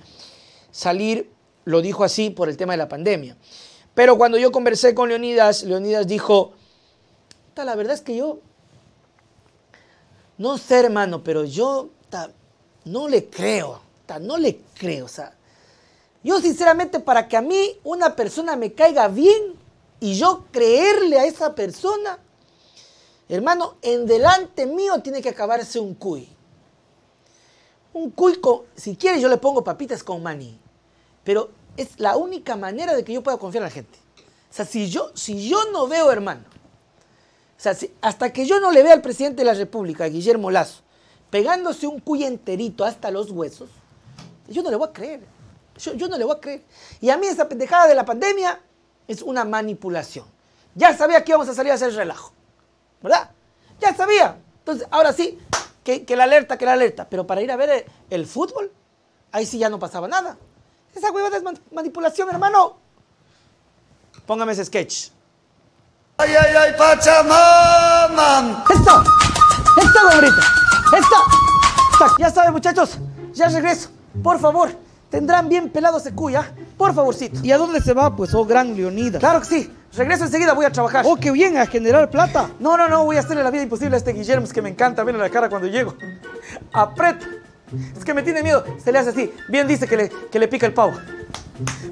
salir, 0.72 1.30
lo 1.66 1.82
dijo 1.82 2.06
así, 2.06 2.30
por 2.30 2.48
el 2.48 2.56
tema 2.56 2.72
de 2.72 2.78
la 2.78 2.88
pandemia. 2.88 3.36
Pero 3.94 4.18
cuando 4.18 4.38
yo 4.38 4.54
conversé 4.54 4.96
con 4.96 5.10
Leonidas, 5.10 5.64
Leonidas 5.64 6.08
dijo, 6.08 6.54
la 7.56 7.76
verdad 7.76 7.94
es 7.94 8.02
que 8.02 8.16
yo, 8.16 8.40
no 10.38 10.58
sé 10.58 10.80
hermano, 10.80 11.22
pero 11.22 11.44
yo 11.44 11.90
no 12.86 13.10
le 13.10 13.26
creo, 13.26 13.82
no 14.22 14.38
le 14.38 14.60
creo. 14.74 15.06
O 15.06 15.10
sea, 15.10 15.34
yo 16.24 16.40
sinceramente 16.40 17.00
para 17.00 17.28
que 17.28 17.38
a 17.38 17.42
mí 17.42 17.80
una 17.84 18.16
persona 18.16 18.56
me 18.56 18.74
caiga 18.74 19.08
bien 19.08 19.56
y 20.00 20.16
yo 20.16 20.46
creerle 20.52 21.20
a 21.20 21.26
esa 21.26 21.56
persona, 21.56 22.20
hermano, 23.30 23.76
en 23.82 24.06
delante 24.06 24.66
mío 24.66 25.02
tiene 25.02 25.22
que 25.22 25.30
acabarse 25.30 25.80
un 25.80 25.96
cuy. 25.96 26.28
Un 27.94 28.12
cuico, 28.12 28.66
si 28.76 28.96
quiere 28.96 29.20
yo 29.20 29.28
le 29.28 29.38
pongo 29.38 29.64
papitas 29.64 30.04
con 30.04 30.24
maní, 30.24 30.60
pero 31.24 31.52
es 31.78 32.00
la 32.00 32.18
única 32.18 32.56
manera 32.56 32.96
de 32.96 33.04
que 33.04 33.14
yo 33.14 33.24
pueda 33.24 33.38
confiar 33.38 33.64
en 33.64 33.70
la 33.70 33.74
gente. 33.74 33.98
O 34.50 34.54
sea, 34.54 34.66
si 34.66 34.90
yo, 34.90 35.12
si 35.14 35.48
yo 35.48 35.72
no 35.72 35.88
veo, 35.88 36.12
hermano, 36.12 36.44
o 37.58 37.62
sea, 37.62 37.76
hasta 38.02 38.34
que 38.34 38.46
yo 38.46 38.60
no 38.60 38.72
le 38.72 38.84
vea 38.84 38.94
al 38.94 39.02
presidente 39.02 39.42
de 39.42 39.46
la 39.46 39.54
República, 39.54 40.06
Guillermo 40.06 40.52
Lazo, 40.52 40.82
pegándose 41.30 41.88
un 41.88 42.00
cuy 42.00 42.24
enterito 42.24 42.84
hasta 42.84 43.12
los 43.12 43.32
huesos, 43.32 43.70
yo 44.48 44.64
no 44.64 44.70
le 44.70 44.76
voy 44.76 44.90
a 44.90 44.94
creer. 44.94 45.22
Yo, 45.78 45.94
yo 45.94 46.08
no 46.08 46.18
le 46.18 46.26
voy 46.26 46.36
a 46.36 46.40
creer. 46.40 46.64
Y 47.00 47.10
a 47.10 47.18
mí 47.18 47.28
esa 47.28 47.48
pendejada 47.48 47.88
de 47.88 47.96
la 47.96 48.06
pandemia 48.06 48.60
es 49.08 49.22
una 49.22 49.44
manipulación. 49.46 50.26
Ya 50.76 50.96
sabía 50.96 51.24
que 51.24 51.32
íbamos 51.32 51.50
a 51.50 51.54
salir 51.54 51.72
a 51.72 51.76
hacer 51.76 51.94
relajo, 51.94 52.32
¿verdad? 53.02 53.32
Ya 53.80 53.94
sabía. 53.94 54.38
Entonces, 54.60 54.88
ahora 54.92 55.12
sí, 55.12 55.40
que, 55.84 56.06
la 56.16 56.24
alerta, 56.24 56.58
que 56.58 56.66
la 56.66 56.74
alerta. 56.74 57.08
Pero 57.10 57.26
para 57.28 57.42
ir 57.42 57.52
a 57.52 57.56
ver 57.56 57.86
el, 58.10 58.26
fútbol, 58.26 58.72
ahí 59.32 59.46
sí 59.46 59.58
ya 59.58 59.70
no 59.70 59.80
pasaba 59.80 60.08
nada. 60.08 60.38
Esa 60.96 61.12
hueva 61.12 61.36
es 61.36 61.44
manipulación, 61.72 62.30
hermano. 62.30 62.78
Póngame 64.26 64.54
ese 64.54 64.66
sketch. 64.66 65.10
¡Ay, 66.18 66.36
ay, 66.36 66.56
ay, 66.56 66.74
Pachamama! 66.78 68.64
¡Esto! 68.70 69.04
¡Esto, 69.78 70.00
gombrita! 70.10 70.42
¡Esto! 70.98 72.18
Ya 72.20 72.30
saben, 72.30 72.54
muchachos, 72.54 72.98
ya 73.34 73.48
regreso. 73.48 73.90
Por 74.22 74.40
favor, 74.40 74.70
tendrán 75.12 75.48
bien 75.50 75.70
pelado 75.70 76.00
ese 76.00 76.14
cuya. 76.14 76.52
Por 76.78 76.96
favorcito. 76.96 77.40
¿Y 77.44 77.52
a 77.52 77.58
dónde 77.60 77.82
se 77.82 77.94
va? 77.94 78.16
Pues, 78.16 78.34
oh, 78.34 78.46
gran 78.46 78.76
Leonida. 78.76 79.20
Claro 79.20 79.42
que 79.42 79.46
sí. 79.46 79.72
Regreso 79.96 80.24
enseguida, 80.24 80.54
voy 80.54 80.66
a 80.66 80.72
trabajar. 80.72 81.06
Oh, 81.06 81.18
qué 81.18 81.30
bien, 81.32 81.58
a 81.58 81.68
generar 81.68 82.10
plata. 82.10 82.50
No, 82.60 82.78
no, 82.78 82.88
no, 82.88 83.04
voy 83.04 83.18
a 83.18 83.20
hacerle 83.20 83.44
la 83.44 83.52
vida 83.52 83.62
imposible 83.62 83.96
a 83.96 83.98
este 83.98 84.14
Guillermo, 84.14 84.46
es 84.46 84.54
que 84.54 84.62
me 84.62 84.70
encanta 84.70 85.04
verle 85.04 85.20
la 85.20 85.30
cara 85.30 85.50
cuando 85.50 85.68
llego. 85.68 85.94
Aprieta. 86.74 87.28
Es 87.96 88.04
que 88.04 88.14
me 88.14 88.24
tiene 88.24 88.42
miedo. 88.42 88.64
Se 88.84 88.92
le 88.92 89.00
hace 89.00 89.12
así. 89.12 89.34
Bien 89.50 89.68
dice 89.68 89.88
que 89.88 89.98
le, 89.98 90.10
que 90.10 90.40
le 90.40 90.48
pica 90.48 90.66
el 90.66 90.74
pavo. 90.74 90.94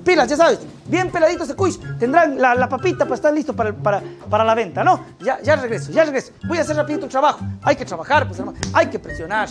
Pilas, 0.03 0.27
ya 0.27 0.35
sabes, 0.35 0.59
bien 0.87 1.11
peladito 1.11 1.43
ese 1.43 1.55
quiz. 1.55 1.79
Tendrán 1.99 2.41
la, 2.41 2.67
papita 2.67 3.05
para 3.05 3.15
estar 3.15 3.33
listo 3.33 3.55
para, 3.55 3.73
para, 3.73 4.01
para, 4.29 4.43
la 4.43 4.55
venta, 4.55 4.83
¿no? 4.83 5.05
Ya, 5.19 5.39
ya 5.41 5.57
regreso, 5.57 5.91
ya 5.91 6.05
regreso. 6.05 6.31
Voy 6.47 6.57
a 6.57 6.61
hacer 6.61 6.75
rapidito 6.75 7.05
el 7.05 7.11
trabajo. 7.11 7.45
Hay 7.61 7.75
que 7.75 7.85
trabajar, 7.85 8.25
pues 8.25 8.39
hermano. 8.39 8.57
Hay 8.73 8.87
que 8.87 8.97
presionar. 8.97 9.49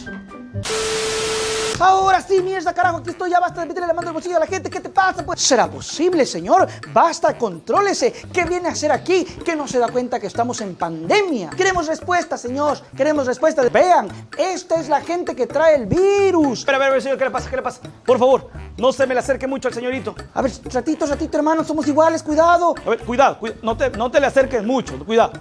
Ahora 1.81 2.21
sí, 2.21 2.43
mierda, 2.43 2.75
carajo, 2.75 2.97
aquí 2.97 3.11
estoy, 3.11 3.31
ya 3.31 3.39
basta 3.39 3.61
de 3.61 3.67
meterle 3.69 3.87
la 3.87 3.95
mano 3.95 4.09
al 4.09 4.15
bolsillo 4.15 4.37
a 4.37 4.41
la 4.41 4.47
gente. 4.49 4.69
¿Qué 4.69 4.81
te 4.81 4.89
pasa? 4.89 5.25
Pues 5.25 5.41
será 5.41 5.71
posible, 5.71 6.27
señor. 6.27 6.67
Basta, 6.93 7.39
contrólese. 7.39 8.13
¿Qué 8.33 8.45
viene 8.47 8.69
a 8.69 8.73
hacer 8.73 8.91
aquí? 8.91 9.25
¿Que 9.25 9.55
no 9.55 9.69
se 9.69 9.79
da 9.79 9.89
cuenta 9.89 10.19
que 10.19 10.27
estamos 10.27 10.61
en 10.61 10.75
pandemia? 10.75 11.51
Queremos 11.51 11.87
respuesta, 11.87 12.37
señor. 12.37 12.79
Queremos 12.97 13.29
respuesta. 13.29 13.63
Vean, 13.69 14.09
esta 14.37 14.81
es 14.81 14.89
la 14.89 15.01
gente 15.03 15.37
que 15.37 15.47
trae 15.47 15.77
el 15.77 15.87
virus. 15.87 16.61
Espera, 16.61 16.85
a 16.85 16.91
ver, 16.91 17.01
señor, 17.01 17.17
¿qué 17.17 17.25
le 17.27 17.31
pasa? 17.31 17.49
¿Qué 17.49 17.57
le 17.57 17.63
pasa? 17.63 17.81
Por 18.05 18.19
favor, 18.19 18.51
no 18.77 18.93
se 18.93 19.07
me 19.07 19.15
le 19.15 19.21
acerque 19.21 19.47
mucho 19.47 19.69
al 19.69 19.75
señorito. 19.75 20.17
A 20.35 20.43
ver, 20.43 20.51
ratito, 20.73 21.07
ratito, 21.07 21.37
hermano, 21.37 21.63
somos 21.63 21.87
iguales, 21.87 22.25
cuidado. 22.25 22.75
A 22.85 22.91
ver, 22.91 22.99
cuidado, 23.05 23.39
no, 23.63 23.77
te, 23.77 23.91
no 23.91 24.11
te 24.11 24.19
le 24.19 24.27
acerques 24.27 24.65
mucho, 24.65 24.99
cuidado. 25.07 25.33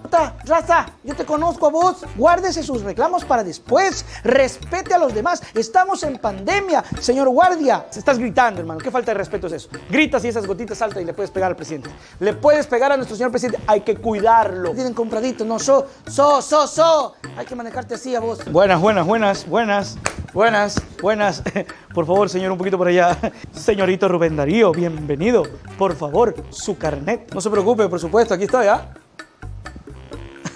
Raza, 0.45 0.85
yo 1.03 1.15
te 1.15 1.25
conozco 1.25 1.65
a 1.65 1.69
vos. 1.69 2.05
Guárdese 2.15 2.61
sus 2.61 2.83
reclamos 2.83 3.25
para 3.25 3.43
después. 3.43 4.05
Respete 4.23 4.93
a 4.93 4.99
los 4.99 5.15
demás. 5.15 5.41
Estamos 5.55 6.03
en 6.03 6.13
pandemia 6.13 6.26
pandemia, 6.27 6.83
señor 6.99 7.29
guardia. 7.29 7.85
Se 7.89 7.99
estás 7.99 8.19
gritando, 8.19 8.59
hermano. 8.59 8.81
¿Qué 8.81 8.91
falta 8.91 9.11
de 9.11 9.17
respeto 9.17 9.47
es 9.47 9.53
eso? 9.53 9.69
Gritas 9.89 10.25
y 10.25 10.27
esas 10.27 10.45
gotitas 10.45 10.77
saltan 10.77 11.03
y 11.03 11.05
le 11.05 11.13
puedes 11.13 11.31
pegar 11.31 11.51
al 11.51 11.55
presidente. 11.55 11.89
Le 12.19 12.33
puedes 12.33 12.67
pegar 12.67 12.91
a 12.91 12.97
nuestro 12.97 13.15
señor 13.15 13.31
presidente. 13.31 13.61
Hay 13.65 13.81
que 13.81 13.95
cuidarlo. 13.95 14.71
Tienen 14.71 14.93
compradito, 14.93 15.45
no, 15.45 15.57
so, 15.57 15.87
so, 16.05 16.41
so, 16.41 16.67
so. 16.67 17.13
Hay 17.37 17.45
que 17.45 17.55
manejarte 17.55 17.95
así 17.95 18.13
a 18.13 18.19
vos. 18.19 18.43
Buenas, 18.51 18.81
buenas, 18.81 19.07
buenas, 19.07 19.47
buenas, 19.47 19.97
buenas, 20.33 20.81
buenas. 21.01 21.41
Por 21.93 22.05
favor, 22.05 22.29
señor, 22.29 22.51
un 22.51 22.57
poquito 22.57 22.77
por 22.77 22.89
allá. 22.89 23.17
Señorito 23.53 24.09
Rubén 24.09 24.35
Darío, 24.35 24.73
bienvenido. 24.73 25.43
Por 25.77 25.95
favor, 25.95 26.35
su 26.49 26.77
carnet. 26.77 27.33
No 27.33 27.39
se 27.39 27.49
preocupe, 27.49 27.87
por 27.87 27.99
supuesto, 27.99 28.33
aquí 28.33 28.43
estoy, 28.43 28.67
¿ah? 28.67 28.93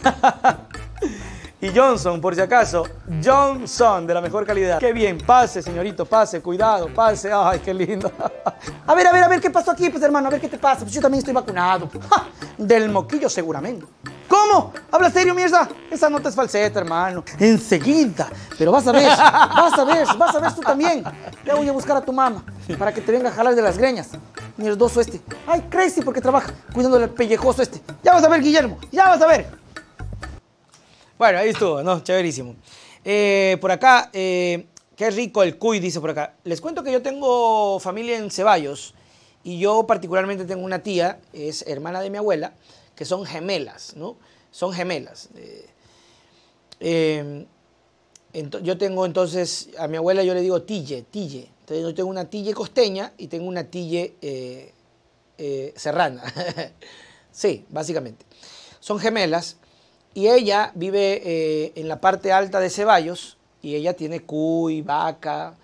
Y 1.61 1.69
Johnson, 1.69 2.19
por 2.19 2.33
si 2.33 2.41
acaso, 2.41 2.87
Johnson, 3.23 4.07
de 4.07 4.15
la 4.15 4.21
mejor 4.21 4.47
calidad. 4.47 4.79
Qué 4.79 4.91
bien, 4.91 5.19
pase, 5.19 5.61
señorito, 5.61 6.05
pase, 6.05 6.41
cuidado, 6.41 6.87
pase. 6.91 7.31
Ay, 7.31 7.59
qué 7.59 7.71
lindo. 7.71 8.11
A 8.87 8.95
ver, 8.95 9.07
a 9.07 9.11
ver, 9.11 9.23
a 9.23 9.27
ver, 9.27 9.39
¿qué 9.39 9.49
pasó 9.49 9.71
aquí? 9.71 9.89
Pues 9.89 10.03
hermano, 10.03 10.27
a 10.27 10.31
ver 10.31 10.41
qué 10.41 10.47
te 10.47 10.57
pasa. 10.57 10.81
Pues 10.81 10.91
yo 10.91 11.01
también 11.01 11.19
estoy 11.19 11.33
vacunado. 11.33 11.89
Del 12.57 12.89
moquillo 12.89 13.29
seguramente. 13.29 13.85
¿Cómo? 14.27 14.73
¿Habla 14.91 15.09
serio, 15.09 15.33
mierda? 15.33 15.67
Esa 15.89 16.09
nota 16.09 16.29
es 16.29 16.35
falseta, 16.35 16.79
hermano. 16.79 17.23
Enseguida. 17.39 18.27
Pero 18.57 18.71
vas 18.71 18.85
a 18.87 18.91
ver, 18.91 19.07
vas 19.07 19.79
a 19.79 19.83
ver, 19.85 20.07
vas 20.17 20.35
a 20.35 20.39
ver 20.39 20.53
tú 20.53 20.61
también. 20.61 21.03
Ya 21.45 21.55
voy 21.55 21.67
a 21.69 21.71
buscar 21.71 21.97
a 21.97 22.01
tu 22.01 22.11
mamá 22.11 22.43
para 22.77 22.93
que 22.93 23.01
te 23.01 23.11
venga 23.11 23.29
a 23.29 23.33
jalar 23.33 23.55
de 23.55 23.61
las 23.61 23.77
greñas. 23.77 24.09
Mierdoso 24.57 24.99
este. 24.99 25.21
Ay, 25.47 25.61
crazy 25.69 26.01
porque 26.01 26.21
trabaja 26.21 26.51
cuidando 26.73 26.99
del 26.99 27.09
pellejoso 27.09 27.61
este. 27.61 27.81
Ya 28.03 28.13
vas 28.13 28.23
a 28.23 28.29
ver, 28.29 28.41
Guillermo. 28.41 28.77
Ya 28.91 29.07
vas 29.07 29.21
a 29.21 29.27
ver. 29.27 29.60
Bueno, 31.21 31.37
ahí 31.37 31.49
estuvo, 31.49 31.83
¿no? 31.83 32.03
Chéverísimo. 32.03 32.55
Eh, 33.05 33.55
por 33.61 33.69
acá, 33.69 34.09
eh, 34.11 34.65
qué 34.95 35.11
rico 35.11 35.43
el 35.43 35.59
cuy, 35.59 35.79
dice 35.79 36.01
por 36.01 36.09
acá. 36.09 36.33
Les 36.45 36.59
cuento 36.59 36.81
que 36.81 36.91
yo 36.91 37.03
tengo 37.03 37.79
familia 37.79 38.17
en 38.17 38.31
Ceballos 38.31 38.95
y 39.43 39.59
yo 39.59 39.85
particularmente 39.85 40.45
tengo 40.45 40.65
una 40.65 40.79
tía, 40.79 41.19
es 41.31 41.63
hermana 41.67 42.01
de 42.01 42.09
mi 42.09 42.17
abuela, 42.17 42.55
que 42.95 43.05
son 43.05 43.23
gemelas, 43.23 43.95
¿no? 43.95 44.17
Son 44.49 44.73
gemelas. 44.73 45.29
Eh, 46.79 47.45
yo 48.63 48.77
tengo 48.79 49.05
entonces, 49.05 49.69
a 49.77 49.87
mi 49.87 49.97
abuela 49.97 50.23
yo 50.23 50.33
le 50.33 50.41
digo 50.41 50.63
tille, 50.63 51.03
tille. 51.03 51.51
Entonces 51.59 51.85
yo 51.85 51.93
tengo 51.93 52.09
una 52.09 52.31
tille 52.31 52.55
costeña 52.55 53.13
y 53.19 53.27
tengo 53.27 53.45
una 53.45 53.65
tille 53.65 54.15
serrana. 55.75 56.23
sí, 57.31 57.63
básicamente. 57.69 58.25
Son 58.79 58.97
gemelas 58.97 59.57
y 60.13 60.27
ella 60.27 60.71
vive 60.75 61.21
eh, 61.23 61.73
en 61.75 61.87
la 61.87 61.99
parte 61.99 62.31
alta 62.31 62.59
de 62.59 62.69
Ceballos 62.69 63.37
y 63.61 63.75
ella 63.75 63.93
tiene 63.93 64.21
cuy, 64.21 64.81
vaca, 64.81 65.55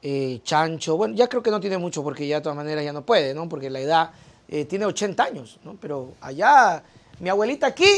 eh, 0.00 0.40
chancho. 0.42 0.96
Bueno, 0.96 1.14
ya 1.14 1.28
creo 1.28 1.42
que 1.42 1.50
no 1.50 1.60
tiene 1.60 1.78
mucho 1.78 2.02
porque 2.02 2.26
ya 2.26 2.36
de 2.36 2.42
todas 2.42 2.56
maneras 2.56 2.84
ya 2.84 2.92
no 2.92 3.04
puede, 3.04 3.34
¿no? 3.34 3.48
Porque 3.48 3.68
la 3.68 3.80
edad 3.80 4.10
eh, 4.48 4.64
tiene 4.64 4.86
80 4.86 5.22
años, 5.22 5.58
¿no? 5.64 5.76
Pero 5.80 6.14
allá, 6.20 6.82
mi 7.20 7.28
abuelita 7.28 7.66
aquí 7.66 7.90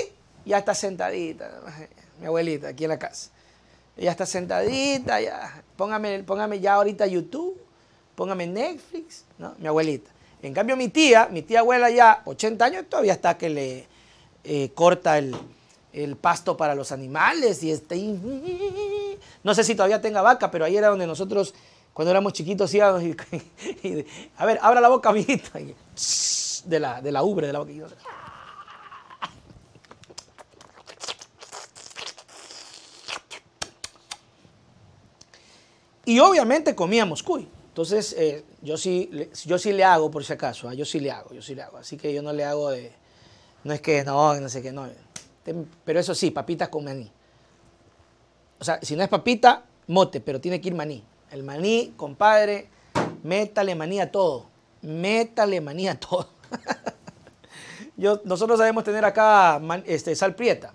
ya 0.45 0.59
está 0.59 0.75
sentadita, 0.75 1.51
mi 2.21 2.27
abuelita 2.27 2.69
aquí 2.69 2.85
en 2.85 2.91
la 2.91 2.99
casa. 2.99 3.31
Ella 3.97 4.11
está 4.11 4.27
sentadita, 4.27 5.21
ya. 5.21 5.63
Póngame, 5.77 6.25
póngame 6.25 6.59
ya 6.59 6.75
ahorita 6.75 7.07
YouTube, 7.07 7.57
póngame 8.17 8.49
Netflix, 8.49 9.25
¿no? 9.39 9.55
Mi 9.59 9.69
abuelita. 9.69 10.11
En 10.43 10.53
cambio, 10.53 10.77
mi 10.77 10.89
tía, 10.89 11.29
mi 11.31 11.43
tía 11.43 11.61
abuela 11.61 11.89
ya 11.89 12.23
80 12.25 12.65
años, 12.65 12.85
todavía 12.89 13.13
está 13.13 13.39
que 13.39 13.49
le 13.49 13.89
corta 14.75 15.17
el, 15.17 15.35
el 15.95 16.17
pasto 16.17 16.57
para 16.57 16.75
los 16.75 16.93
animales 16.93 17.63
y 17.63 17.71
este... 17.71 17.97
No 19.43 19.55
sé 19.55 19.65
si 19.65 19.75
todavía 19.75 20.01
tenga 20.01 20.23
vaca, 20.23 20.51
pero 20.51 20.65
ahí 20.65 20.77
era 20.77 20.89
donde 20.89 21.07
nosotros 21.07 21.55
Cuando 21.93 22.11
éramos 22.11 22.33
chiquitos 22.33 22.75
íbamos 22.75 23.03
a 24.37 24.47
ver, 24.47 24.59
abra 24.61 24.81
la 24.81 24.89
boca, 24.89 25.11
amiguita. 25.11 25.59
De 26.65 26.81
la, 26.81 27.01
de 27.01 27.13
la 27.13 27.23
ubre 27.23 27.47
de 27.47 27.53
la 27.53 27.59
boca. 27.61 27.73
Y 36.07 36.19
obviamente 36.19 36.75
comíamos 36.75 37.23
cuy. 37.23 37.49
Entonces, 37.69 38.15
eh, 38.17 38.45
yo, 38.63 38.77
sí, 38.77 39.11
yo 39.47 39.59
sí 39.59 39.73
le 39.73 39.83
hago, 39.85 40.11
por 40.11 40.25
si 40.25 40.33
acaso, 40.33 40.69
¿ah? 40.69 40.75
yo 40.75 40.85
sí 40.85 41.01
le 41.01 41.11
hago, 41.11 41.35
yo 41.35 41.43
sí 41.43 41.55
le 41.55 41.63
hago. 41.63 41.79
Así 41.79 41.97
que 41.97 42.13
yo 42.15 42.23
no 42.23 42.33
le 42.33 42.45
hago 42.45 42.71
de, 42.71 42.93
no 43.65 43.73
es 43.73 43.81
que 43.81 44.05
no, 44.05 44.39
no 44.39 44.49
sé 44.49 44.63
qué, 44.63 44.71
no. 44.71 44.89
Pero 45.85 46.01
eso 46.01 46.15
sí, 46.15 46.31
papitas 46.31 46.69
con 46.69 46.85
maní. 46.85 47.11
O 48.59 48.65
sea, 48.65 48.79
si 48.83 48.97
no 48.97 49.03
es 49.03 49.09
papita, 49.09 49.65
mote, 49.89 50.21
pero 50.21 50.41
tiene 50.41 50.61
que 50.61 50.69
ir 50.69 50.75
maní. 50.75 51.05
El 51.31 51.43
maní, 51.43 51.93
compadre, 51.97 52.69
métale 53.23 53.75
maní 53.75 54.01
a 54.01 54.11
todo. 54.11 54.47
Métale 54.83 55.61
maní 55.61 55.89
a 55.89 55.99
todo. 55.99 56.29
Yo, 57.97 58.21
nosotros 58.25 58.59
sabemos 58.59 58.85
tener 58.85 59.05
acá 59.05 59.61
este, 59.87 60.17
sal 60.17 60.35
prieta, 60.35 60.73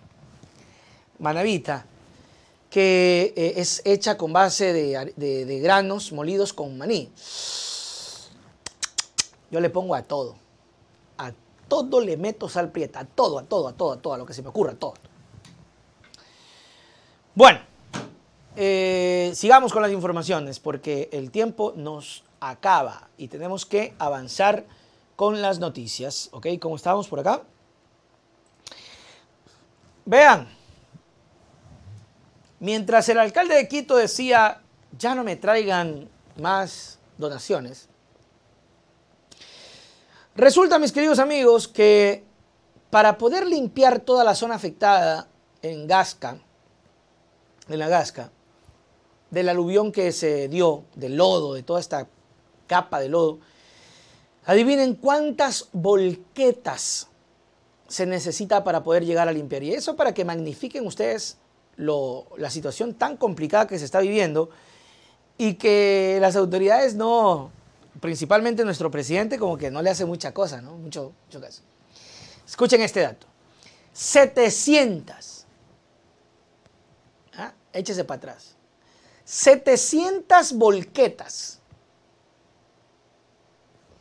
manavita, 1.17 1.85
que 2.69 3.33
eh, 3.35 3.53
es 3.57 3.81
hecha 3.83 4.17
con 4.17 4.31
base 4.31 4.71
de, 4.71 5.59
granos 5.61 6.11
molidos 6.11 6.53
con 6.53 6.77
maní. 6.77 7.11
Yo 9.51 9.59
le 9.59 9.69
pongo 9.69 9.95
a 9.95 10.03
todo. 10.03 10.35
A 11.17 11.33
todo 11.69 12.01
le 12.01 12.17
meto 12.17 12.49
sal 12.49 12.71
prieta. 12.71 13.01
A 13.01 13.05
todo, 13.05 13.39
a 13.39 13.43
todo, 13.43 13.67
a 13.69 13.73
todo, 13.73 13.93
a 13.93 14.01
todo, 14.01 14.13
a 14.13 14.17
lo 14.17 14.25
que 14.25 14.33
se 14.33 14.41
me 14.41 14.49
ocurra, 14.49 14.73
a 14.73 14.75
todo. 14.75 14.93
Bueno, 17.35 17.59
eh, 18.55 19.31
sigamos 19.35 19.71
con 19.71 19.81
las 19.81 19.91
informaciones 19.91 20.59
porque 20.59 21.09
el 21.13 21.31
tiempo 21.31 21.73
nos 21.77 22.25
acaba 22.41 23.07
y 23.17 23.29
tenemos 23.29 23.65
que 23.65 23.93
avanzar 23.99 24.65
con 25.15 25.41
las 25.41 25.59
noticias. 25.59 26.29
¿Ok? 26.33 26.47
¿Cómo 26.59 26.75
estamos 26.75 27.07
por 27.07 27.19
acá? 27.19 27.43
Vean, 30.05 30.49
Mientras 32.59 33.07
el 33.07 33.19
alcalde 33.19 33.55
de 33.55 33.67
Quito 33.69 33.95
decía, 33.95 34.61
ya 34.97 35.15
no 35.15 35.23
me 35.23 35.37
traigan 35.37 36.09
más 36.37 36.99
donaciones, 37.17 37.87
resulta, 40.39 40.79
mis 40.79 40.91
queridos 40.91 41.19
amigos, 41.19 41.67
que 41.67 42.23
para 42.89 43.17
poder 43.17 43.45
limpiar 43.45 43.99
toda 43.99 44.23
la 44.23 44.35
zona 44.35 44.55
afectada 44.55 45.27
en 45.61 45.87
Gasca, 45.87 46.39
en 47.67 47.79
la 47.79 47.87
Gasca, 47.87 48.31
del 49.29 49.49
aluvión 49.49 49.91
que 49.91 50.11
se 50.11 50.47
dio, 50.47 50.85
del 50.95 51.17
lodo, 51.17 51.53
de 51.53 51.63
toda 51.63 51.79
esta 51.79 52.07
capa 52.67 52.99
de 52.99 53.09
lodo, 53.09 53.39
adivinen 54.45 54.95
cuántas 54.95 55.69
volquetas 55.71 57.07
se 57.87 58.05
necesita 58.05 58.63
para 58.63 58.83
poder 58.83 59.05
llegar 59.05 59.27
a 59.27 59.31
limpiar. 59.31 59.63
Y 59.63 59.73
eso 59.73 59.95
para 59.95 60.13
que 60.13 60.25
magnifiquen 60.25 60.85
ustedes 60.87 61.37
la 61.77 62.49
situación 62.49 62.93
tan 62.93 63.17
complicada 63.17 63.67
que 63.67 63.79
se 63.79 63.85
está 63.85 63.99
viviendo 63.99 64.49
y 65.37 65.53
que 65.53 66.17
las 66.19 66.35
autoridades 66.35 66.95
no, 66.95 67.51
principalmente 67.99 68.63
nuestro 68.63 68.89
presidente, 68.91 69.37
como 69.37 69.57
que 69.57 69.71
no 69.71 69.81
le 69.81 69.89
hace 69.89 70.05
mucha 70.05 70.33
cosa, 70.33 70.61
¿no? 70.61 70.77
Mucho, 70.77 71.13
mucho 71.25 71.41
caso. 71.41 71.61
Escuchen 72.47 72.81
este 72.81 73.01
dato. 73.01 73.27
700. 73.93 75.45
¿ah? 77.35 77.53
Échese 77.73 78.03
para 78.03 78.17
atrás. 78.17 78.55
700 79.25 80.53
volquetas. 80.53 81.59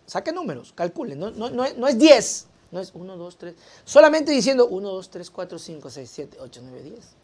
Saque 0.06 0.32
números, 0.32 0.72
calculen. 0.72 1.18
No, 1.18 1.30
no, 1.30 1.50
no, 1.50 1.88
es 1.88 1.98
10. 1.98 2.46
No 2.70 2.80
es 2.80 2.90
1, 2.94 3.16
2, 3.16 3.38
3. 3.38 3.54
Solamente 3.84 4.32
diciendo 4.32 4.66
1, 4.68 4.88
2, 4.88 5.10
3, 5.10 5.30
4, 5.30 5.58
5, 5.58 5.90
6, 5.90 6.10
7, 6.10 6.38
8, 6.40 6.60
9, 6.62 6.82
10 6.82 7.18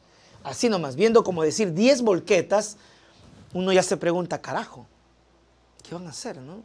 así 0.45 0.69
nomás, 0.69 0.95
viendo 0.95 1.25
como 1.25 1.43
decir 1.43 1.73
10 1.73 2.03
volquetas, 2.03 2.77
uno 3.53 3.73
ya 3.73 3.83
se 3.83 3.97
pregunta, 3.97 4.41
carajo, 4.41 4.87
¿qué 5.85 5.95
van 5.95 6.07
a 6.07 6.11
hacer, 6.11 6.39
no? 6.39 6.63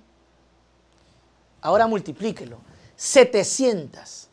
Ahora 1.62 1.86
multiplíquelo. 1.88 2.58
700. 2.96 4.28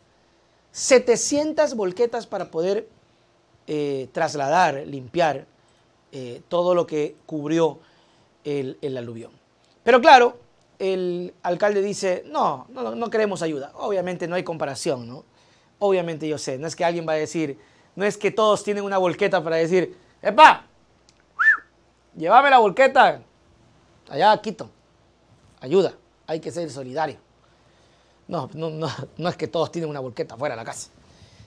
700 0.72 1.74
volquetas 1.74 2.26
para 2.26 2.50
poder 2.50 2.88
eh, 3.66 4.08
trasladar, 4.12 4.86
limpiar 4.86 5.46
eh, 6.12 6.42
todo 6.48 6.74
lo 6.74 6.86
que 6.86 7.16
cubrió 7.26 7.80
el, 8.44 8.96
aluvión. 8.96 9.32
Pero 9.82 10.00
claro, 10.00 10.38
el 10.78 11.34
alcalde 11.42 11.82
dice, 11.82 12.22
no, 12.26 12.66
no, 12.68 13.10
queremos 13.10 13.42
ayuda. 13.42 13.72
Obviamente 13.76 14.28
no 14.28 14.36
hay 14.36 14.44
comparación, 14.44 15.08
¿no? 15.08 15.24
Obviamente 15.78 16.28
yo 16.28 16.38
sé, 16.38 16.58
no 16.58 16.66
es 16.66 16.76
que 16.76 16.84
alguien 16.84 17.06
va 17.08 17.12
a 17.12 17.16
decir, 17.16 17.58
no 17.96 18.04
es 18.04 18.16
que 18.16 18.30
todos 18.30 18.62
tienen 18.62 18.84
una 18.84 18.98
volqueta 18.98 19.42
para 19.42 19.56
decir, 19.56 19.96
¡epa! 20.22 20.64
Llévame 22.16 22.50
la 22.50 22.58
volqueta 22.58 23.20
allá 24.08 24.40
Quito. 24.40 24.70
Ayuda, 25.60 25.94
hay 26.26 26.40
que 26.40 26.50
ser 26.50 26.70
solidario. 26.70 27.18
No, 28.28 28.50
no, 28.54 28.70
no, 28.70 28.88
no 29.16 29.28
es 29.28 29.36
que 29.36 29.48
todos 29.48 29.70
tienen 29.70 29.88
una 29.88 30.00
volqueta 30.00 30.36
fuera 30.36 30.54
de 30.54 30.60
la 30.60 30.64
casa. 30.64 30.88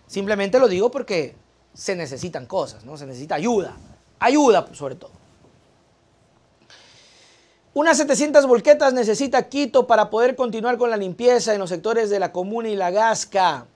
Simplemente 0.07 0.59
lo 0.59 0.67
digo 0.67 0.89
porque 0.89 1.35
se 1.73 1.95
necesitan 1.95 2.45
cosas, 2.45 2.83
¿no? 2.85 2.97
Se 2.97 3.05
necesita 3.05 3.35
ayuda. 3.35 3.75
Ayuda, 4.19 4.67
sobre 4.73 4.95
todo. 4.95 5.11
Unas 7.73 7.97
700 7.97 8.47
volquetas 8.47 8.93
necesita 8.93 9.47
Quito 9.47 9.85
para 9.85 10.09
poder 10.09 10.35
continuar 10.35 10.77
con 10.77 10.89
la 10.89 10.97
limpieza 10.97 11.53
en 11.53 11.59
los 11.59 11.69
sectores 11.69 12.09
de 12.09 12.19
la 12.19 12.31
comuna 12.31 12.67
y 12.69 12.75
la 12.75 12.89
Gasca. 12.89 13.67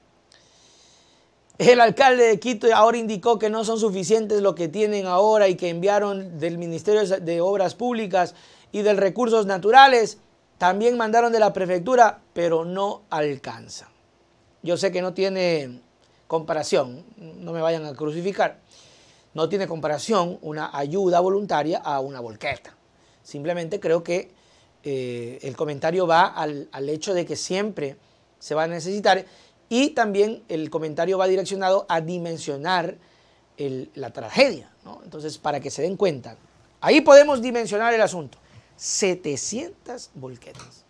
El 1.59 1.79
alcalde 1.79 2.23
de 2.23 2.39
Quito 2.39 2.67
ahora 2.75 2.97
indicó 2.97 3.37
que 3.37 3.51
no 3.51 3.63
son 3.63 3.79
suficientes 3.79 4.41
lo 4.41 4.55
que 4.55 4.67
tienen 4.67 5.05
ahora 5.05 5.47
y 5.47 5.55
que 5.55 5.69
enviaron 5.69 6.39
del 6.39 6.57
Ministerio 6.57 7.05
de 7.05 7.41
Obras 7.41 7.75
Públicas 7.75 8.33
y 8.73 8.81
de 8.81 8.93
Recursos 8.93 9.45
Naturales. 9.45 10.17
También 10.57 10.97
mandaron 10.97 11.31
de 11.31 11.39
la 11.39 11.53
prefectura, 11.53 12.19
pero 12.33 12.65
no 12.65 13.03
alcanza. 13.09 13.89
Yo 14.61 14.75
sé 14.75 14.91
que 14.91 15.01
no 15.01 15.13
tiene 15.13 15.79
comparación, 16.27 17.05
no 17.17 17.53
me 17.53 17.61
vayan 17.61 17.85
a 17.85 17.93
crucificar. 17.93 18.59
No 19.33 19.47
tiene 19.47 19.67
comparación 19.67 20.37
una 20.41 20.77
ayuda 20.77 21.21
voluntaria 21.21 21.79
a 21.79 22.01
una 22.01 22.19
volqueta. 22.19 22.75
Simplemente 23.23 23.79
creo 23.79 24.03
que 24.03 24.31
eh, 24.83 25.39
el 25.41 25.55
comentario 25.55 26.05
va 26.05 26.25
al, 26.25 26.67
al 26.71 26.89
hecho 26.89 27.13
de 27.13 27.25
que 27.25 27.35
siempre 27.37 27.95
se 28.39 28.53
va 28.53 28.63
a 28.63 28.67
necesitar 28.67 29.25
y 29.69 29.91
también 29.91 30.43
el 30.49 30.69
comentario 30.69 31.17
va 31.17 31.27
direccionado 31.27 31.85
a 31.89 32.01
dimensionar 32.01 32.97
la 33.57 34.09
tragedia. 34.11 34.71
Entonces, 35.03 35.37
para 35.37 35.59
que 35.59 35.69
se 35.69 35.81
den 35.81 35.95
cuenta, 35.95 36.37
ahí 36.81 37.01
podemos 37.01 37.41
dimensionar 37.41 37.93
el 37.93 38.01
asunto. 38.01 38.37
700 38.75 40.11
volquetas. 40.15 40.83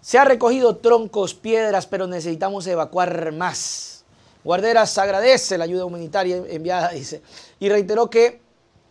Se 0.00 0.18
ha 0.18 0.24
recogido 0.24 0.76
troncos, 0.76 1.34
piedras, 1.34 1.86
pero 1.86 2.06
necesitamos 2.06 2.66
evacuar 2.66 3.32
más. 3.32 4.04
Guarderas 4.44 4.96
agradece 4.96 5.58
la 5.58 5.64
ayuda 5.64 5.84
humanitaria 5.84 6.42
enviada, 6.48 6.90
dice, 6.90 7.22
y 7.58 7.68
reiteró 7.68 8.08
que, 8.08 8.40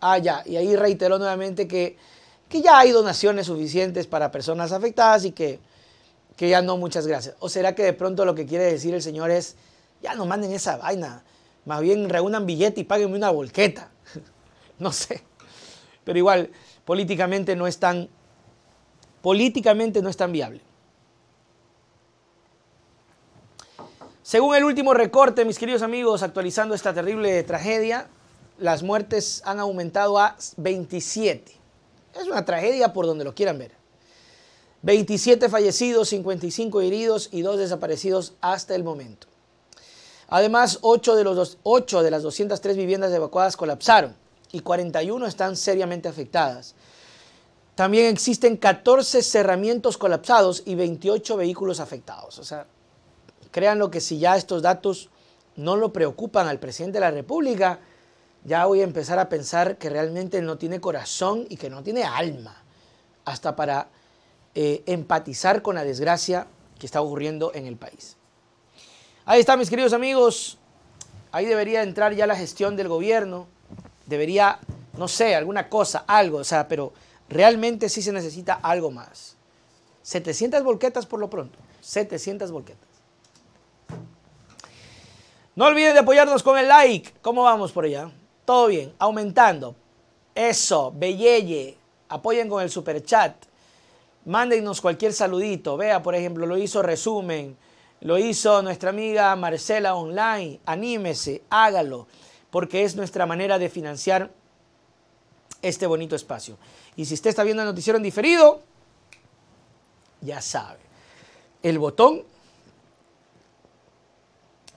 ah, 0.00 0.18
ya, 0.18 0.42
y 0.46 0.56
ahí 0.56 0.76
reiteró 0.76 1.18
nuevamente 1.18 1.66
que, 1.66 1.96
que 2.48 2.60
ya 2.60 2.78
hay 2.78 2.92
donaciones 2.92 3.46
suficientes 3.46 4.06
para 4.06 4.30
personas 4.30 4.70
afectadas 4.72 5.24
y 5.24 5.32
que 5.32 5.58
que 6.38 6.48
ya 6.48 6.62
no, 6.62 6.76
muchas 6.76 7.04
gracias. 7.08 7.34
¿O 7.40 7.48
será 7.48 7.74
que 7.74 7.82
de 7.82 7.92
pronto 7.92 8.24
lo 8.24 8.32
que 8.36 8.46
quiere 8.46 8.62
decir 8.64 8.94
el 8.94 9.02
Señor 9.02 9.32
es, 9.32 9.56
ya 10.00 10.14
no 10.14 10.24
manden 10.24 10.52
esa 10.52 10.76
vaina, 10.76 11.24
más 11.64 11.80
bien 11.80 12.08
reúnan 12.08 12.46
billete 12.46 12.80
y 12.80 12.84
páguenme 12.84 13.16
una 13.16 13.30
volqueta? 13.30 13.90
no 14.78 14.92
sé. 14.92 15.20
Pero 16.04 16.16
igual, 16.16 16.52
políticamente 16.88 17.54
no 17.54 17.66
es 17.66 17.76
tan, 17.76 18.08
políticamente 19.20 20.00
no 20.00 20.08
es 20.08 20.16
tan 20.16 20.32
viable. 20.32 20.62
Según 24.22 24.56
el 24.56 24.64
último 24.64 24.94
recorte, 24.94 25.44
mis 25.44 25.58
queridos 25.58 25.82
amigos, 25.82 26.22
actualizando 26.22 26.74
esta 26.74 26.94
terrible 26.94 27.42
tragedia, 27.42 28.08
las 28.56 28.82
muertes 28.82 29.42
han 29.44 29.60
aumentado 29.60 30.18
a 30.18 30.34
27. 30.56 31.52
Es 32.18 32.26
una 32.26 32.46
tragedia 32.46 32.94
por 32.94 33.04
donde 33.04 33.24
lo 33.24 33.34
quieran 33.34 33.58
ver. 33.58 33.72
27 34.80 35.50
fallecidos, 35.50 36.08
55 36.08 36.80
heridos 36.80 37.28
y 37.30 37.42
2 37.42 37.58
desaparecidos 37.58 38.32
hasta 38.40 38.74
el 38.74 38.82
momento. 38.82 39.26
Además, 40.28 40.78
8 40.80 41.16
de, 41.16 41.24
los 41.24 41.58
8 41.64 42.02
de 42.02 42.10
las 42.10 42.22
203 42.22 42.78
viviendas 42.78 43.12
evacuadas 43.12 43.58
colapsaron 43.58 44.16
y 44.52 44.60
41 44.60 45.26
están 45.26 45.56
seriamente 45.56 46.08
afectadas. 46.08 46.74
También 47.74 48.06
existen 48.06 48.56
14 48.56 49.22
cerramientos 49.22 49.98
colapsados 49.98 50.62
y 50.66 50.74
28 50.74 51.36
vehículos 51.36 51.80
afectados. 51.80 52.38
O 52.38 52.44
sea, 52.44 52.66
créanlo 53.50 53.90
que 53.90 54.00
si 54.00 54.18
ya 54.18 54.36
estos 54.36 54.62
datos 54.62 55.10
no 55.56 55.76
lo 55.76 55.92
preocupan 55.92 56.48
al 56.48 56.58
presidente 56.58 56.96
de 56.96 57.00
la 57.00 57.10
República, 57.10 57.80
ya 58.44 58.66
voy 58.66 58.80
a 58.80 58.84
empezar 58.84 59.18
a 59.18 59.28
pensar 59.28 59.78
que 59.78 59.90
realmente 59.90 60.40
no 60.42 60.58
tiene 60.58 60.80
corazón 60.80 61.46
y 61.48 61.56
que 61.56 61.70
no 61.70 61.82
tiene 61.82 62.04
alma, 62.04 62.62
hasta 63.24 63.54
para 63.54 63.88
eh, 64.54 64.82
empatizar 64.86 65.62
con 65.62 65.74
la 65.74 65.84
desgracia 65.84 66.46
que 66.78 66.86
está 66.86 67.00
ocurriendo 67.00 67.52
en 67.54 67.66
el 67.66 67.76
país. 67.76 68.16
Ahí 69.24 69.40
está, 69.40 69.56
mis 69.56 69.68
queridos 69.68 69.92
amigos. 69.92 70.58
Ahí 71.30 71.44
debería 71.44 71.82
entrar 71.82 72.14
ya 72.14 72.26
la 72.26 72.34
gestión 72.34 72.76
del 72.76 72.88
gobierno. 72.88 73.46
Debería, 74.08 74.58
no 74.96 75.06
sé, 75.06 75.34
alguna 75.34 75.68
cosa, 75.68 76.04
algo, 76.06 76.38
o 76.38 76.44
sea, 76.44 76.66
pero 76.66 76.92
realmente 77.28 77.88
sí 77.88 78.02
se 78.02 78.10
necesita 78.10 78.54
algo 78.54 78.90
más. 78.90 79.36
700 80.02 80.64
volquetas 80.64 81.04
por 81.04 81.20
lo 81.20 81.28
pronto. 81.28 81.58
700 81.82 82.50
volquetas. 82.50 82.88
No 85.54 85.66
olviden 85.66 85.92
de 85.92 86.00
apoyarnos 86.00 86.42
con 86.42 86.58
el 86.58 86.68
like. 86.68 87.12
¿Cómo 87.20 87.42
vamos 87.42 87.72
por 87.72 87.84
allá? 87.84 88.10
Todo 88.44 88.68
bien, 88.68 88.94
aumentando. 88.98 89.76
Eso, 90.34 90.92
belleye. 90.96 91.76
Apoyen 92.08 92.48
con 92.48 92.62
el 92.62 92.70
super 92.70 93.02
chat. 93.04 93.34
Mándenos 94.24 94.80
cualquier 94.80 95.12
saludito. 95.12 95.76
Vea, 95.76 96.02
por 96.02 96.14
ejemplo, 96.14 96.46
lo 96.46 96.56
hizo 96.56 96.80
resumen. 96.80 97.56
Lo 98.00 98.16
hizo 98.16 98.62
nuestra 98.62 98.90
amiga 98.90 99.34
Marcela 99.36 99.94
Online. 99.96 100.60
Anímese, 100.64 101.42
hágalo, 101.50 102.06
porque 102.50 102.84
es 102.84 102.96
nuestra 102.96 103.26
manera 103.26 103.58
de 103.58 103.68
financiar 103.68 104.30
este 105.62 105.86
bonito 105.86 106.16
espacio. 106.16 106.56
Y 106.96 107.04
si 107.04 107.14
usted 107.14 107.30
está 107.30 107.44
viendo 107.44 107.62
el 107.62 107.68
noticiero 107.68 107.96
en 107.96 108.02
diferido, 108.02 108.60
ya 110.20 110.40
sabe. 110.40 110.80
El 111.62 111.78
botón. 111.78 112.22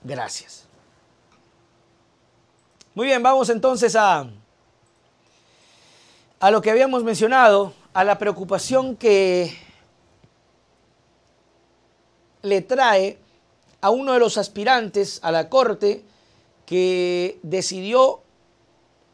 Gracias. 0.02 0.66
Muy 2.94 3.06
bien, 3.06 3.22
vamos 3.22 3.48
entonces 3.48 3.96
a, 3.96 4.28
a 6.40 6.50
lo 6.50 6.60
que 6.60 6.70
habíamos 6.70 7.04
mencionado, 7.04 7.72
a 7.94 8.04
la 8.04 8.18
preocupación 8.18 8.96
que 8.96 9.56
le 12.42 12.60
trae 12.60 13.18
a 13.80 13.90
uno 13.90 14.12
de 14.12 14.18
los 14.18 14.36
aspirantes 14.36 15.20
a 15.22 15.30
la 15.32 15.48
corte 15.48 16.04
que 16.66 17.38
decidió 17.42 18.22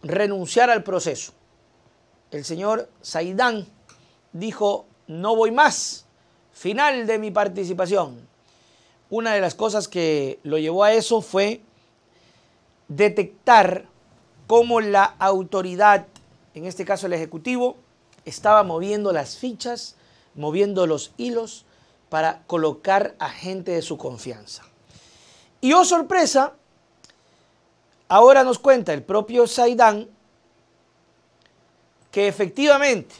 renunciar 0.02 0.70
al 0.70 0.82
proceso. 0.82 1.32
El 2.30 2.44
señor 2.44 2.88
Saidán 3.00 3.66
dijo, 4.32 4.86
no 5.06 5.34
voy 5.34 5.50
más, 5.50 6.06
final 6.52 7.06
de 7.06 7.18
mi 7.18 7.30
participación. 7.30 8.28
Una 9.10 9.32
de 9.32 9.40
las 9.40 9.54
cosas 9.54 9.88
que 9.88 10.38
lo 10.42 10.58
llevó 10.58 10.84
a 10.84 10.92
eso 10.92 11.22
fue 11.22 11.62
detectar 12.88 13.86
cómo 14.46 14.80
la 14.80 15.04
autoridad, 15.04 16.06
en 16.54 16.66
este 16.66 16.84
caso 16.84 17.06
el 17.06 17.14
Ejecutivo, 17.14 17.76
estaba 18.24 18.62
moviendo 18.62 19.12
las 19.12 19.36
fichas, 19.36 19.96
moviendo 20.34 20.86
los 20.86 21.12
hilos 21.16 21.64
para 22.08 22.42
colocar 22.46 23.14
a 23.18 23.30
gente 23.30 23.72
de 23.72 23.82
su 23.82 23.96
confianza. 23.96 24.64
Y 25.60 25.72
oh 25.72 25.84
sorpresa, 25.84 26.54
ahora 28.08 28.42
nos 28.44 28.58
cuenta 28.58 28.92
el 28.92 29.02
propio 29.02 29.46
Saidán 29.46 30.08
que 32.10 32.26
efectivamente, 32.26 33.14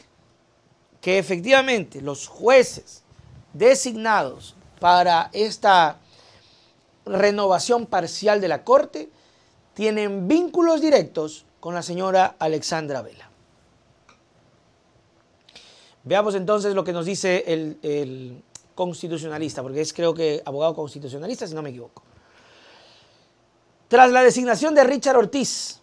que 0.99 1.19
efectivamente 1.19 2.01
los 2.01 2.27
jueces 2.27 3.03
designados 3.53 4.55
para 4.79 5.29
esta 5.33 5.99
renovación 7.05 7.85
parcial 7.85 8.41
de 8.41 8.47
la 8.47 8.63
Corte 8.63 9.09
tienen 9.73 10.27
vínculos 10.27 10.81
directos 10.81 11.45
con 11.59 11.73
la 11.73 11.81
señora 11.81 12.35
Alexandra 12.39 13.01
Vela. 13.01 13.29
Veamos 16.03 16.33
entonces 16.35 16.73
lo 16.73 16.83
que 16.83 16.93
nos 16.93 17.05
dice 17.05 17.43
el, 17.47 17.77
el 17.83 18.43
constitucionalista, 18.73 19.61
porque 19.61 19.81
es 19.81 19.93
creo 19.93 20.13
que 20.13 20.41
abogado 20.45 20.73
constitucionalista, 20.73 21.45
si 21.45 21.53
no 21.53 21.61
me 21.61 21.69
equivoco. 21.69 22.03
Tras 23.89 24.11
la 24.11 24.21
designación 24.21 24.75
de 24.75 24.83
Richard 24.83 25.17
Ortiz, 25.17 25.81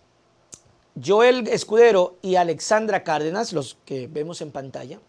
Joel 1.05 1.49
Escudero 1.49 2.19
y 2.23 2.37
Alexandra 2.37 3.03
Cárdenas, 3.03 3.53
los 3.53 3.79
que 3.85 4.07
vemos 4.07 4.41
en 4.43 4.53
pantalla, 4.53 5.01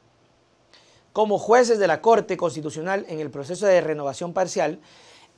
como 1.13 1.37
jueces 1.37 1.77
de 1.77 1.85
la 1.85 2.01
Corte 2.01 2.37
Constitucional 2.37 3.05
en 3.07 3.19
el 3.19 3.29
proceso 3.29 3.67
de 3.67 3.81
renovación 3.81 4.33
parcial, 4.33 4.79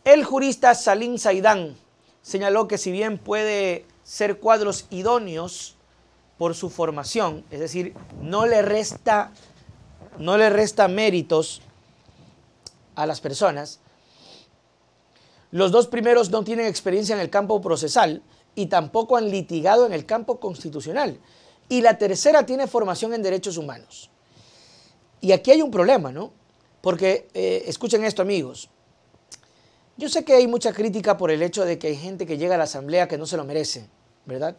el 0.05 0.23
jurista 0.23 0.73
Salim 0.73 1.17
Saidán 1.17 1.75
señaló 2.21 2.69
que 2.69 2.77
si 2.77 2.93
bien 2.93 3.17
puede 3.17 3.85
ser 4.03 4.39
cuadros 4.39 4.85
idóneos 4.89 5.75
por 6.37 6.55
su 6.55 6.69
formación, 6.69 7.43
es 7.51 7.59
decir, 7.59 7.93
no 8.21 8.45
le 8.45 8.61
resta, 8.61 9.33
no 10.17 10.37
le 10.37 10.49
resta 10.49 10.87
méritos 10.87 11.61
a 12.95 13.05
las 13.05 13.19
personas. 13.19 13.81
Los 15.51 15.71
dos 15.71 15.87
primeros 15.87 16.29
no 16.29 16.43
tienen 16.43 16.67
experiencia 16.67 17.15
en 17.15 17.21
el 17.21 17.29
campo 17.29 17.59
procesal 17.61 18.21
y 18.55 18.67
tampoco 18.67 19.17
han 19.17 19.29
litigado 19.29 19.85
en 19.85 19.93
el 19.93 20.05
campo 20.05 20.39
constitucional. 20.39 21.19
Y 21.69 21.81
la 21.81 21.97
tercera 21.97 22.45
tiene 22.45 22.67
formación 22.67 23.13
en 23.13 23.23
derechos 23.23 23.57
humanos. 23.57 24.09
Y 25.21 25.31
aquí 25.31 25.51
hay 25.51 25.61
un 25.61 25.71
problema, 25.71 26.11
¿no? 26.11 26.31
Porque, 26.81 27.27
eh, 27.33 27.63
escuchen 27.67 28.03
esto 28.03 28.21
amigos, 28.21 28.69
yo 29.97 30.07
sé 30.07 30.23
que 30.23 30.33
hay 30.33 30.47
mucha 30.47 30.71
crítica 30.71 31.17
por 31.17 31.29
el 31.29 31.41
hecho 31.41 31.65
de 31.65 31.77
que 31.77 31.87
hay 31.87 31.97
gente 31.97 32.25
que 32.25 32.37
llega 32.37 32.55
a 32.55 32.57
la 32.57 32.63
asamblea 32.63 33.09
que 33.09 33.17
no 33.17 33.25
se 33.25 33.35
lo 33.35 33.43
merece, 33.43 33.87
¿verdad? 34.25 34.55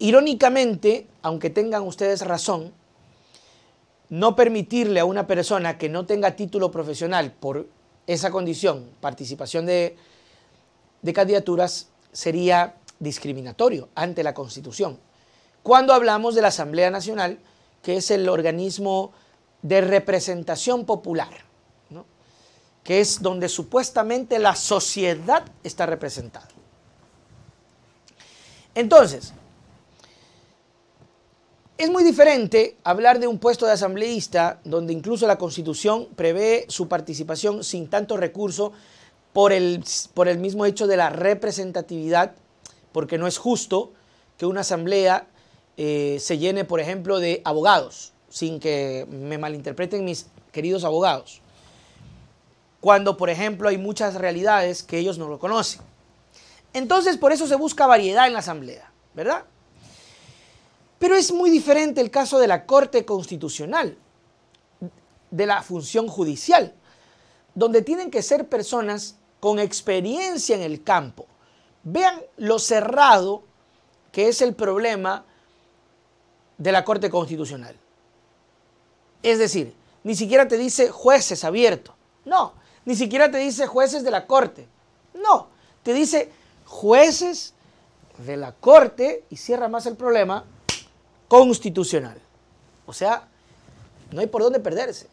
Irónicamente, 0.00 1.06
aunque 1.22 1.48
tengan 1.48 1.82
ustedes 1.84 2.22
razón, 2.22 2.72
no 4.08 4.34
permitirle 4.34 5.00
a 5.00 5.04
una 5.04 5.26
persona 5.26 5.78
que 5.78 5.88
no 5.88 6.06
tenga 6.06 6.34
título 6.34 6.70
profesional 6.70 7.32
por 7.32 7.68
esa 8.06 8.30
condición, 8.30 8.88
participación 9.00 9.66
de, 9.66 9.96
candidaturas, 11.14 11.88
sería 12.12 12.76
discriminatorio 12.98 13.88
ante 13.94 14.22
la 14.22 14.34
Constitución. 14.34 14.98
Cuando 15.62 15.92
hablamos 15.92 16.34
de 16.34 16.42
la 16.42 16.48
Asamblea 16.48 16.90
Nacional, 16.90 17.38
que 17.82 17.96
es 17.96 18.10
el 18.10 18.28
organismo 18.28 19.12
de 19.62 19.80
representación 19.80 20.84
popular, 20.84 21.44
que 22.82 23.00
es 23.00 23.20
donde 23.20 23.48
supuestamente 23.48 24.38
la 24.38 24.54
sociedad 24.54 25.44
está 25.64 25.86
representada. 25.86 26.46
Entonces, 28.76 29.32
es 31.78 31.90
muy 31.90 32.04
diferente 32.04 32.76
hablar 32.84 33.18
de 33.18 33.26
un 33.26 33.38
puesto 33.38 33.66
de 33.66 33.72
asambleísta 33.72 34.60
donde 34.64 34.92
incluso 34.92 35.26
la 35.26 35.36
constitución 35.36 36.08
prevé 36.16 36.64
su 36.68 36.88
participación 36.88 37.62
sin 37.64 37.88
tanto 37.88 38.16
recurso 38.16 38.72
por 39.34 39.52
el, 39.52 39.84
por 40.14 40.28
el 40.28 40.38
mismo 40.38 40.64
hecho 40.64 40.86
de 40.86 40.96
la 40.96 41.10
representatividad, 41.10 42.32
porque 42.92 43.18
no 43.18 43.26
es 43.26 43.36
justo 43.36 43.92
que 44.38 44.46
una 44.46 44.62
asamblea 44.62 45.26
eh, 45.76 46.16
se 46.18 46.38
llene, 46.38 46.64
por 46.64 46.80
ejemplo, 46.80 47.18
de 47.18 47.42
abogados, 47.44 48.14
sin 48.30 48.58
que 48.58 49.06
me 49.10 49.36
malinterpreten 49.36 50.04
mis 50.04 50.28
queridos 50.52 50.84
abogados, 50.84 51.42
cuando, 52.80 53.18
por 53.18 53.28
ejemplo, 53.28 53.68
hay 53.68 53.76
muchas 53.76 54.14
realidades 54.14 54.82
que 54.82 54.98
ellos 54.98 55.18
no 55.18 55.28
lo 55.28 55.38
conocen. 55.38 55.82
Entonces, 56.72 57.18
por 57.18 57.32
eso 57.32 57.46
se 57.46 57.56
busca 57.56 57.86
variedad 57.86 58.26
en 58.26 58.32
la 58.32 58.38
asamblea, 58.38 58.90
¿verdad? 59.14 59.44
Pero 60.98 61.14
es 61.14 61.32
muy 61.32 61.50
diferente 61.50 62.00
el 62.00 62.10
caso 62.10 62.38
de 62.38 62.46
la 62.46 62.64
Corte 62.64 63.04
Constitucional, 63.04 63.98
de 65.30 65.46
la 65.46 65.62
función 65.62 66.08
judicial, 66.08 66.74
donde 67.54 67.82
tienen 67.82 68.10
que 68.10 68.22
ser 68.22 68.48
personas 68.48 69.16
con 69.40 69.58
experiencia 69.58 70.56
en 70.56 70.62
el 70.62 70.82
campo. 70.82 71.26
Vean 71.82 72.20
lo 72.36 72.58
cerrado 72.58 73.42
que 74.12 74.28
es 74.28 74.40
el 74.40 74.54
problema 74.54 75.24
de 76.56 76.72
la 76.72 76.84
Corte 76.84 77.10
Constitucional. 77.10 77.76
Es 79.22 79.38
decir, 79.38 79.74
ni 80.04 80.14
siquiera 80.14 80.48
te 80.48 80.56
dice 80.56 80.90
jueces 80.90 81.44
abiertos. 81.44 81.94
No, 82.24 82.54
ni 82.84 82.96
siquiera 82.96 83.30
te 83.30 83.38
dice 83.38 83.66
jueces 83.66 84.04
de 84.04 84.10
la 84.10 84.26
Corte. 84.26 84.66
No, 85.14 85.48
te 85.82 85.92
dice 85.92 86.30
jueces 86.64 87.54
de 88.18 88.36
la 88.36 88.52
Corte 88.52 89.24
y 89.28 89.36
cierra 89.36 89.68
más 89.68 89.84
el 89.86 89.96
problema 89.96 90.44
constitucional. 91.28 92.18
O 92.86 92.92
sea, 92.92 93.28
no 94.12 94.20
hay 94.20 94.26
por 94.26 94.42
dónde 94.42 94.60
perderse. 94.60 95.08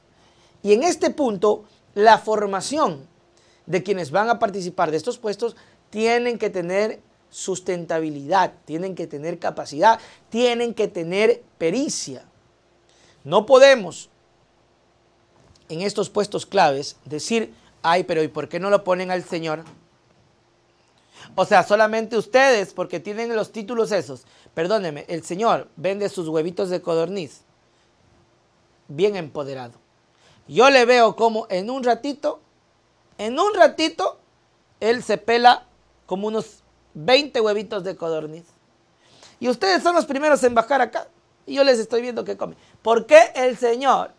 Y 0.62 0.74
en 0.74 0.84
este 0.84 1.10
punto, 1.10 1.66
la 1.96 2.18
formación 2.18 3.08
de 3.66 3.84
quienes 3.84 4.12
van 4.12 4.30
a 4.30 4.40
participar 4.40 4.92
de 4.92 4.98
estos 4.98 5.18
puestos 5.18 5.56
tienen 5.90 6.38
que 6.38 6.50
tener 6.50 7.02
sustentabilidad, 7.30 8.54
tienen 8.66 8.96
que 8.96 9.08
tener 9.08 9.40
capacidad, 9.40 10.00
tienen 10.30 10.74
que 10.74 10.88
tener 10.88 11.44
pericia. 11.58 12.24
No 13.24 13.46
podemos 13.46 14.10
en 15.70 15.82
estos 15.82 16.10
puestos 16.10 16.46
claves 16.46 16.98
decir, 17.06 17.54
ay, 17.82 18.04
pero 18.04 18.22
¿y 18.22 18.28
por 18.28 18.50
qué 18.50 18.60
no 18.60 18.70
lo 18.70 18.84
ponen 18.84 19.12
al 19.12 19.24
Señor? 19.24 19.64
O 21.36 21.46
sea, 21.46 21.64
solamente 21.64 22.18
ustedes, 22.18 22.74
porque 22.74 23.00
tienen 23.00 23.36
los 23.36 23.52
títulos 23.52 23.92
esos. 23.92 24.26
Perdóneme, 24.54 25.06
el 25.08 25.24
señor 25.24 25.68
vende 25.76 26.10
sus 26.10 26.28
huevitos 26.28 26.70
de 26.70 26.82
codorniz 26.82 27.42
bien 28.88 29.16
empoderado. 29.16 29.74
Yo 30.48 30.70
le 30.70 30.86
veo 30.86 31.16
como 31.16 31.48
en 31.50 31.70
un 31.70 31.84
ratito, 31.84 32.42
en 33.18 33.40
un 33.40 33.54
ratito, 33.54 34.20
él 34.80 35.04
se 35.04 35.18
pela 35.18 35.66
como 36.06 36.28
unos 36.28 36.64
20 36.94 37.40
huevitos 37.42 37.84
de 37.84 37.96
codorniz. 37.96 38.46
Y 39.40 39.50
ustedes 39.50 39.82
son 39.84 39.96
los 39.96 40.06
primeros 40.06 40.44
en 40.44 40.54
bajar 40.54 40.82
acá. 40.82 41.08
Y 41.46 41.56
yo 41.56 41.64
les 41.64 41.80
estoy 41.80 42.02
viendo 42.02 42.24
que 42.24 42.38
comen. 42.38 42.58
¿Por 42.82 43.06
qué 43.06 43.32
el 43.36 43.58
Señor 43.58 44.12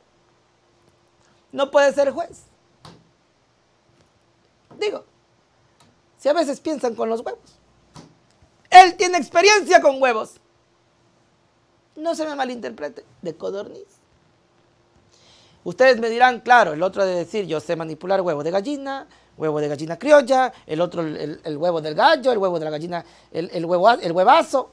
no 1.52 1.70
puede 1.70 1.92
ser 1.92 2.10
juez? 2.10 2.44
Digo, 4.78 5.04
si 6.24 6.30
a 6.30 6.32
veces 6.32 6.58
piensan 6.58 6.94
con 6.94 7.10
los 7.10 7.20
huevos. 7.20 7.58
Él 8.70 8.96
tiene 8.96 9.18
experiencia 9.18 9.82
con 9.82 10.00
huevos. 10.00 10.40
No 11.96 12.14
se 12.14 12.24
me 12.24 12.34
malinterprete, 12.34 13.04
de 13.20 13.36
codorniz. 13.36 13.84
Ustedes 15.64 16.00
me 16.00 16.08
dirán, 16.08 16.40
claro, 16.40 16.72
el 16.72 16.82
otro 16.82 17.04
de 17.04 17.14
decir, 17.14 17.44
yo 17.44 17.60
sé 17.60 17.76
manipular 17.76 18.22
huevo 18.22 18.42
de 18.42 18.50
gallina, 18.50 19.06
huevo 19.36 19.60
de 19.60 19.68
gallina 19.68 19.98
criolla, 19.98 20.50
el 20.66 20.80
otro 20.80 21.02
el, 21.02 21.58
huevo 21.58 21.82
del 21.82 21.94
gallo, 21.94 22.32
el 22.32 22.38
huevo 22.38 22.58
de 22.58 22.64
la 22.64 22.70
gallina, 22.70 23.04
el, 23.30 23.66
huevo, 23.66 23.90
el 23.90 24.12
huevazo. 24.12 24.70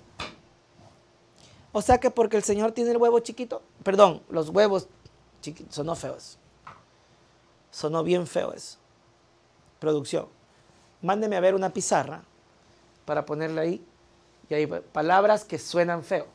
O 1.74 1.82
sea 1.82 1.98
que 1.98 2.12
porque 2.12 2.38
el 2.38 2.44
Señor 2.44 2.72
tiene 2.72 2.92
el 2.92 2.98
huevo 2.98 3.20
chiquito, 3.20 3.62
perdón, 3.84 4.22
los 4.30 4.48
huevos 4.48 4.88
chiquitos, 5.42 5.76
sonó 5.76 5.96
feos. 5.96 6.38
Sonó 7.72 8.06
bien 8.06 8.26
feo 8.26 8.54
eso. 8.54 8.78
Producción. 9.80 10.40
Mándeme 11.02 11.36
a 11.36 11.40
ver 11.40 11.56
una 11.56 11.72
pizarra 11.72 12.24
para 13.06 13.26
ponerla 13.26 13.62
ahí. 13.62 13.84
Y 14.50 14.54
hay 14.54 14.68
palabras 14.68 15.46
que 15.46 15.58
suenan 15.58 16.04
feo. 16.04 16.28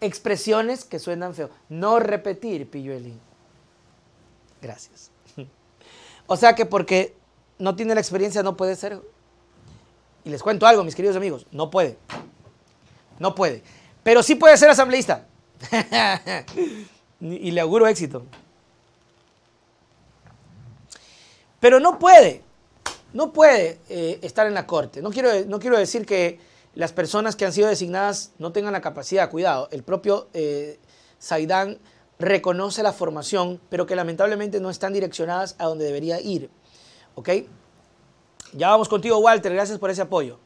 Expresiones 0.00 0.84
que 0.84 0.98
suenan 0.98 1.34
feo. 1.34 1.50
No 1.68 1.98
repetir, 1.98 2.68
pilluelín. 2.70 3.20
Gracias. 4.60 5.10
O 6.30 6.36
sea 6.36 6.54
que 6.54 6.66
porque 6.66 7.16
no 7.58 7.74
tiene 7.74 7.94
la 7.94 8.02
experiencia 8.02 8.42
no 8.42 8.54
puede 8.54 8.76
ser. 8.76 9.00
Y 10.24 10.30
les 10.30 10.42
cuento 10.42 10.66
algo, 10.66 10.84
mis 10.84 10.94
queridos 10.94 11.16
amigos. 11.16 11.46
No 11.50 11.70
puede. 11.70 11.96
No 13.18 13.34
puede. 13.34 13.62
Pero 14.02 14.22
sí 14.22 14.34
puede 14.34 14.58
ser 14.58 14.68
asambleísta. 14.68 15.26
y 17.20 17.50
le 17.50 17.60
auguro 17.62 17.86
éxito. 17.86 18.26
Pero 21.60 21.80
no 21.80 21.98
puede, 21.98 22.42
no 23.12 23.32
puede 23.32 23.78
eh, 23.88 24.18
estar 24.22 24.46
en 24.46 24.54
la 24.54 24.66
corte. 24.66 25.02
No 25.02 25.10
quiero, 25.10 25.30
no 25.46 25.58
quiero 25.58 25.78
decir 25.78 26.06
que 26.06 26.38
las 26.74 26.92
personas 26.92 27.36
que 27.36 27.44
han 27.44 27.52
sido 27.52 27.68
designadas 27.68 28.32
no 28.38 28.52
tengan 28.52 28.72
la 28.72 28.80
capacidad, 28.80 29.30
cuidado. 29.30 29.68
El 29.72 29.82
propio 29.82 30.28
eh, 30.34 30.78
Zaidán 31.20 31.78
reconoce 32.18 32.82
la 32.82 32.92
formación, 32.92 33.60
pero 33.68 33.86
que 33.86 33.96
lamentablemente 33.96 34.60
no 34.60 34.70
están 34.70 34.92
direccionadas 34.92 35.54
a 35.58 35.64
donde 35.64 35.84
debería 35.84 36.20
ir. 36.20 36.50
¿Ok? 37.14 37.30
Ya 38.52 38.68
vamos 38.68 38.88
contigo, 38.88 39.18
Walter. 39.18 39.52
Gracias 39.52 39.78
por 39.78 39.90
ese 39.90 40.02
apoyo. 40.02 40.38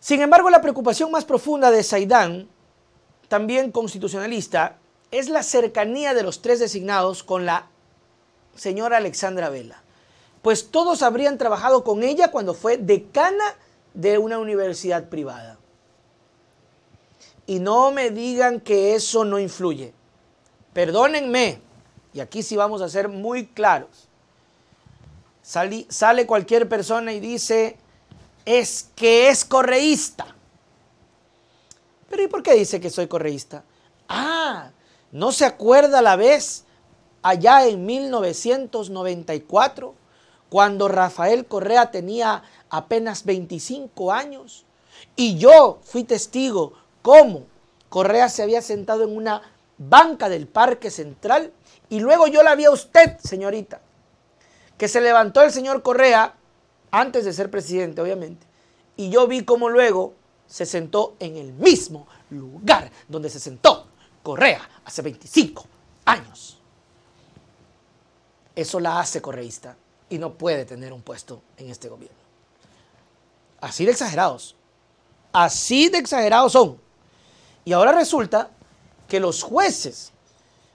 Sin 0.00 0.20
embargo, 0.22 0.50
la 0.50 0.60
preocupación 0.60 1.10
más 1.10 1.24
profunda 1.24 1.70
de 1.70 1.82
Saidán, 1.82 2.48
también 3.28 3.72
constitucionalista, 3.72 4.78
es 5.10 5.28
la 5.28 5.42
cercanía 5.42 6.14
de 6.14 6.22
los 6.22 6.40
tres 6.40 6.60
designados 6.60 7.22
con 7.22 7.46
la 7.46 7.66
señora 8.54 8.98
Alexandra 8.98 9.48
Vela. 9.48 9.82
Pues 10.42 10.70
todos 10.70 11.02
habrían 11.02 11.38
trabajado 11.38 11.84
con 11.84 12.02
ella 12.02 12.30
cuando 12.30 12.54
fue 12.54 12.76
decana 12.76 13.56
de 13.94 14.18
una 14.18 14.38
universidad 14.38 15.08
privada. 15.08 15.58
Y 17.46 17.60
no 17.60 17.90
me 17.90 18.10
digan 18.10 18.60
que 18.60 18.94
eso 18.94 19.24
no 19.24 19.38
influye. 19.38 19.94
Perdónenme, 20.72 21.60
y 22.12 22.20
aquí 22.20 22.42
sí 22.42 22.56
vamos 22.56 22.82
a 22.82 22.88
ser 22.88 23.08
muy 23.08 23.46
claros. 23.46 24.08
sale 25.42 26.26
cualquier 26.26 26.68
persona 26.68 27.12
y 27.12 27.20
dice, 27.20 27.76
es 28.44 28.90
que 28.94 29.28
es 29.28 29.44
correísta. 29.44 30.34
Pero 32.08 32.22
¿y 32.22 32.28
por 32.28 32.42
qué 32.42 32.54
dice 32.54 32.80
que 32.80 32.90
soy 32.90 33.08
correísta? 33.08 33.64
Ah, 34.08 34.70
¿no 35.12 35.32
se 35.32 35.44
acuerda 35.44 36.00
la 36.00 36.16
vez 36.16 36.64
allá 37.22 37.66
en 37.66 37.84
1994 37.84 39.94
cuando 40.50 40.88
Rafael 40.88 41.46
Correa 41.46 41.90
tenía 41.90 42.42
apenas 42.70 43.24
25 43.24 44.12
años? 44.12 44.64
Y 45.16 45.38
yo 45.38 45.78
fui 45.82 46.04
testigo 46.04 46.74
cómo 47.02 47.46
Correa 47.88 48.28
se 48.28 48.42
había 48.42 48.62
sentado 48.62 49.04
en 49.04 49.16
una 49.16 49.42
banca 49.78 50.28
del 50.28 50.46
Parque 50.46 50.90
Central 50.90 51.52
y 51.88 52.00
luego 52.00 52.26
yo 52.26 52.42
la 52.42 52.54
vi 52.54 52.64
a 52.64 52.70
usted, 52.70 53.18
señorita, 53.18 53.80
que 54.76 54.88
se 54.88 55.00
levantó 55.00 55.42
el 55.42 55.52
señor 55.52 55.82
Correa 55.82 56.34
antes 56.90 57.24
de 57.24 57.32
ser 57.32 57.50
presidente, 57.50 58.00
obviamente. 58.00 58.46
Y 58.96 59.10
yo 59.10 59.26
vi 59.26 59.44
cómo 59.44 59.68
luego 59.68 60.14
se 60.46 60.66
sentó 60.66 61.14
en 61.20 61.36
el 61.36 61.52
mismo 61.52 62.06
lugar 62.30 62.90
donde 63.06 63.30
se 63.30 63.40
sentó 63.40 63.86
Correa 64.22 64.68
hace 64.84 65.02
25 65.02 65.64
años. 66.04 66.58
Eso 68.54 68.80
la 68.80 68.98
hace 68.98 69.22
correísta 69.22 69.76
y 70.10 70.18
no 70.18 70.34
puede 70.34 70.64
tener 70.64 70.92
un 70.92 71.02
puesto 71.02 71.42
en 71.56 71.70
este 71.70 71.88
gobierno. 71.88 72.18
Así 73.60 73.84
de 73.84 73.92
exagerados. 73.92 74.56
Así 75.32 75.88
de 75.88 75.98
exagerados 75.98 76.52
son. 76.52 76.80
Y 77.64 77.72
ahora 77.72 77.92
resulta 77.92 78.50
que 79.08 79.20
los 79.20 79.42
jueces, 79.42 80.12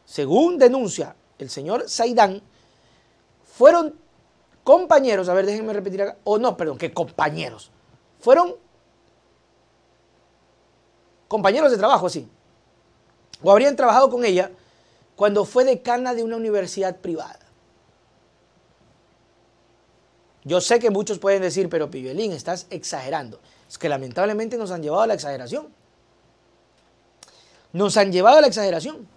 según 0.05 0.57
denuncia 0.57 1.15
el 1.39 1.49
señor 1.49 1.89
Saidán, 1.89 2.41
fueron 3.43 3.95
compañeros, 4.63 5.29
a 5.29 5.33
ver, 5.33 5.45
déjenme 5.45 5.73
repetir 5.73 6.01
acá, 6.01 6.17
o 6.23 6.37
no, 6.37 6.55
perdón, 6.55 6.77
que 6.77 6.93
compañeros, 6.93 7.69
fueron 8.19 8.55
compañeros 11.27 11.71
de 11.71 11.77
trabajo, 11.77 12.09
sí, 12.09 12.27
o 13.41 13.51
habrían 13.51 13.75
trabajado 13.75 14.09
con 14.09 14.23
ella 14.23 14.51
cuando 15.15 15.45
fue 15.45 15.65
decana 15.65 16.13
de 16.13 16.23
una 16.23 16.37
universidad 16.37 16.97
privada. 16.97 17.42
Yo 20.45 20.59
sé 20.59 20.79
que 20.79 20.89
muchos 20.89 21.19
pueden 21.19 21.41
decir, 21.41 21.69
pero 21.69 21.89
Pibelín, 21.89 22.31
estás 22.31 22.67
exagerando. 22.69 23.39
Es 23.69 23.77
que 23.77 23.89
lamentablemente 23.89 24.57
nos 24.57 24.71
han 24.71 24.83
llevado 24.83 25.03
a 25.03 25.07
la 25.07 25.13
exageración. 25.13 25.69
Nos 27.71 27.97
han 27.97 28.11
llevado 28.11 28.37
a 28.37 28.41
la 28.41 28.47
exageración. 28.47 29.07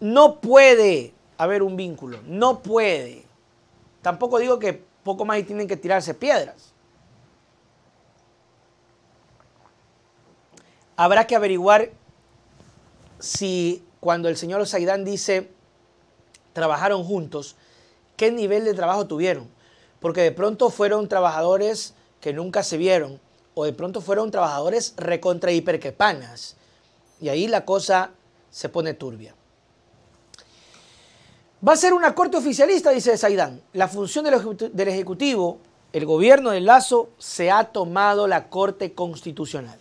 No 0.00 0.40
puede 0.40 1.14
haber 1.38 1.62
un 1.62 1.76
vínculo, 1.76 2.18
no 2.26 2.60
puede. 2.60 3.24
Tampoco 4.02 4.38
digo 4.38 4.58
que 4.58 4.84
poco 5.04 5.24
más 5.24 5.38
y 5.38 5.44
tienen 5.44 5.68
que 5.68 5.76
tirarse 5.76 6.14
piedras. 6.14 6.72
Habrá 10.96 11.26
que 11.26 11.36
averiguar 11.36 11.90
si 13.18 13.84
cuando 14.00 14.28
el 14.28 14.36
señor 14.36 14.66
Saidán 14.66 15.04
dice 15.04 15.50
trabajaron 16.52 17.04
juntos, 17.04 17.54
qué 18.16 18.32
nivel 18.32 18.64
de 18.64 18.74
trabajo 18.74 19.06
tuvieron. 19.06 19.55
Porque 20.06 20.22
de 20.22 20.30
pronto 20.30 20.70
fueron 20.70 21.08
trabajadores 21.08 21.92
que 22.20 22.32
nunca 22.32 22.62
se 22.62 22.76
vieron, 22.76 23.18
o 23.54 23.64
de 23.64 23.72
pronto 23.72 24.00
fueron 24.00 24.30
trabajadores 24.30 24.94
recontra 24.96 25.50
hiperquepanas. 25.50 26.54
Y 27.20 27.28
ahí 27.28 27.48
la 27.48 27.64
cosa 27.64 28.12
se 28.48 28.68
pone 28.68 28.94
turbia. 28.94 29.34
Va 31.66 31.72
a 31.72 31.76
ser 31.76 31.92
una 31.92 32.14
corte 32.14 32.36
oficialista, 32.36 32.90
dice 32.90 33.18
Saidán. 33.18 33.60
La 33.72 33.88
función 33.88 34.24
del 34.24 34.88
Ejecutivo, 34.88 35.58
el 35.92 36.06
gobierno 36.06 36.50
de 36.50 36.60
Lazo, 36.60 37.08
se 37.18 37.50
ha 37.50 37.64
tomado 37.64 38.28
la 38.28 38.48
corte 38.48 38.92
constitucional. 38.92 39.80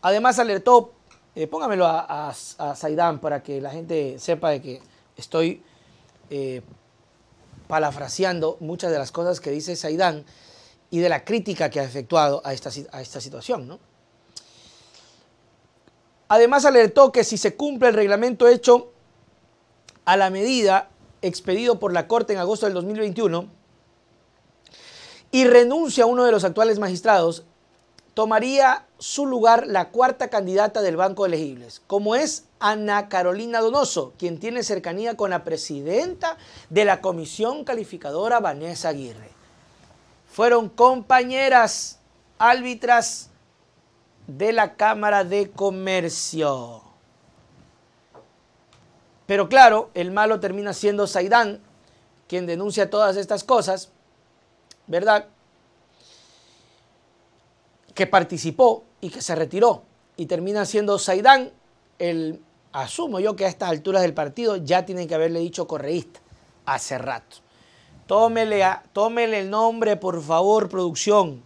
Además 0.00 0.38
alertó, 0.38 0.92
eh, 1.34 1.48
póngamelo 1.48 1.88
a, 1.88 2.32
Saidán 2.76 3.18
para 3.18 3.42
que 3.42 3.60
la 3.60 3.70
gente 3.70 4.16
sepa 4.20 4.50
de 4.50 4.62
que 4.62 4.80
estoy 5.16 5.60
eh, 6.30 6.62
palafraseando 7.70 8.56
muchas 8.60 8.90
de 8.90 8.98
las 8.98 9.12
cosas 9.12 9.40
que 9.40 9.50
dice 9.50 9.76
Saidán 9.76 10.24
y 10.90 10.98
de 10.98 11.08
la 11.08 11.24
crítica 11.24 11.70
que 11.70 11.80
ha 11.80 11.84
efectuado 11.84 12.42
a 12.44 12.52
esta, 12.52 12.70
a 12.90 13.00
esta 13.00 13.20
situación. 13.20 13.68
¿no? 13.68 13.78
Además 16.28 16.64
alertó 16.64 17.12
que 17.12 17.24
si 17.24 17.38
se 17.38 17.54
cumple 17.54 17.88
el 17.88 17.94
reglamento 17.94 18.48
hecho 18.48 18.92
a 20.04 20.16
la 20.16 20.30
medida 20.30 20.90
expedido 21.22 21.78
por 21.78 21.92
la 21.92 22.08
Corte 22.08 22.32
en 22.32 22.40
agosto 22.40 22.66
del 22.66 22.74
2021 22.74 23.46
y 25.30 25.44
renuncia 25.44 26.06
uno 26.06 26.24
de 26.24 26.32
los 26.32 26.42
actuales 26.42 26.80
magistrados, 26.80 27.44
tomaría 28.20 28.84
su 28.98 29.24
lugar 29.24 29.66
la 29.66 29.88
cuarta 29.88 30.28
candidata 30.28 30.82
del 30.82 30.98
Banco 30.98 31.22
de 31.22 31.28
Elegibles, 31.28 31.80
como 31.86 32.14
es 32.14 32.44
Ana 32.58 33.08
Carolina 33.08 33.60
Donoso, 33.60 34.12
quien 34.18 34.38
tiene 34.38 34.62
cercanía 34.62 35.16
con 35.16 35.30
la 35.30 35.42
presidenta 35.42 36.36
de 36.68 36.84
la 36.84 37.00
Comisión 37.00 37.64
Calificadora, 37.64 38.38
Vanessa 38.38 38.90
Aguirre. 38.90 39.30
Fueron 40.30 40.68
compañeras 40.68 41.98
árbitras 42.38 43.30
de 44.26 44.52
la 44.52 44.74
Cámara 44.74 45.24
de 45.24 45.50
Comercio. 45.50 46.82
Pero 49.24 49.48
claro, 49.48 49.88
el 49.94 50.10
malo 50.10 50.40
termina 50.40 50.74
siendo 50.74 51.06
Saidán, 51.06 51.62
quien 52.28 52.44
denuncia 52.44 52.90
todas 52.90 53.16
estas 53.16 53.44
cosas, 53.44 53.88
¿verdad? 54.88 55.28
Que 57.94 58.06
participó 58.06 58.84
y 59.00 59.10
que 59.10 59.22
se 59.22 59.34
retiró. 59.34 59.82
Y 60.16 60.26
termina 60.26 60.64
siendo 60.64 60.98
Saidán 60.98 61.50
el, 61.98 62.40
asumo 62.72 63.20
yo 63.20 63.36
que 63.36 63.44
a 63.44 63.48
estas 63.48 63.70
alturas 63.70 64.02
del 64.02 64.14
partido 64.14 64.56
ya 64.56 64.84
tienen 64.84 65.08
que 65.08 65.14
haberle 65.14 65.40
dicho 65.40 65.66
correísta 65.66 66.20
hace 66.66 66.98
rato. 66.98 67.38
Tómele, 68.06 68.64
tómele 68.92 69.40
el 69.40 69.50
nombre, 69.50 69.96
por 69.96 70.20
favor, 70.22 70.68
producción. 70.68 71.42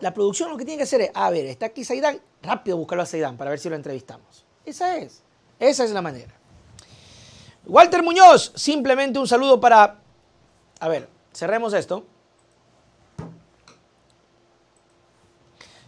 La 0.00 0.12
producción 0.12 0.50
lo 0.50 0.56
que 0.56 0.64
tiene 0.64 0.78
que 0.78 0.82
hacer 0.82 1.00
es, 1.02 1.10
a 1.14 1.30
ver, 1.30 1.46
está 1.46 1.66
aquí 1.66 1.84
Saidán, 1.84 2.20
rápido 2.42 2.76
buscarlo 2.76 3.02
a 3.02 3.06
Saidán 3.06 3.36
para 3.36 3.50
ver 3.50 3.58
si 3.58 3.68
lo 3.68 3.76
entrevistamos. 3.76 4.44
Esa 4.64 4.96
es, 4.96 5.22
esa 5.58 5.84
es 5.84 5.90
la 5.92 6.02
manera. 6.02 6.34
Walter 7.66 8.02
Muñoz, 8.02 8.52
simplemente 8.56 9.18
un 9.18 9.28
saludo 9.28 9.60
para, 9.60 10.00
a 10.80 10.88
ver, 10.88 11.08
cerremos 11.32 11.72
esto. 11.72 12.04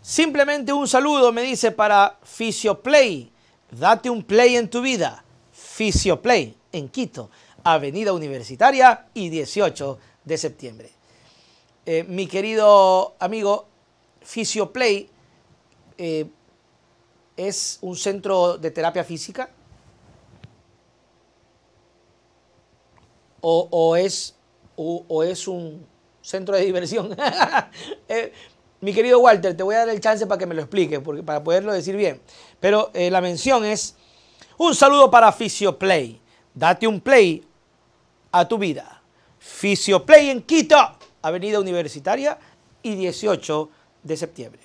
Simplemente 0.07 0.73
un 0.73 0.87
saludo, 0.87 1.33
me 1.33 1.43
dice, 1.43 1.73
para 1.73 2.17
Fisioplay. 2.23 3.29
Date 3.73 4.09
un 4.09 4.23
play 4.23 4.55
en 4.55 4.71
tu 4.71 4.81
vida. 4.81 5.25
Fisioplay, 5.51 6.57
en 6.71 6.89
Quito, 6.89 7.29
Avenida 7.65 8.13
Universitaria 8.13 9.09
y 9.15 9.31
18 9.31 9.99
de 10.25 10.39
septiembre. 10.39 10.93
Eh, 11.85 12.05
mi 12.05 12.29
querido 12.29 13.17
amigo, 13.19 13.67
Fisioplay 14.23 15.11
eh, 15.99 16.31
es 17.37 17.79
un 17.81 17.97
centro 17.97 18.59
de 18.59 18.71
terapia 18.71 19.03
física 19.03 19.51
o, 23.41 23.97
es, 23.97 24.37
o, 24.77 25.25
es 25.25 25.49
un 25.49 25.85
centro 26.23 26.55
de 26.55 26.65
diversión. 26.65 27.17
Eh, 28.09 28.33
mi 28.81 28.93
querido 28.93 29.19
Walter, 29.21 29.57
te 29.57 29.63
voy 29.63 29.75
a 29.75 29.79
dar 29.79 29.89
el 29.89 30.01
chance 30.01 30.27
para 30.27 30.39
que 30.39 30.47
me 30.47 30.55
lo 30.55 30.63
explique, 30.63 31.01
porque, 31.01 31.23
para 31.23 31.43
poderlo 31.43 31.73
decir 31.73 31.97
bien. 31.97 32.21
Pero 32.61 32.91
eh, 32.95 33.11
la 33.11 33.21
mención 33.21 33.65
es 33.65 33.95
un 34.59 34.75
saludo 34.75 35.11
para 35.11 35.33
Fisioplay. 35.33 36.21
Date 36.55 36.87
un 36.87 37.01
play 37.01 37.45
a 38.33 38.47
tu 38.47 38.59
vida. 38.59 39.03
Fisioplay 39.39 40.31
en 40.31 40.43
Quito, 40.43 40.77
Avenida 41.23 41.61
Universitaria 41.61 42.39
y 42.83 42.95
18 42.95 43.71
de 44.03 44.17
septiembre. 44.17 44.61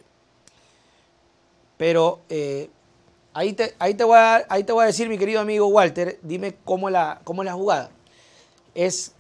Pero 1.78 2.22
eh, 2.30 2.70
ahí, 3.34 3.54
te, 3.54 3.76
ahí, 3.80 3.94
te 3.94 4.04
voy 4.04 4.18
a, 4.18 4.46
ahí 4.50 4.64
te 4.64 4.72
voy 4.72 4.84
a 4.84 4.88
decir, 4.88 5.10
mi 5.10 5.18
querido 5.18 5.42
amigo 5.42 5.68
Walter, 5.68 6.20
dime 6.22 6.56
cómo 6.64 6.90
la, 6.90 7.22
cómo 7.24 7.44
la 7.44 7.54
jugada. 7.54 7.90
¿Es, 8.76 9.14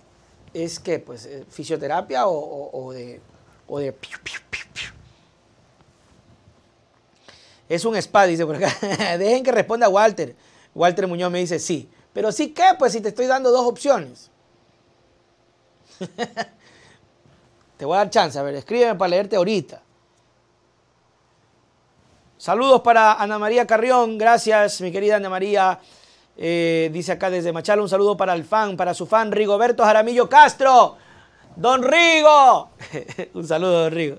es 0.53 0.79
que 0.79 0.99
pues, 0.99 1.25
eh, 1.25 1.45
fisioterapia 1.49 2.27
o, 2.27 2.91
de, 2.93 3.19
o 3.71 3.79
de 3.79 3.95
Es 7.69 7.85
un 7.85 7.95
spa, 7.95 8.25
dice 8.25 8.45
por 8.45 8.57
acá. 8.57 8.69
Dejen 9.17 9.45
que 9.45 9.51
responda 9.53 9.87
Walter. 9.87 10.35
Walter 10.75 11.07
Muñoz 11.07 11.31
me 11.31 11.39
dice 11.39 11.57
sí. 11.57 11.89
Pero 12.11 12.33
sí 12.33 12.49
que, 12.49 12.65
pues 12.77 12.91
si 12.91 12.99
te 12.99 13.07
estoy 13.07 13.27
dando 13.27 13.49
dos 13.49 13.65
opciones. 13.65 14.29
te 17.77 17.85
voy 17.85 17.95
a 17.95 17.99
dar 17.99 18.09
chance. 18.09 18.37
A 18.37 18.43
ver, 18.43 18.55
escríbeme 18.55 18.95
para 18.95 19.07
leerte 19.07 19.37
ahorita. 19.37 19.81
Saludos 22.37 22.81
para 22.81 23.13
Ana 23.13 23.39
María 23.39 23.65
Carrión. 23.65 24.17
Gracias, 24.17 24.81
mi 24.81 24.91
querida 24.91 25.15
Ana 25.15 25.29
María. 25.29 25.79
Eh, 26.35 26.89
dice 26.91 27.13
acá 27.13 27.29
desde 27.29 27.53
Machala 27.53 27.81
un 27.81 27.87
saludo 27.87 28.17
para 28.17 28.33
el 28.33 28.43
fan, 28.43 28.75
para 28.75 28.93
su 28.93 29.05
fan 29.05 29.31
Rigoberto 29.31 29.85
Jaramillo 29.85 30.27
Castro. 30.27 30.97
Don 31.55 31.83
Rigo. 31.83 32.69
un 33.33 33.47
saludo, 33.47 33.83
don 33.83 33.91
Rigo. 33.91 34.17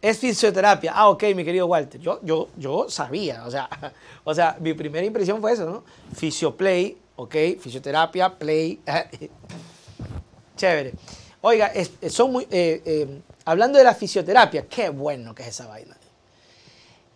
Es 0.00 0.18
fisioterapia. 0.18 0.92
Ah, 0.94 1.08
ok, 1.10 1.22
mi 1.34 1.44
querido 1.44 1.66
Walter. 1.66 2.00
Yo, 2.00 2.20
yo, 2.22 2.48
yo 2.56 2.88
sabía, 2.88 3.44
o 3.44 3.50
sea, 3.50 3.68
o 4.24 4.34
sea, 4.34 4.56
mi 4.60 4.72
primera 4.74 5.04
impresión 5.06 5.40
fue 5.40 5.52
eso, 5.52 5.66
¿no? 5.66 5.84
Fisioplay, 6.14 6.96
ok, 7.16 7.34
fisioterapia, 7.60 8.30
play. 8.30 8.80
Chévere. 10.56 10.94
Oiga, 11.42 11.72
son 12.08 12.32
muy, 12.32 12.44
eh, 12.50 12.82
eh, 12.84 13.20
hablando 13.46 13.78
de 13.78 13.84
la 13.84 13.94
fisioterapia, 13.94 14.66
qué 14.66 14.90
bueno 14.90 15.34
que 15.34 15.42
es 15.42 15.48
esa 15.48 15.66
vaina. 15.66 15.96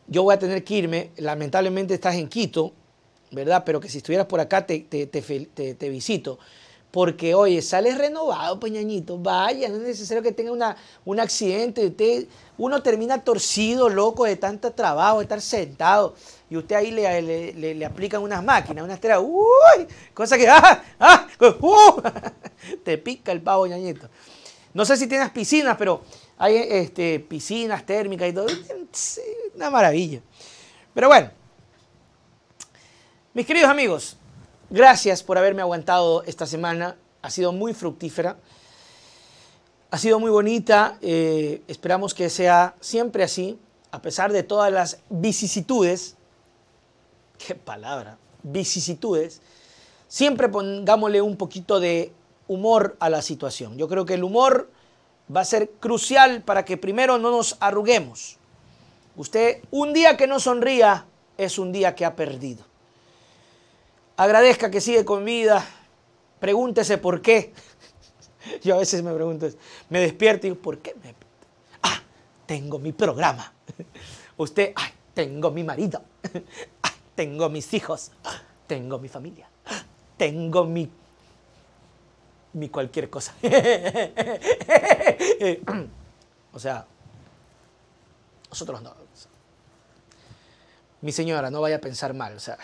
Yo 0.06 0.22
voy 0.22 0.34
a 0.34 0.38
tener 0.38 0.62
que 0.64 0.74
irme, 0.74 1.10
lamentablemente 1.16 1.94
estás 1.94 2.14
en 2.14 2.28
Quito, 2.28 2.72
¿verdad? 3.32 3.62
Pero 3.64 3.80
que 3.80 3.88
si 3.88 3.98
estuvieras 3.98 4.26
por 4.26 4.40
acá 4.40 4.66
te, 4.66 4.80
te, 4.80 5.06
te 5.06 5.88
visito 5.88 6.38
porque, 6.94 7.34
oye, 7.34 7.60
sales 7.60 7.98
renovado, 7.98 8.60
peñañito, 8.60 9.18
vaya, 9.18 9.68
no 9.68 9.78
es 9.78 9.82
necesario 9.82 10.22
que 10.22 10.30
tenga 10.30 10.52
una, 10.52 10.76
un 11.04 11.18
accidente, 11.18 11.84
usted, 11.84 12.28
uno 12.56 12.84
termina 12.84 13.24
torcido, 13.24 13.88
loco, 13.88 14.26
de 14.26 14.36
tanto 14.36 14.70
trabajo, 14.70 15.18
de 15.18 15.24
estar 15.24 15.40
sentado, 15.40 16.14
y 16.48 16.56
usted 16.56 16.76
ahí 16.76 16.92
le, 16.92 17.52
le, 17.52 17.84
aplican 17.84 18.22
unas 18.22 18.44
máquinas, 18.44 18.84
unas 18.84 19.00
teras, 19.00 19.18
uy, 19.20 19.88
cosa 20.14 20.38
que, 20.38 20.48
ah, 20.48 20.84
ah, 21.00 21.26
uh, 21.40 22.00
te 22.84 22.96
pica 22.96 23.32
el 23.32 23.42
pavo, 23.42 23.66
ñañito. 23.66 24.08
No 24.72 24.84
sé 24.84 24.96
si 24.96 25.08
tienes 25.08 25.30
piscinas, 25.30 25.76
pero 25.76 26.00
hay 26.38 26.58
este, 26.58 27.18
piscinas 27.18 27.84
térmicas 27.84 28.28
y 28.28 28.32
todo, 28.32 28.46
una 29.56 29.68
maravilla. 29.68 30.20
Pero 30.94 31.08
bueno, 31.08 31.28
mis 33.32 33.44
queridos 33.44 33.68
amigos, 33.68 34.16
Gracias 34.74 35.22
por 35.22 35.38
haberme 35.38 35.62
aguantado 35.62 36.24
esta 36.24 36.46
semana. 36.46 36.96
Ha 37.22 37.30
sido 37.30 37.52
muy 37.52 37.74
fructífera. 37.74 38.38
Ha 39.92 39.98
sido 39.98 40.18
muy 40.18 40.32
bonita. 40.32 40.98
Eh, 41.00 41.62
esperamos 41.68 42.12
que 42.12 42.28
sea 42.28 42.74
siempre 42.80 43.22
así, 43.22 43.56
a 43.92 44.02
pesar 44.02 44.32
de 44.32 44.42
todas 44.42 44.72
las 44.72 44.98
vicisitudes. 45.10 46.16
Qué 47.38 47.54
palabra. 47.54 48.18
Vicisitudes. 48.42 49.42
Siempre 50.08 50.48
pongámosle 50.48 51.22
un 51.22 51.36
poquito 51.36 51.78
de 51.78 52.12
humor 52.48 52.96
a 52.98 53.08
la 53.10 53.22
situación. 53.22 53.78
Yo 53.78 53.86
creo 53.86 54.04
que 54.04 54.14
el 54.14 54.24
humor 54.24 54.72
va 55.34 55.42
a 55.42 55.44
ser 55.44 55.70
crucial 55.78 56.42
para 56.42 56.64
que 56.64 56.76
primero 56.76 57.16
no 57.18 57.30
nos 57.30 57.58
arruguemos. 57.60 58.38
Usted, 59.14 59.62
un 59.70 59.92
día 59.92 60.16
que 60.16 60.26
no 60.26 60.40
sonría 60.40 61.06
es 61.38 61.60
un 61.60 61.70
día 61.70 61.94
que 61.94 62.04
ha 62.04 62.16
perdido. 62.16 62.73
Agradezca 64.16 64.70
que 64.70 64.80
sigue 64.80 65.04
con 65.04 65.24
vida. 65.24 65.64
Pregúntese 66.40 66.98
por 66.98 67.22
qué. 67.22 67.52
Yo 68.62 68.74
a 68.74 68.78
veces 68.78 69.02
me 69.02 69.12
pregunto, 69.12 69.48
me 69.88 70.00
despierto 70.00 70.46
y 70.46 70.50
digo, 70.50 70.62
¿por 70.62 70.78
qué? 70.78 70.94
Me... 71.02 71.14
Ah, 71.82 72.00
tengo 72.46 72.78
mi 72.78 72.92
programa. 72.92 73.52
Usted, 74.36 74.72
ay, 74.76 74.90
tengo 75.14 75.50
mi 75.50 75.64
marido. 75.64 76.02
Ah, 76.82 76.92
tengo 77.14 77.48
mis 77.48 77.72
hijos. 77.74 78.12
Tengo 78.66 78.98
mi 78.98 79.08
familia. 79.08 79.48
Tengo 80.16 80.64
mi 80.64 80.90
mi 82.54 82.68
cualquier 82.68 83.10
cosa. 83.10 83.34
o 86.52 86.58
sea, 86.58 86.86
nosotros 88.48 88.80
no. 88.80 88.94
Mi 91.02 91.12
señora, 91.12 91.50
no 91.50 91.60
vaya 91.60 91.76
a 91.76 91.80
pensar 91.80 92.14
mal, 92.14 92.34
o 92.34 92.40
sea, 92.40 92.56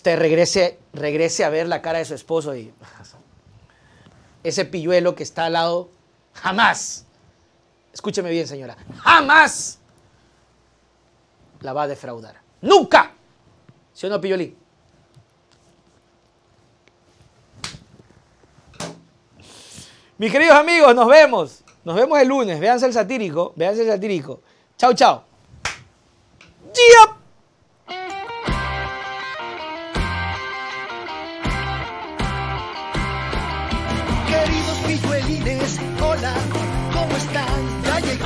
usted 0.00 0.18
regrese, 0.18 0.78
regrese 0.94 1.44
a 1.44 1.50
ver 1.50 1.68
la 1.68 1.82
cara 1.82 1.98
de 1.98 2.06
su 2.06 2.14
esposo 2.14 2.56
y 2.56 2.72
ese 4.42 4.64
pilluelo 4.64 5.14
que 5.14 5.22
está 5.22 5.44
al 5.44 5.52
lado, 5.52 5.90
jamás, 6.32 7.04
escúcheme 7.92 8.30
bien 8.30 8.48
señora, 8.48 8.78
jamás 8.96 9.78
la 11.60 11.74
va 11.74 11.82
a 11.82 11.88
defraudar. 11.88 12.40
Nunca. 12.62 13.12
¿Sí 13.92 14.06
o 14.06 14.08
no, 14.08 14.18
Pillolín? 14.18 14.56
Mis 20.16 20.32
queridos 20.32 20.56
amigos, 20.56 20.94
nos 20.94 21.08
vemos. 21.08 21.62
Nos 21.84 21.94
vemos 21.94 22.18
el 22.18 22.28
lunes. 22.28 22.58
Véanse 22.58 22.86
el 22.86 22.94
satírico. 22.94 23.52
Véanse 23.54 23.82
el 23.82 23.88
satírico. 23.88 24.40
Chao, 24.78 24.94
chao. 24.94 25.24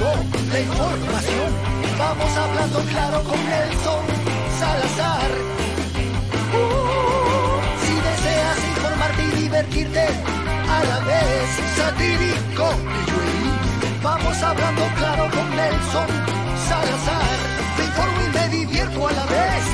La 0.00 0.60
información. 0.60 1.50
Vamos 1.98 2.36
hablando 2.36 2.78
claro 2.90 3.22
con 3.22 3.38
Nelson 3.48 4.04
Salazar. 4.58 5.30
Uh, 6.54 7.60
si 7.84 7.94
deseas 7.94 8.58
informarte 8.76 9.22
y 9.22 9.42
divertirte, 9.42 10.06
a 10.68 10.84
la 10.84 10.98
vez 11.00 11.48
satírico 11.76 12.68
Vamos 14.02 14.42
hablando 14.42 14.82
claro 14.96 15.30
con 15.30 15.56
Nelson 15.56 16.08
Salazar. 16.68 17.38
Me 17.78 17.84
informo 17.84 18.20
y 18.22 18.38
me 18.38 18.48
divierto 18.56 19.08
a 19.08 19.12
la 19.12 19.24
vez. 19.26 19.73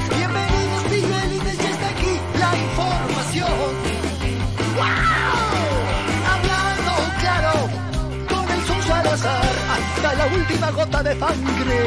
La 10.21 10.27
última 10.27 10.71
gota 10.73 11.03
de 11.03 11.19
sangre. 11.19 11.81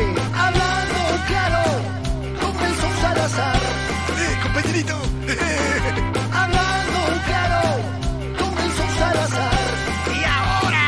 Hablando 0.45 1.01
claro 1.29 1.63
con 2.41 2.51
Nelson 2.61 2.93
Salazar. 3.01 3.61
¡Eh, 4.23 4.33
compañerito! 4.41 4.95
Hablando 6.41 7.01
claro 7.27 7.61
con 8.39 8.49
Nelson 8.57 8.89
Salazar. 9.01 9.69
¡Y 10.17 10.21
ahora! 10.39 10.85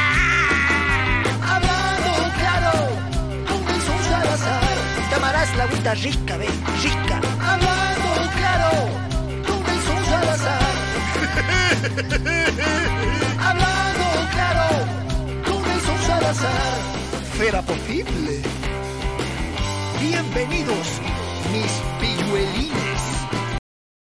Hablando 1.53 2.13
claro 2.41 2.73
con 3.49 3.61
Salazar. 4.09 4.75
Tomarás 5.11 5.49
la 5.57 5.63
agüita 5.65 5.93
rica, 5.93 6.37
ve, 6.37 6.49
rica. 6.85 7.17
Hablando 7.51 8.11
claro 8.37 8.71
con 9.47 9.57
Nelson 9.67 10.01
Salazar. 10.11 10.73
Hablando 13.47 14.07
claro 14.33 14.67
con 15.45 15.59
Nelson 15.67 15.99
Salazar. 16.07 17.04
¿Será 17.37 17.61
posible? 17.61 18.41
Bienvenidos, 19.99 21.01
mis 21.51 21.71
pilluelitos. 21.99 22.64